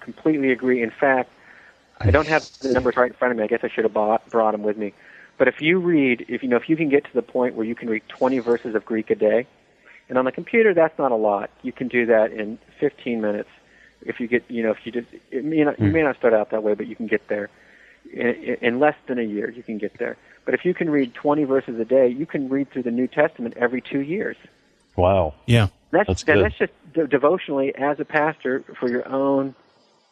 completely 0.00 0.52
agree. 0.52 0.82
In 0.82 0.90
fact, 0.90 1.30
I 2.00 2.10
don't 2.10 2.28
have 2.28 2.48
the 2.60 2.72
numbers 2.72 2.96
right 2.96 3.10
in 3.10 3.16
front 3.16 3.32
of 3.32 3.38
me. 3.38 3.44
I 3.44 3.46
guess 3.46 3.60
I 3.62 3.68
should 3.68 3.84
have 3.84 3.92
bought, 3.92 4.28
brought 4.30 4.52
them 4.52 4.62
with 4.62 4.76
me. 4.76 4.94
But 5.36 5.48
if 5.48 5.60
you 5.60 5.78
read, 5.78 6.24
if 6.28 6.42
you 6.42 6.48
know, 6.48 6.56
if 6.56 6.68
you 6.68 6.76
can 6.76 6.88
get 6.88 7.04
to 7.04 7.14
the 7.14 7.22
point 7.22 7.54
where 7.54 7.66
you 7.66 7.74
can 7.74 7.88
read 7.88 8.02
20 8.08 8.38
verses 8.38 8.74
of 8.74 8.84
Greek 8.84 9.10
a 9.10 9.14
day, 9.14 9.46
and 10.08 10.18
on 10.18 10.24
the 10.24 10.32
computer 10.32 10.74
that's 10.74 10.98
not 10.98 11.12
a 11.12 11.16
lot. 11.16 11.50
You 11.62 11.72
can 11.72 11.88
do 11.88 12.06
that 12.06 12.32
in 12.32 12.58
15 12.80 13.20
minutes. 13.20 13.50
If 14.00 14.20
you 14.20 14.28
get, 14.28 14.48
you 14.48 14.62
know, 14.62 14.70
if 14.70 14.78
you 14.84 14.92
just, 14.92 15.08
it 15.30 15.44
may 15.44 15.64
not, 15.64 15.78
you 15.80 15.90
may 15.90 16.02
not 16.02 16.16
start 16.16 16.32
out 16.32 16.50
that 16.50 16.62
way, 16.62 16.74
but 16.74 16.86
you 16.86 16.94
can 16.94 17.08
get 17.08 17.26
there 17.28 17.50
in, 18.12 18.56
in 18.60 18.78
less 18.78 18.96
than 19.06 19.18
a 19.18 19.22
year. 19.22 19.50
You 19.50 19.62
can 19.62 19.78
get 19.78 19.98
there. 19.98 20.16
But 20.44 20.54
if 20.54 20.64
you 20.64 20.74
can 20.74 20.90
read 20.90 21.14
20 21.14 21.44
verses 21.44 21.78
a 21.78 21.84
day, 21.84 22.08
you 22.08 22.26
can 22.26 22.48
read 22.48 22.70
through 22.70 22.84
the 22.84 22.90
New 22.90 23.06
Testament 23.06 23.54
every 23.56 23.80
two 23.80 24.00
years. 24.00 24.36
Wow. 24.96 25.34
Yeah. 25.46 25.68
That's 25.90 26.06
That's 26.06 26.24
good. 26.24 26.44
that's 26.44 26.58
just 26.58 26.72
de- 26.92 27.06
devotionally 27.06 27.74
as 27.74 27.98
a 28.00 28.04
pastor 28.04 28.64
for 28.78 28.88
your 28.88 29.08
own 29.08 29.54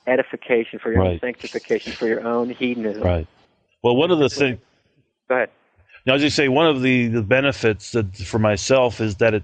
edification, 0.07 0.79
for 0.79 0.93
your 0.93 1.03
own 1.03 1.21
sanctification, 1.21 1.93
for 1.93 2.07
your 2.07 2.27
own 2.27 2.51
hedonism. 2.51 3.03
Right. 3.03 3.27
Well, 3.83 3.97
one 3.97 4.11
of 4.11 4.19
the 4.19 4.29
things. 4.29 4.59
Go 5.29 5.35
ahead. 5.35 5.51
Now, 6.07 6.13
I 6.13 6.15
was 6.15 6.23
just 6.23 6.37
say 6.37 6.49
one 6.49 6.67
of 6.67 6.83
the, 6.83 7.09
the 7.09 7.23
benefits 7.23 7.93
that 7.93 8.17
for 8.17 8.39
myself 8.39 9.01
is 9.01 9.17
that 9.17 9.35
it 9.35 9.43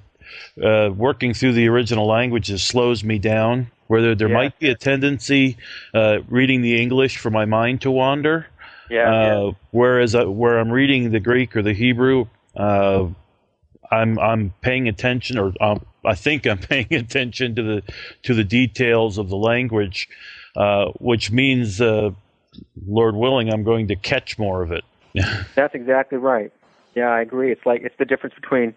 uh, 0.62 0.90
working 0.94 1.34
through 1.34 1.52
the 1.52 1.68
original 1.68 2.06
languages 2.06 2.62
slows 2.62 3.02
me 3.04 3.18
down. 3.18 3.70
Where 3.92 4.14
there, 4.14 4.26
Yeah. 4.26 4.34
might 4.34 4.58
be 4.58 4.70
a 4.70 4.74
tendency 4.74 5.58
uh, 5.92 6.20
reading 6.30 6.62
the 6.62 6.80
English 6.80 7.18
for 7.18 7.28
my 7.28 7.44
mind 7.44 7.82
to 7.82 7.90
wander, 7.90 8.46
Yeah. 8.88 9.12
uh, 9.12 9.52
whereas 9.70 10.14
uh, 10.14 10.24
where 10.30 10.58
I'm 10.58 10.70
reading 10.72 11.10
the 11.10 11.20
Greek 11.20 11.54
or 11.54 11.60
the 11.60 11.74
Hebrew, 11.74 12.24
uh, 12.56 13.08
I'm 13.90 14.18
I'm 14.18 14.54
paying 14.62 14.88
attention, 14.88 15.36
or 15.38 15.52
um, 15.60 15.84
I 16.06 16.14
think 16.14 16.46
I'm 16.46 16.56
paying 16.72 16.94
attention 16.94 17.54
to 17.56 17.62
the 17.62 17.82
to 18.22 18.32
the 18.32 18.44
details 18.44 19.18
of 19.18 19.28
the 19.28 19.36
language, 19.36 20.08
uh, 20.56 20.86
which 20.98 21.30
means, 21.30 21.78
uh, 21.78 22.12
Lord 22.86 23.14
willing, 23.14 23.52
I'm 23.52 23.62
going 23.62 23.88
to 23.88 23.96
catch 23.96 24.38
more 24.38 24.62
of 24.62 24.72
it. 24.72 24.84
That's 25.54 25.74
exactly 25.74 26.16
right. 26.16 26.50
Yeah, 26.94 27.10
I 27.10 27.20
agree. 27.20 27.52
It's 27.52 27.66
like 27.66 27.82
it's 27.82 27.98
the 27.98 28.06
difference 28.06 28.36
between, 28.36 28.74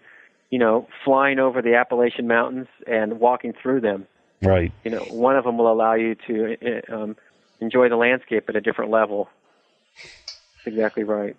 you 0.50 0.58
know, 0.58 0.86
flying 1.06 1.38
over 1.38 1.62
the 1.62 1.74
Appalachian 1.76 2.28
Mountains 2.28 2.68
and 2.86 3.18
walking 3.18 3.54
through 3.62 3.80
them. 3.80 4.06
Right. 4.42 4.72
You 4.84 4.90
know, 4.92 5.04
one 5.10 5.36
of 5.36 5.44
them 5.44 5.58
will 5.58 5.70
allow 5.70 5.94
you 5.94 6.14
to 6.26 6.82
uh, 6.90 6.94
um, 6.94 7.16
enjoy 7.60 7.88
the 7.88 7.96
landscape 7.96 8.48
at 8.48 8.56
a 8.56 8.60
different 8.60 8.90
level. 8.90 9.28
That's 10.56 10.66
exactly 10.66 11.04
right. 11.04 11.36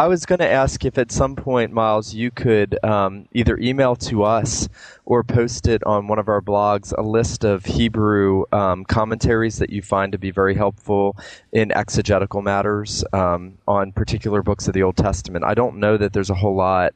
I 0.00 0.06
was 0.06 0.24
going 0.26 0.38
to 0.38 0.48
ask 0.48 0.84
if 0.84 0.96
at 0.96 1.10
some 1.10 1.34
point, 1.34 1.72
Miles, 1.72 2.14
you 2.14 2.30
could 2.30 2.78
um, 2.84 3.26
either 3.32 3.58
email 3.58 3.96
to 3.96 4.22
us 4.22 4.68
or 5.04 5.24
post 5.24 5.66
it 5.66 5.82
on 5.84 6.06
one 6.06 6.20
of 6.20 6.28
our 6.28 6.40
blogs 6.40 6.94
a 6.96 7.02
list 7.02 7.42
of 7.42 7.64
Hebrew 7.64 8.44
um, 8.52 8.84
commentaries 8.84 9.58
that 9.58 9.70
you 9.70 9.82
find 9.82 10.12
to 10.12 10.18
be 10.18 10.30
very 10.30 10.54
helpful 10.54 11.16
in 11.50 11.72
exegetical 11.72 12.42
matters 12.42 13.04
um, 13.12 13.58
on 13.66 13.90
particular 13.90 14.40
books 14.40 14.68
of 14.68 14.74
the 14.74 14.84
Old 14.84 14.96
Testament. 14.96 15.44
I 15.44 15.54
don't 15.54 15.78
know 15.78 15.96
that 15.96 16.12
there's 16.12 16.30
a 16.30 16.34
whole 16.34 16.54
lot 16.54 16.94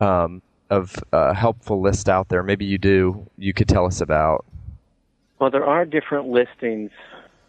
um, 0.00 0.40
of 0.70 1.02
uh, 1.12 1.34
helpful 1.34 1.80
list 1.80 2.08
out 2.08 2.28
there. 2.28 2.44
Maybe 2.44 2.64
you 2.64 2.78
do. 2.78 3.28
You 3.38 3.54
could 3.54 3.68
tell 3.68 3.86
us 3.86 4.00
about. 4.00 4.44
Well, 5.38 5.50
there 5.50 5.64
are 5.66 5.84
different 5.84 6.28
listings. 6.28 6.90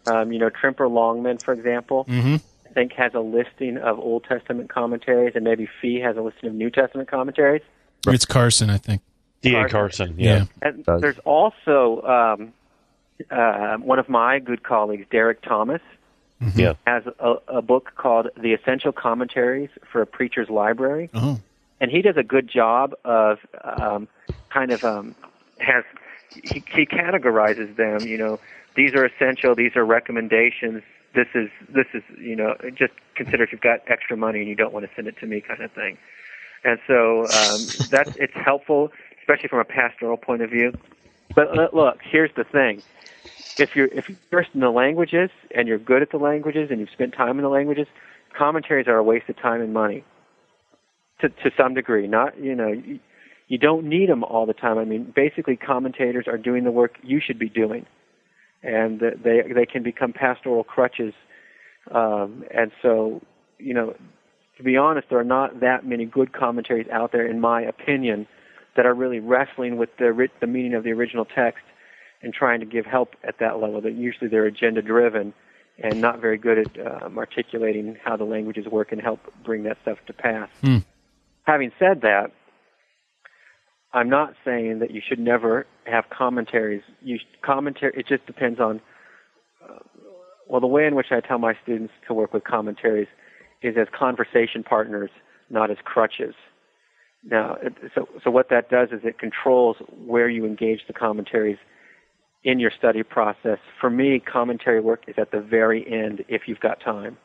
Um, 0.06 0.32
you 0.32 0.38
know, 0.38 0.48
Tremper 0.50 0.88
Longman, 0.90 1.38
for 1.38 1.52
example, 1.52 2.04
Mm-hmm. 2.08 2.36
I 2.66 2.70
think 2.72 2.92
has 2.92 3.12
a 3.14 3.20
listing 3.20 3.78
of 3.78 3.98
Old 3.98 4.24
Testament 4.24 4.68
commentaries, 4.70 5.32
and 5.34 5.42
maybe 5.42 5.68
Fee 5.80 6.00
has 6.00 6.16
a 6.16 6.20
listing 6.20 6.50
of 6.50 6.54
New 6.54 6.70
Testament 6.70 7.08
commentaries. 7.10 7.62
It's 8.06 8.24
Carson, 8.26 8.68
I 8.70 8.76
think. 8.76 9.00
D.A. 9.40 9.68
Carson. 9.68 9.70
Carson. 9.70 10.14
Yeah. 10.18 10.44
Yeah. 10.62 10.68
And 10.68 10.84
there's 11.02 11.18
also 11.24 12.02
um, 12.02 12.52
uh, 13.30 13.76
one 13.78 13.98
of 13.98 14.08
my 14.08 14.38
good 14.38 14.62
colleagues, 14.62 15.06
Derek 15.10 15.40
Thomas, 15.42 15.80
Yeah. 16.54 16.74
has 16.86 17.02
a, 17.18 17.34
a 17.48 17.62
book 17.62 17.92
called 17.96 18.28
The 18.40 18.52
Essential 18.52 18.92
Commentaries 18.92 19.70
for 19.90 20.02
a 20.02 20.06
Preacher's 20.06 20.48
Library, 20.50 21.10
Oh. 21.14 21.40
and 21.80 21.90
he 21.90 22.02
does 22.02 22.16
a 22.16 22.22
good 22.22 22.48
job 22.48 22.94
of 23.04 23.38
um, 23.64 24.08
kind 24.50 24.70
of 24.72 24.84
um, 24.84 25.14
has 25.58 25.84
he, 26.30 26.62
he 26.74 26.86
categorizes 26.86 27.76
them. 27.76 28.00
You 28.00 28.18
know, 28.18 28.40
these 28.74 28.94
are 28.94 29.04
essential. 29.04 29.54
These 29.54 29.76
are 29.76 29.84
recommendations. 29.84 30.82
This 31.14 31.28
is 31.34 31.48
this 31.68 31.86
is 31.94 32.02
you 32.18 32.36
know 32.36 32.54
just 32.74 32.92
consider 33.14 33.42
if 33.42 33.52
you've 33.52 33.60
got 33.60 33.80
extra 33.86 34.16
money 34.16 34.40
and 34.40 34.48
you 34.48 34.54
don't 34.54 34.72
want 34.72 34.88
to 34.88 34.94
send 34.94 35.08
it 35.08 35.16
to 35.18 35.26
me 35.26 35.40
kind 35.40 35.62
of 35.62 35.72
thing. 35.72 35.98
And 36.64 36.78
so 36.86 37.22
um, 37.22 37.66
that's 37.90 38.16
it's 38.16 38.34
helpful, 38.34 38.92
especially 39.20 39.48
from 39.48 39.60
a 39.60 39.64
pastoral 39.64 40.16
point 40.16 40.42
of 40.42 40.50
view. 40.50 40.72
But 41.34 41.58
uh, 41.58 41.68
look, 41.72 41.98
here's 42.02 42.30
the 42.36 42.44
thing: 42.44 42.82
if 43.58 43.74
you're 43.74 43.88
if 43.88 44.08
you're 44.08 44.18
versed 44.30 44.50
in 44.54 44.60
the 44.60 44.70
languages 44.70 45.30
and 45.54 45.66
you're 45.66 45.78
good 45.78 46.02
at 46.02 46.10
the 46.10 46.18
languages 46.18 46.70
and 46.70 46.80
you've 46.80 46.90
spent 46.90 47.14
time 47.14 47.38
in 47.38 47.42
the 47.42 47.48
languages, 47.48 47.86
commentaries 48.36 48.86
are 48.86 48.96
a 48.96 49.02
waste 49.02 49.28
of 49.28 49.36
time 49.36 49.60
and 49.60 49.72
money. 49.72 50.04
To 51.20 51.28
to 51.28 51.50
some 51.56 51.74
degree, 51.74 52.06
not 52.06 52.38
you 52.38 52.54
know 52.54 52.80
you, 53.48 53.58
don't 53.58 53.86
need 53.86 54.08
them 54.08 54.24
all 54.24 54.46
the 54.46 54.52
time. 54.52 54.78
I 54.78 54.84
mean, 54.84 55.12
basically, 55.14 55.56
commentators 55.56 56.26
are 56.28 56.38
doing 56.38 56.64
the 56.64 56.70
work 56.70 56.98
you 57.02 57.20
should 57.20 57.38
be 57.38 57.48
doing, 57.48 57.86
and 58.62 59.00
they 59.00 59.42
they 59.54 59.66
can 59.66 59.82
become 59.82 60.12
pastoral 60.12 60.64
crutches. 60.64 61.14
Um, 61.90 62.44
and 62.50 62.70
so, 62.82 63.22
you 63.58 63.74
know, 63.74 63.94
to 64.58 64.62
be 64.62 64.76
honest, 64.76 65.08
there 65.08 65.18
are 65.18 65.24
not 65.24 65.60
that 65.60 65.86
many 65.86 66.04
good 66.04 66.32
commentaries 66.32 66.88
out 66.92 67.12
there, 67.12 67.26
in 67.26 67.40
my 67.40 67.62
opinion, 67.62 68.26
that 68.76 68.86
are 68.86 68.94
really 68.94 69.20
wrestling 69.20 69.76
with 69.76 69.90
the 69.98 70.28
the 70.40 70.46
meaning 70.46 70.74
of 70.74 70.84
the 70.84 70.92
original 70.92 71.24
text 71.24 71.64
and 72.22 72.34
trying 72.34 72.60
to 72.60 72.66
give 72.66 72.84
help 72.84 73.14
at 73.24 73.38
that 73.38 73.60
level. 73.60 73.80
That 73.80 73.94
usually 73.94 74.28
they're 74.28 74.46
agenda 74.46 74.82
driven 74.82 75.32
and 75.82 76.00
not 76.00 76.20
very 76.20 76.38
good 76.38 76.58
at 76.58 77.02
um, 77.02 77.18
articulating 77.18 77.96
how 78.02 78.16
the 78.16 78.24
languages 78.24 78.66
work 78.66 78.92
and 78.92 79.00
help 79.00 79.20
bring 79.44 79.62
that 79.64 79.78
stuff 79.82 79.98
to 80.06 80.12
pass. 80.12 80.48
Hmm. 80.60 80.78
Having 81.44 81.72
said 81.78 82.00
that, 82.02 82.32
I'm 83.98 84.08
not 84.08 84.34
saying 84.44 84.78
that 84.78 84.92
you 84.92 85.02
should 85.06 85.18
never 85.18 85.66
have 85.84 86.04
commentaries. 86.16 86.82
You 87.02 87.18
commentary. 87.42 87.92
It 87.96 88.06
just 88.06 88.24
depends 88.26 88.60
on. 88.60 88.80
Uh, 89.62 89.78
well, 90.48 90.60
the 90.60 90.68
way 90.68 90.86
in 90.86 90.94
which 90.94 91.08
I 91.10 91.20
tell 91.20 91.38
my 91.38 91.54
students 91.62 91.92
to 92.06 92.14
work 92.14 92.32
with 92.32 92.44
commentaries 92.44 93.08
is 93.60 93.74
as 93.76 93.88
conversation 93.98 94.62
partners, 94.62 95.10
not 95.50 95.70
as 95.72 95.78
crutches. 95.84 96.34
Now, 97.28 97.56
it, 97.60 97.74
so 97.92 98.08
so 98.22 98.30
what 98.30 98.50
that 98.50 98.70
does 98.70 98.90
is 98.92 99.00
it 99.02 99.18
controls 99.18 99.76
where 100.06 100.28
you 100.28 100.46
engage 100.46 100.80
the 100.86 100.92
commentaries 100.92 101.58
in 102.44 102.60
your 102.60 102.70
study 102.70 103.02
process. 103.02 103.58
For 103.80 103.90
me, 103.90 104.20
commentary 104.20 104.80
work 104.80 105.02
is 105.08 105.16
at 105.18 105.32
the 105.32 105.40
very 105.40 105.84
end 105.90 106.24
if 106.28 106.42
you've 106.46 106.60
got 106.60 106.80
time. 106.80 107.16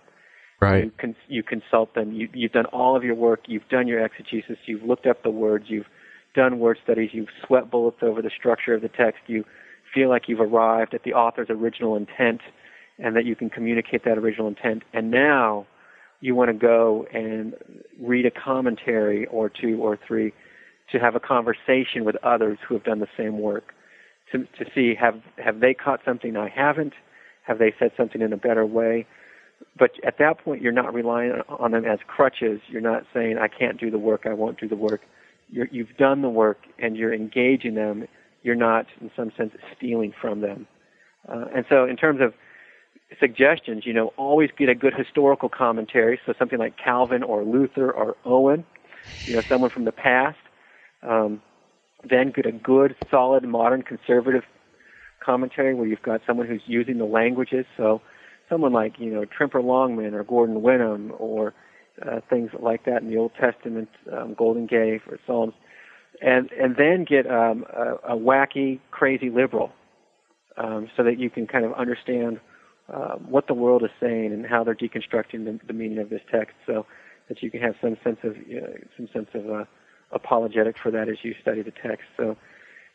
Right. 0.60 0.86
You, 0.86 0.92
con- 1.00 1.16
you 1.28 1.44
consult 1.44 1.94
them. 1.94 2.14
You, 2.14 2.30
you've 2.34 2.54
done 2.54 2.66
all 2.68 2.96
of 2.96 3.04
your 3.04 3.16
work. 3.16 3.42
You've 3.46 3.68
done 3.70 3.88
your 3.88 4.04
exegesis. 4.04 4.58
You've 4.66 4.84
looked 4.84 5.06
up 5.06 5.22
the 5.22 5.30
words. 5.30 5.66
You've 5.68 5.86
done 6.34 6.60
word 6.60 6.78
studies. 6.84 7.12
You've 7.14 7.30
sweat 7.46 7.70
bullets 7.70 7.98
over 8.02 8.22
the 8.22 8.32
structure 8.36 8.74
of 8.74 8.82
the 8.82 8.90
text. 8.90 9.22
You 9.28 9.44
feel 9.94 10.10
like 10.10 10.24
you've 10.28 10.40
arrived 10.40 10.94
at 10.94 11.04
the 11.04 11.14
author's 11.14 11.50
original 11.50 11.96
intent 11.96 12.42
and 13.00 13.16
that 13.16 13.26
you 13.26 13.36
can 13.36 13.50
communicate 13.50 14.04
that 14.06 14.18
original 14.18 14.48
intent. 14.48 14.84
And 14.94 15.12
now 15.12 15.68
you 16.22 16.36
want 16.36 16.50
to 16.50 16.54
go 16.54 17.06
and 17.14 17.54
read 18.00 18.26
a 18.26 18.32
commentary 18.32 19.26
or 19.28 19.50
two 19.50 19.82
or 19.82 20.00
three 20.08 20.34
to 20.92 21.00
have 21.00 21.16
a 21.16 21.20
conversation 21.20 22.06
with 22.06 22.16
others 22.24 22.58
who 22.68 22.76
have 22.76 22.84
done 22.84 23.00
the 23.00 23.08
same 23.18 23.40
work 23.40 23.74
to, 24.32 24.40
to 24.58 24.66
see 24.74 24.96
have, 24.96 25.22
have 25.38 25.60
they 25.60 25.74
caught 25.74 26.02
something 26.06 26.38
I 26.38 26.50
haven't? 26.50 26.94
Have 27.44 27.60
they 27.60 27.74
said 27.78 27.92
something 27.98 28.22
in 28.22 28.32
a 28.32 28.38
better 28.38 28.66
way? 28.66 29.06
but 29.78 29.92
at 30.06 30.18
that 30.20 30.40
point 30.40 30.62
you're 30.62 30.72
not 30.72 30.94
relying 30.94 31.42
on 31.50 31.72
them 31.72 31.86
as 31.86 32.00
crutches 32.08 32.62
you're 32.68 32.82
not 32.82 33.04
saying 33.14 33.38
i 33.38 33.48
can't 33.48 33.80
do 33.80 33.90
the 33.90 33.98
work 33.98 34.26
i 34.26 34.34
won't 34.34 34.60
do 34.60 34.68
the 34.68 34.76
work 34.76 35.02
you're, 35.54 35.68
you've 35.72 35.96
done 35.98 36.22
the 36.22 36.30
work 36.30 36.60
and 36.80 36.98
you're 36.98 37.14
engaging 37.14 37.76
them 37.76 38.06
you're 38.42 38.56
not 38.56 38.86
in 39.00 39.10
some 39.16 39.32
sense 39.38 39.52
stealing 39.78 40.14
from 40.20 40.42
them 40.42 40.68
uh, 41.30 41.46
and 41.56 41.66
so 41.70 41.86
in 41.86 41.96
terms 41.96 42.20
of 42.22 42.34
suggestions, 43.20 43.86
you 43.86 43.94
know, 43.94 44.14
always 44.18 44.50
get 44.58 44.70
a 44.70 44.76
good 44.76 44.94
historical 44.94 45.50
commentary. 45.50 46.20
So 46.26 46.34
something 46.38 46.60
like 46.60 46.76
Calvin 46.78 47.24
or 47.24 47.44
Luther 47.44 47.92
or 47.92 48.16
Owen, 48.26 48.66
you 49.26 49.34
know, 49.34 49.42
someone 49.50 49.70
from 49.70 49.86
the 49.86 49.92
past. 49.92 50.38
Um, 51.02 51.42
then 52.10 52.32
get 52.36 52.46
a 52.46 52.52
good, 52.52 52.96
solid, 53.10 53.44
modern, 53.44 53.82
conservative 53.82 54.44
commentary 55.24 55.74
where 55.74 55.88
you've 55.88 56.02
got 56.02 56.22
someone 56.28 56.48
who's 56.48 56.62
using 56.66 56.98
the 56.98 57.06
languages. 57.06 57.66
So 57.78 58.02
someone 58.50 58.74
like 58.74 59.00
you 59.00 59.14
know 59.14 59.24
Tremper 59.26 59.64
Longman 59.64 60.14
or 60.14 60.24
Gordon 60.24 60.62
Wenham 60.62 61.14
or 61.18 61.54
uh, 62.02 62.20
things 62.30 62.52
like 62.60 62.86
that 62.86 63.02
in 63.02 63.10
the 63.10 63.18
Old 63.18 63.32
Testament, 63.40 63.90
um, 64.12 64.36
Goldingay 64.36 65.00
or 65.08 65.20
Psalms, 65.26 65.54
and 66.22 66.52
and 66.52 66.76
then 66.78 67.06
get 67.08 67.30
um, 67.30 67.66
a, 67.76 68.14
a 68.14 68.18
wacky, 68.18 68.80
crazy 68.92 69.30
liberal, 69.30 69.72
um, 70.58 70.90
so 70.96 71.04
that 71.04 71.20
you 71.20 71.30
can 71.30 71.48
kind 71.48 71.66
of 71.66 71.74
understand 71.74 72.40
uh, 72.92 73.16
what 73.16 73.48
the 73.48 73.54
world 73.54 73.84
is 73.84 73.92
saying 74.00 74.34
and 74.34 74.46
how 74.46 74.64
they're 74.64 74.76
deconstructing 74.76 75.46
the, 75.46 75.60
the 75.68 75.74
meaning 75.74 76.00
of 76.00 76.10
this 76.10 76.22
text, 76.32 76.56
so 76.66 76.86
that 77.30 77.42
you 77.42 77.50
can 77.50 77.62
have 77.62 77.76
some 77.82 77.98
sense 78.04 78.18
of 78.24 78.36
you 78.48 78.62
know, 78.62 78.74
some 78.98 79.08
sense 79.14 79.30
of 79.34 79.50
uh, 79.50 79.66
apologetic 80.12 80.76
for 80.82 80.92
that 80.92 81.10
as 81.10 81.18
you 81.24 81.34
study 81.42 81.62
the 81.62 81.72
text. 81.72 82.06
So 82.18 82.38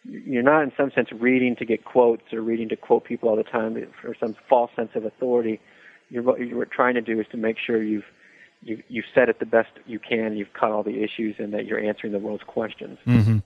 you're 0.04 0.42
not 0.42 0.62
in 0.62 0.72
some 0.76 0.90
sense 0.94 1.08
reading 1.12 1.56
to 1.56 1.64
get 1.64 1.84
quotes 1.84 2.32
or 2.32 2.40
reading 2.40 2.68
to 2.68 2.76
quote 2.76 3.04
people 3.04 3.28
all 3.28 3.36
the 3.36 3.42
time 3.42 3.76
for 4.00 4.14
some 4.18 4.36
false 4.48 4.70
sense 4.76 4.90
of 4.94 5.04
authority. 5.04 5.60
You're, 6.08 6.22
what 6.22 6.38
you're 6.38 6.64
trying 6.64 6.94
to 6.94 7.00
do 7.00 7.20
is 7.20 7.26
to 7.32 7.36
make 7.36 7.56
sure 7.58 7.82
you've 7.82 8.04
you, 8.62 8.82
you've 8.88 9.04
said 9.14 9.28
it 9.28 9.38
the 9.38 9.46
best 9.46 9.70
you 9.86 9.98
can. 9.98 10.36
You've 10.36 10.52
caught 10.52 10.72
all 10.72 10.82
the 10.82 11.02
issues, 11.02 11.36
and 11.38 11.52
that 11.52 11.66
you're 11.66 11.78
answering 11.78 12.12
the 12.12 12.18
world's 12.18 12.44
questions. 12.44 12.98
Mm-hmm. 13.06 13.38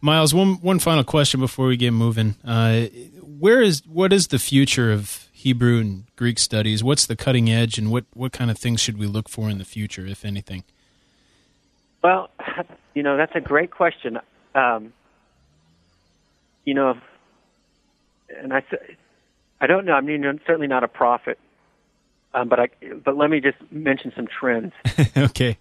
Miles, 0.00 0.32
one 0.32 0.54
one 0.62 0.78
final 0.78 1.04
question 1.04 1.40
before 1.40 1.66
we 1.66 1.76
get 1.76 1.92
moving. 1.92 2.36
Uh, 2.44 2.86
where 3.22 3.60
is 3.60 3.82
what 3.86 4.12
is 4.12 4.28
the 4.28 4.38
future 4.38 4.92
of 4.92 5.28
Hebrew 5.32 5.78
and 5.78 6.04
Greek 6.16 6.38
studies? 6.38 6.82
What's 6.82 7.06
the 7.06 7.16
cutting 7.16 7.50
edge, 7.50 7.76
and 7.76 7.90
what 7.90 8.06
what 8.14 8.32
kind 8.32 8.50
of 8.50 8.58
things 8.58 8.80
should 8.80 8.98
we 8.98 9.06
look 9.06 9.28
for 9.28 9.50
in 9.50 9.58
the 9.58 9.64
future, 9.64 10.06
if 10.06 10.24
anything? 10.24 10.64
Well, 12.02 12.30
you 12.94 13.02
know 13.02 13.16
that's 13.18 13.34
a 13.34 13.40
great 13.40 13.70
question. 13.70 14.18
Um, 14.54 14.94
you 16.64 16.74
know, 16.74 16.94
and 18.38 18.52
I, 18.52 18.62
I 19.60 19.66
don't 19.66 19.84
know. 19.84 19.92
I 19.92 20.00
mean, 20.00 20.24
I'm 20.24 20.40
certainly 20.46 20.66
not 20.66 20.84
a 20.84 20.88
prophet, 20.88 21.38
um, 22.34 22.48
but 22.48 22.60
I, 22.60 22.68
but 23.04 23.16
let 23.16 23.30
me 23.30 23.40
just 23.40 23.58
mention 23.70 24.12
some 24.14 24.26
trends. 24.26 24.72
okay. 25.16 25.58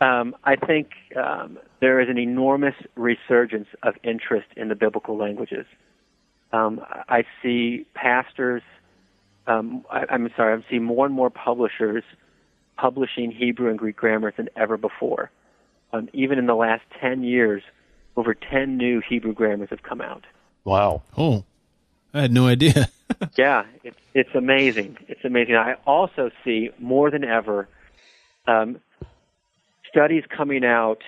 Um, 0.00 0.34
I 0.44 0.56
think 0.56 0.90
um, 1.16 1.58
there 1.80 2.00
is 2.00 2.08
an 2.08 2.18
enormous 2.18 2.74
resurgence 2.96 3.68
of 3.82 3.94
interest 4.02 4.48
in 4.56 4.68
the 4.68 4.74
biblical 4.74 5.16
languages. 5.16 5.66
Um, 6.52 6.80
I 7.08 7.24
see 7.42 7.86
pastors. 7.94 8.62
Um, 9.46 9.84
I, 9.90 10.04
I'm 10.08 10.28
sorry. 10.36 10.62
I 10.62 10.70
see 10.70 10.78
more 10.78 11.06
and 11.06 11.14
more 11.14 11.30
publishers 11.30 12.04
publishing 12.76 13.30
Hebrew 13.30 13.68
and 13.68 13.78
Greek 13.78 13.96
grammars 13.96 14.34
than 14.36 14.48
ever 14.56 14.76
before. 14.76 15.30
Um, 15.92 16.08
even 16.12 16.38
in 16.38 16.46
the 16.46 16.54
last 16.54 16.82
ten 17.00 17.22
years, 17.22 17.62
over 18.16 18.34
ten 18.34 18.76
new 18.76 19.02
Hebrew 19.06 19.34
grammars 19.34 19.68
have 19.70 19.82
come 19.82 20.00
out. 20.00 20.24
Wow. 20.64 21.02
Oh, 21.16 21.44
I 22.14 22.22
had 22.22 22.32
no 22.32 22.46
idea. 22.46 22.88
yeah, 23.36 23.64
it's 23.84 23.96
it's 24.14 24.34
amazing. 24.34 24.96
It's 25.08 25.24
amazing. 25.24 25.56
I 25.56 25.74
also 25.86 26.30
see 26.44 26.70
more 26.78 27.10
than 27.10 27.24
ever 27.24 27.68
um, 28.46 28.80
studies 29.88 30.24
coming 30.34 30.64
out 30.64 30.98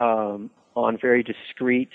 um, 0.00 0.50
on 0.74 0.98
very 1.00 1.22
discrete 1.22 1.90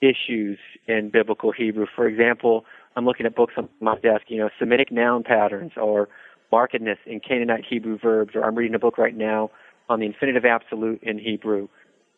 issues 0.00 0.58
in 0.86 1.10
biblical 1.10 1.52
Hebrew. 1.52 1.86
For 1.94 2.06
example, 2.06 2.64
I'm 2.96 3.04
looking 3.04 3.26
at 3.26 3.34
books 3.34 3.54
on 3.56 3.68
my 3.80 3.98
desk, 3.98 4.24
you 4.28 4.38
know, 4.38 4.50
Semitic 4.58 4.90
noun 4.90 5.22
patterns 5.22 5.72
or 5.76 6.08
markedness 6.52 6.98
in 7.06 7.20
Canaanite 7.20 7.64
Hebrew 7.68 7.98
verbs, 7.98 8.32
or 8.34 8.44
I'm 8.44 8.54
reading 8.54 8.74
a 8.74 8.78
book 8.78 8.98
right 8.98 9.16
now 9.16 9.50
on 9.88 10.00
the 10.00 10.06
infinitive 10.06 10.44
absolute 10.44 11.02
in 11.02 11.18
Hebrew. 11.18 11.68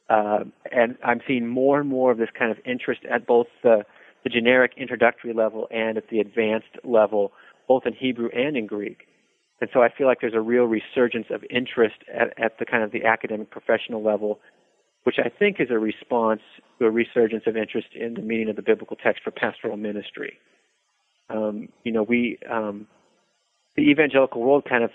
Uh, 0.09 0.45
and 0.73 0.97
I'm 1.05 1.21
seeing 1.27 1.47
more 1.47 1.81
and 1.81 1.89
more 1.89 2.11
of 2.11 2.19
this 2.19 2.31
kind 2.37 2.51
of 2.51 2.59
interest 2.65 3.03
at 3.11 3.27
both 3.27 3.47
the, 3.63 3.85
the 4.25 4.31
generic 4.31 4.73
introductory 4.77 5.33
level 5.33 5.69
and 5.71 5.97
at 5.97 6.09
the 6.09 6.21
advanced 6.21 6.77
level, 6.85 7.33
both 7.69 7.87
in 7.87 7.93
Hebrew 7.93 8.29
and 8.35 8.57
in 8.57 8.67
Greek. 8.67 9.07
And 9.61 9.69
so 9.73 9.83
I 9.83 9.89
feel 9.91 10.07
like 10.07 10.19
there's 10.21 10.35
a 10.35 10.41
real 10.41 10.65
resurgence 10.65 11.27
of 11.31 11.45
interest 11.51 11.97
at, 12.13 12.33
at 12.43 12.59
the 12.59 12.65
kind 12.65 12.83
of 12.83 12.93
the 12.93 13.05
academic 13.05 13.51
professional 13.51 14.03
level, 14.03 14.41
which 15.05 15.17
I 15.19 15.29
think 15.29 15.61
is 15.61 15.71
a 15.71 15.79
response 15.79 16.41
to 16.79 16.87
a 16.87 16.91
resurgence 16.91 17.45
of 17.47 17.57
interest 17.57 17.89
in 17.95 18.15
the 18.15 18.23
meaning 18.23 18.49
of 18.49 18.57
the 18.57 18.63
biblical 18.63 18.97
text 18.97 19.23
for 19.23 19.31
pastoral 19.31 19.77
ministry. 19.77 20.39
Um, 21.29 21.69
you 21.85 21.93
know, 21.93 22.03
we, 22.03 22.39
um, 22.51 22.87
the 23.77 23.83
evangelical 23.83 24.41
world 24.41 24.65
kind 24.69 24.83
of 24.83 24.91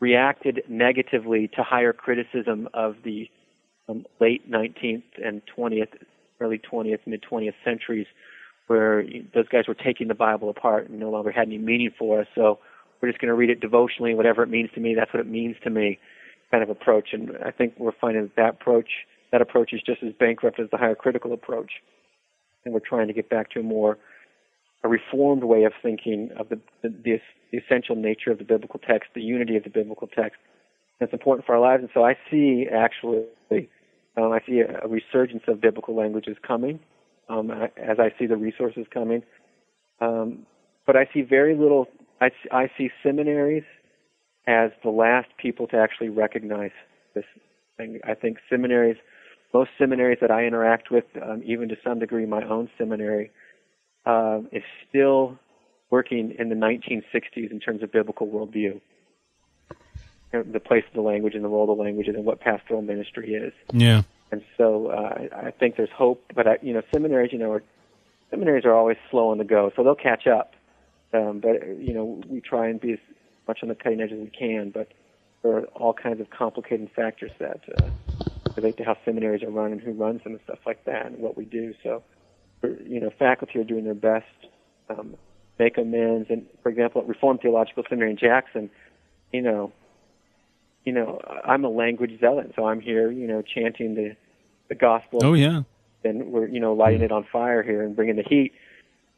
reacted 0.00 0.62
negatively 0.68 1.48
to 1.48 1.62
higher 1.62 1.92
criticism 1.92 2.68
of 2.74 2.96
the 3.04 3.28
um, 3.88 4.04
late 4.20 4.48
19th 4.50 5.02
and 5.24 5.42
20th, 5.56 5.88
early 6.40 6.58
20th, 6.58 7.00
mid 7.06 7.22
20th 7.22 7.54
centuries, 7.64 8.06
where 8.68 9.04
those 9.34 9.48
guys 9.48 9.66
were 9.66 9.74
taking 9.74 10.08
the 10.08 10.14
Bible 10.14 10.48
apart 10.48 10.88
and 10.88 11.00
no 11.00 11.10
longer 11.10 11.32
had 11.32 11.48
any 11.48 11.58
meaning 11.58 11.90
for 11.98 12.20
us. 12.20 12.26
So 12.34 12.58
we're 13.00 13.08
just 13.08 13.20
going 13.20 13.28
to 13.28 13.34
read 13.34 13.50
it 13.50 13.60
devotionally, 13.60 14.14
whatever 14.14 14.42
it 14.42 14.48
means 14.48 14.70
to 14.74 14.80
me. 14.80 14.94
That's 14.94 15.12
what 15.12 15.20
it 15.20 15.26
means 15.26 15.56
to 15.64 15.70
me, 15.70 15.98
kind 16.50 16.62
of 16.62 16.70
approach. 16.70 17.08
And 17.12 17.32
I 17.44 17.50
think 17.50 17.74
we're 17.78 17.92
finding 18.00 18.22
that 18.22 18.36
that 18.36 18.50
approach, 18.60 18.88
that 19.32 19.42
approach 19.42 19.72
is 19.72 19.80
just 19.84 20.02
as 20.02 20.12
bankrupt 20.18 20.60
as 20.60 20.70
the 20.70 20.76
higher 20.76 20.94
critical 20.94 21.32
approach. 21.32 21.72
And 22.64 22.74
we're 22.74 22.80
trying 22.80 23.08
to 23.08 23.14
get 23.14 23.28
back 23.28 23.50
to 23.50 23.60
a 23.60 23.62
more 23.62 23.98
a 24.84 24.88
reformed 24.88 25.42
way 25.42 25.64
of 25.64 25.72
thinking 25.82 26.30
of 26.38 26.48
the, 26.50 26.60
the, 26.82 26.94
the, 27.04 27.20
essential 27.50 27.96
nature 27.96 28.30
of 28.30 28.38
the 28.38 28.44
biblical 28.44 28.78
text, 28.78 29.08
the 29.14 29.22
unity 29.22 29.56
of 29.56 29.64
the 29.64 29.70
biblical 29.70 30.06
text. 30.06 30.38
That's 31.00 31.12
important 31.12 31.46
for 31.46 31.54
our 31.54 31.60
lives. 31.60 31.82
And 31.82 31.90
so 31.94 32.04
I 32.04 32.14
see 32.30 32.66
actually 32.70 33.24
um, 33.50 34.32
I 34.32 34.40
see 34.46 34.60
a, 34.60 34.84
a, 34.84 34.88
resurgence 34.88 35.44
of 35.48 35.60
biblical 35.60 35.96
languages 35.96 36.36
coming 36.46 36.80
um, 37.28 37.50
as 37.50 37.98
I 37.98 38.12
see 38.18 38.26
the 38.26 38.36
resources 38.36 38.86
coming. 38.92 39.22
Um, 40.00 40.46
but 40.86 40.96
I 40.96 41.08
see 41.12 41.22
very 41.22 41.54
little, 41.54 41.86
I, 42.20 42.30
I 42.50 42.70
see 42.76 42.90
seminaries 43.02 43.64
as 44.46 44.70
the 44.82 44.90
last 44.90 45.28
people 45.36 45.66
to 45.68 45.76
actually 45.76 46.08
recognize 46.08 46.70
this 47.14 47.24
thing. 47.76 48.00
I 48.04 48.14
think 48.14 48.38
seminaries, 48.48 48.96
most 49.52 49.70
seminaries 49.78 50.18
that 50.20 50.30
I 50.30 50.44
interact 50.46 50.90
with, 50.90 51.04
um, 51.22 51.42
even 51.44 51.68
to 51.68 51.76
some 51.84 51.98
degree 51.98 52.26
my 52.26 52.42
own 52.44 52.70
seminary, 52.78 53.30
uh, 54.06 54.40
is 54.52 54.62
still 54.88 55.38
working 55.90 56.34
in 56.38 56.48
the 56.48 56.54
1960s 56.54 57.50
in 57.50 57.60
terms 57.60 57.82
of 57.82 57.92
biblical 57.92 58.26
worldview 58.26 58.80
the 60.32 60.60
place 60.60 60.84
of 60.88 60.94
the 60.94 61.00
language 61.00 61.34
and 61.34 61.44
the 61.44 61.48
role 61.48 61.70
of 61.70 61.76
the 61.76 61.82
languages 61.82 62.14
and 62.14 62.24
what 62.24 62.40
pastoral 62.40 62.82
ministry 62.82 63.34
is. 63.34 63.52
Yeah. 63.72 64.02
And 64.30 64.42
so 64.56 64.88
uh, 64.88 65.28
I 65.34 65.50
think 65.50 65.76
there's 65.76 65.90
hope, 65.96 66.22
but 66.34 66.46
I, 66.46 66.58
you 66.62 66.74
know, 66.74 66.82
seminaries, 66.92 67.32
you 67.32 67.38
know, 67.38 67.52
are, 67.52 67.62
seminaries 68.30 68.64
are 68.64 68.74
always 68.74 68.98
slow 69.10 69.30
on 69.30 69.38
the 69.38 69.44
go, 69.44 69.72
so 69.74 69.82
they'll 69.82 69.94
catch 69.94 70.26
up. 70.26 70.54
Um, 71.14 71.40
but 71.40 71.66
you 71.78 71.94
know, 71.94 72.20
we 72.28 72.40
try 72.40 72.68
and 72.68 72.78
be 72.78 72.92
as 72.92 72.98
much 73.46 73.60
on 73.62 73.70
the 73.70 73.74
cutting 73.74 74.00
edge 74.00 74.12
as 74.12 74.18
we 74.18 74.30
can. 74.30 74.70
But 74.70 74.92
there 75.42 75.52
are 75.52 75.64
all 75.68 75.94
kinds 75.94 76.20
of 76.20 76.28
complicating 76.28 76.90
factors 76.94 77.30
that 77.38 77.60
uh, 77.80 77.88
relate 78.56 78.76
to 78.76 78.84
how 78.84 78.96
seminaries 79.04 79.42
are 79.42 79.50
run 79.50 79.72
and 79.72 79.80
who 79.80 79.92
runs 79.92 80.22
them 80.24 80.32
and 80.32 80.40
stuff 80.44 80.58
like 80.66 80.84
that, 80.84 81.06
and 81.06 81.18
what 81.18 81.36
we 81.36 81.46
do. 81.46 81.72
So, 81.82 82.02
you 82.62 83.00
know, 83.00 83.10
faculty 83.18 83.58
are 83.58 83.64
doing 83.64 83.84
their 83.84 83.94
best, 83.94 84.26
um, 84.90 85.16
make 85.58 85.78
amends. 85.78 86.28
And 86.28 86.46
for 86.62 86.68
example, 86.68 87.00
at 87.00 87.08
Reformed 87.08 87.40
Theological 87.40 87.84
Seminary 87.88 88.10
in 88.10 88.18
Jackson, 88.18 88.68
you 89.32 89.40
know, 89.40 89.72
you 90.88 90.94
know, 90.94 91.20
I'm 91.44 91.66
a 91.66 91.68
language 91.68 92.18
zealot, 92.18 92.52
so 92.56 92.64
I'm 92.64 92.80
here, 92.80 93.10
you 93.10 93.26
know, 93.26 93.42
chanting 93.42 93.94
the 93.94 94.16
the 94.70 94.74
gospel. 94.74 95.20
Oh 95.22 95.34
yeah. 95.34 95.64
And 96.02 96.32
we're 96.32 96.46
you 96.48 96.60
know 96.60 96.72
lighting 96.72 97.02
it 97.02 97.12
on 97.12 97.26
fire 97.30 97.62
here 97.62 97.82
and 97.82 97.94
bringing 97.94 98.16
the 98.16 98.22
heat, 98.22 98.54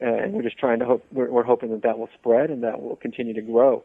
uh, 0.02 0.06
and 0.06 0.32
we're 0.32 0.42
just 0.42 0.58
trying 0.58 0.80
to 0.80 0.84
hope 0.84 1.06
we're, 1.12 1.30
we're 1.30 1.44
hoping 1.44 1.70
that 1.70 1.82
that 1.82 1.96
will 1.96 2.08
spread 2.18 2.50
and 2.50 2.64
that 2.64 2.82
will 2.82 2.96
continue 2.96 3.34
to 3.34 3.40
grow. 3.40 3.84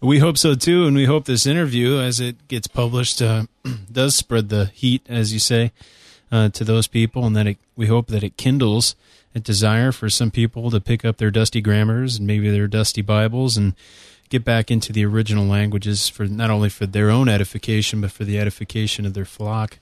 We 0.00 0.18
hope 0.18 0.38
so 0.38 0.56
too, 0.56 0.86
and 0.86 0.96
we 0.96 1.04
hope 1.04 1.24
this 1.24 1.46
interview, 1.46 1.98
as 2.00 2.18
it 2.18 2.48
gets 2.48 2.66
published, 2.66 3.22
uh, 3.22 3.46
does 3.92 4.16
spread 4.16 4.48
the 4.48 4.72
heat, 4.74 5.06
as 5.08 5.32
you 5.32 5.38
say, 5.38 5.70
uh, 6.32 6.48
to 6.48 6.64
those 6.64 6.88
people, 6.88 7.26
and 7.26 7.36
that 7.36 7.46
it, 7.46 7.58
we 7.76 7.86
hope 7.86 8.08
that 8.08 8.24
it 8.24 8.36
kindles 8.36 8.96
a 9.36 9.40
desire 9.40 9.92
for 9.92 10.10
some 10.10 10.32
people 10.32 10.70
to 10.70 10.80
pick 10.80 11.04
up 11.04 11.18
their 11.18 11.30
dusty 11.30 11.60
grammars 11.60 12.16
and 12.16 12.26
maybe 12.26 12.50
their 12.50 12.66
dusty 12.66 13.02
Bibles 13.02 13.56
and 13.56 13.74
get 14.28 14.44
back 14.44 14.70
into 14.70 14.92
the 14.92 15.04
original 15.04 15.44
languages 15.44 16.08
for 16.08 16.26
not 16.26 16.50
only 16.50 16.68
for 16.68 16.86
their 16.86 17.10
own 17.10 17.28
edification 17.28 18.00
but 18.00 18.12
for 18.12 18.24
the 18.24 18.38
edification 18.38 19.06
of 19.06 19.14
their 19.14 19.24
flock. 19.24 19.78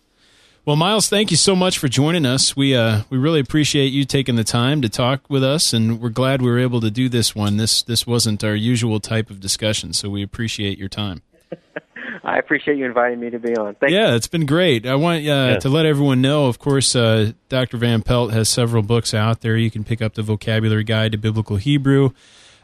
Well, 0.67 0.75
Miles, 0.75 1.09
thank 1.09 1.31
you 1.31 1.37
so 1.37 1.55
much 1.55 1.79
for 1.79 1.87
joining 1.87 2.27
us. 2.27 2.57
We 2.57 2.75
uh, 2.75 3.03
we 3.09 3.19
really 3.19 3.39
appreciate 3.39 3.93
you 3.93 4.05
taking 4.05 4.35
the 4.35 4.43
time 4.43 4.83
to 4.83 4.89
talk 4.89 5.31
with 5.31 5.45
us, 5.45 5.73
and 5.73 6.01
we're 6.01 6.09
glad 6.09 6.43
we 6.43 6.51
were 6.51 6.59
able 6.59 6.81
to 6.81 6.91
do 6.91 7.09
this 7.09 7.37
one. 7.37 7.57
This 7.57 7.83
this 7.83 8.05
wasn't 8.05 8.43
our 8.43 8.57
usual 8.57 8.99
type 8.99 9.31
of 9.31 9.39
discussion, 9.39 9.93
so 9.93 10.11
we 10.11 10.25
appreciate 10.25 10.77
your 10.77 10.89
time. 10.89 11.23
I 12.25 12.39
appreciate 12.39 12.79
you 12.79 12.87
inviting 12.87 13.21
me 13.21 13.31
to 13.31 13.39
be 13.39 13.57
on. 13.57 13.77
Thank 13.77 13.93
yeah, 13.93 14.17
it's 14.17 14.27
been 14.27 14.45
great. 14.45 14.85
I 14.87 14.97
want 14.97 15.19
uh, 15.19 15.55
yes. 15.55 15.63
to 15.63 15.69
let 15.69 15.87
everyone 15.87 16.21
know, 16.21 16.47
of 16.47 16.59
course, 16.59 16.97
uh, 16.97 17.31
Dr. 17.49 17.77
Van 17.77 18.03
Pelt 18.03 18.33
has 18.33 18.49
several 18.49 18.83
books 18.83 19.15
out 19.15 19.43
there. 19.43 19.57
You 19.57 19.71
can 19.71 19.85
pick 19.85 20.03
up 20.03 20.15
the 20.15 20.23
Vocabulary 20.23 20.83
Guide 20.83 21.13
to 21.13 21.19
Biblical 21.19 21.59
Hebrew. 21.59 22.11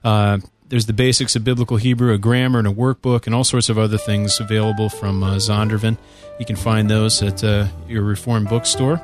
Uh, 0.03 0.39
there's 0.73 0.87
the 0.87 0.95
basics 0.95 1.37
of 1.37 1.45
biblical 1.45 1.77
Hebrew, 1.77 2.15
a 2.15 2.19
grammar, 2.19 2.59
and 2.59 2.67
a 2.67 2.73
workbook, 2.73 3.27
and 3.27 3.35
all 3.35 3.45
sorts 3.45 3.69
of 3.69 3.77
other 3.77 3.99
things 3.99 4.41
available 4.41 4.89
from 4.89 5.23
uh, 5.23 5.35
Zondervan. 5.35 5.99
You 6.41 6.47
can 6.47 6.57
find 6.57 6.89
those 6.89 7.23
at 7.23 7.45
uh, 7.45 7.67
your 7.87 8.03
Reformed 8.03 8.49
bookstore. 8.49 8.99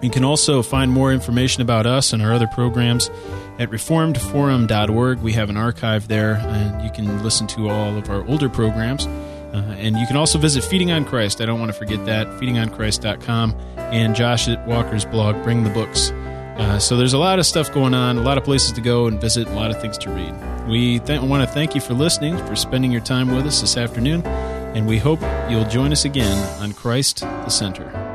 You 0.00 0.08
can 0.08 0.24
also 0.24 0.62
find 0.62 0.90
more 0.90 1.12
information 1.12 1.60
about 1.60 1.84
us 1.84 2.14
and 2.14 2.22
our 2.22 2.32
other 2.32 2.46
programs 2.46 3.10
at 3.58 3.68
reformedforum.org. 3.70 5.20
We 5.20 5.34
have 5.34 5.50
an 5.50 5.58
archive 5.58 6.08
there, 6.08 6.36
and 6.36 6.82
you 6.82 6.90
can 6.90 7.22
listen 7.22 7.46
to 7.48 7.68
all 7.68 7.98
of 7.98 8.08
our 8.08 8.26
older 8.26 8.48
programs. 8.48 9.06
Uh, 9.06 9.76
and 9.76 9.98
you 9.98 10.06
can 10.06 10.16
also 10.16 10.38
visit 10.38 10.64
Feeding 10.64 10.92
on 10.92 11.04
Christ. 11.04 11.42
I 11.42 11.44
don't 11.44 11.60
want 11.60 11.70
to 11.70 11.78
forget 11.78 12.06
that. 12.06 12.26
FeedingOnChrist.com 12.40 13.54
and 13.76 14.14
Josh 14.14 14.48
Walker's 14.66 15.04
blog, 15.04 15.42
Bring 15.42 15.62
the 15.62 15.70
Books. 15.70 16.10
Uh, 16.60 16.78
so 16.78 16.94
there's 16.94 17.14
a 17.14 17.18
lot 17.18 17.38
of 17.38 17.46
stuff 17.46 17.72
going 17.72 17.94
on, 17.94 18.18
a 18.18 18.22
lot 18.22 18.36
of 18.36 18.44
places 18.44 18.70
to 18.72 18.82
go 18.82 19.06
and 19.06 19.18
visit, 19.18 19.48
a 19.48 19.52
lot 19.52 19.70
of 19.70 19.80
things 19.80 19.96
to 19.96 20.10
read. 20.10 20.34
We 20.68 20.98
th- 20.98 21.22
want 21.22 21.42
to 21.42 21.52
thank 21.52 21.74
you 21.74 21.80
for 21.80 21.94
listening, 21.94 22.36
for 22.46 22.54
spending 22.54 22.92
your 22.92 23.00
time 23.00 23.34
with 23.34 23.46
us 23.46 23.62
this 23.62 23.78
afternoon, 23.78 24.26
and 24.26 24.86
we 24.86 24.98
hope 24.98 25.20
you'll 25.48 25.68
join 25.68 25.90
us 25.90 26.04
again 26.04 26.36
on 26.60 26.72
Christ 26.72 27.20
the 27.20 27.48
Center. 27.48 28.09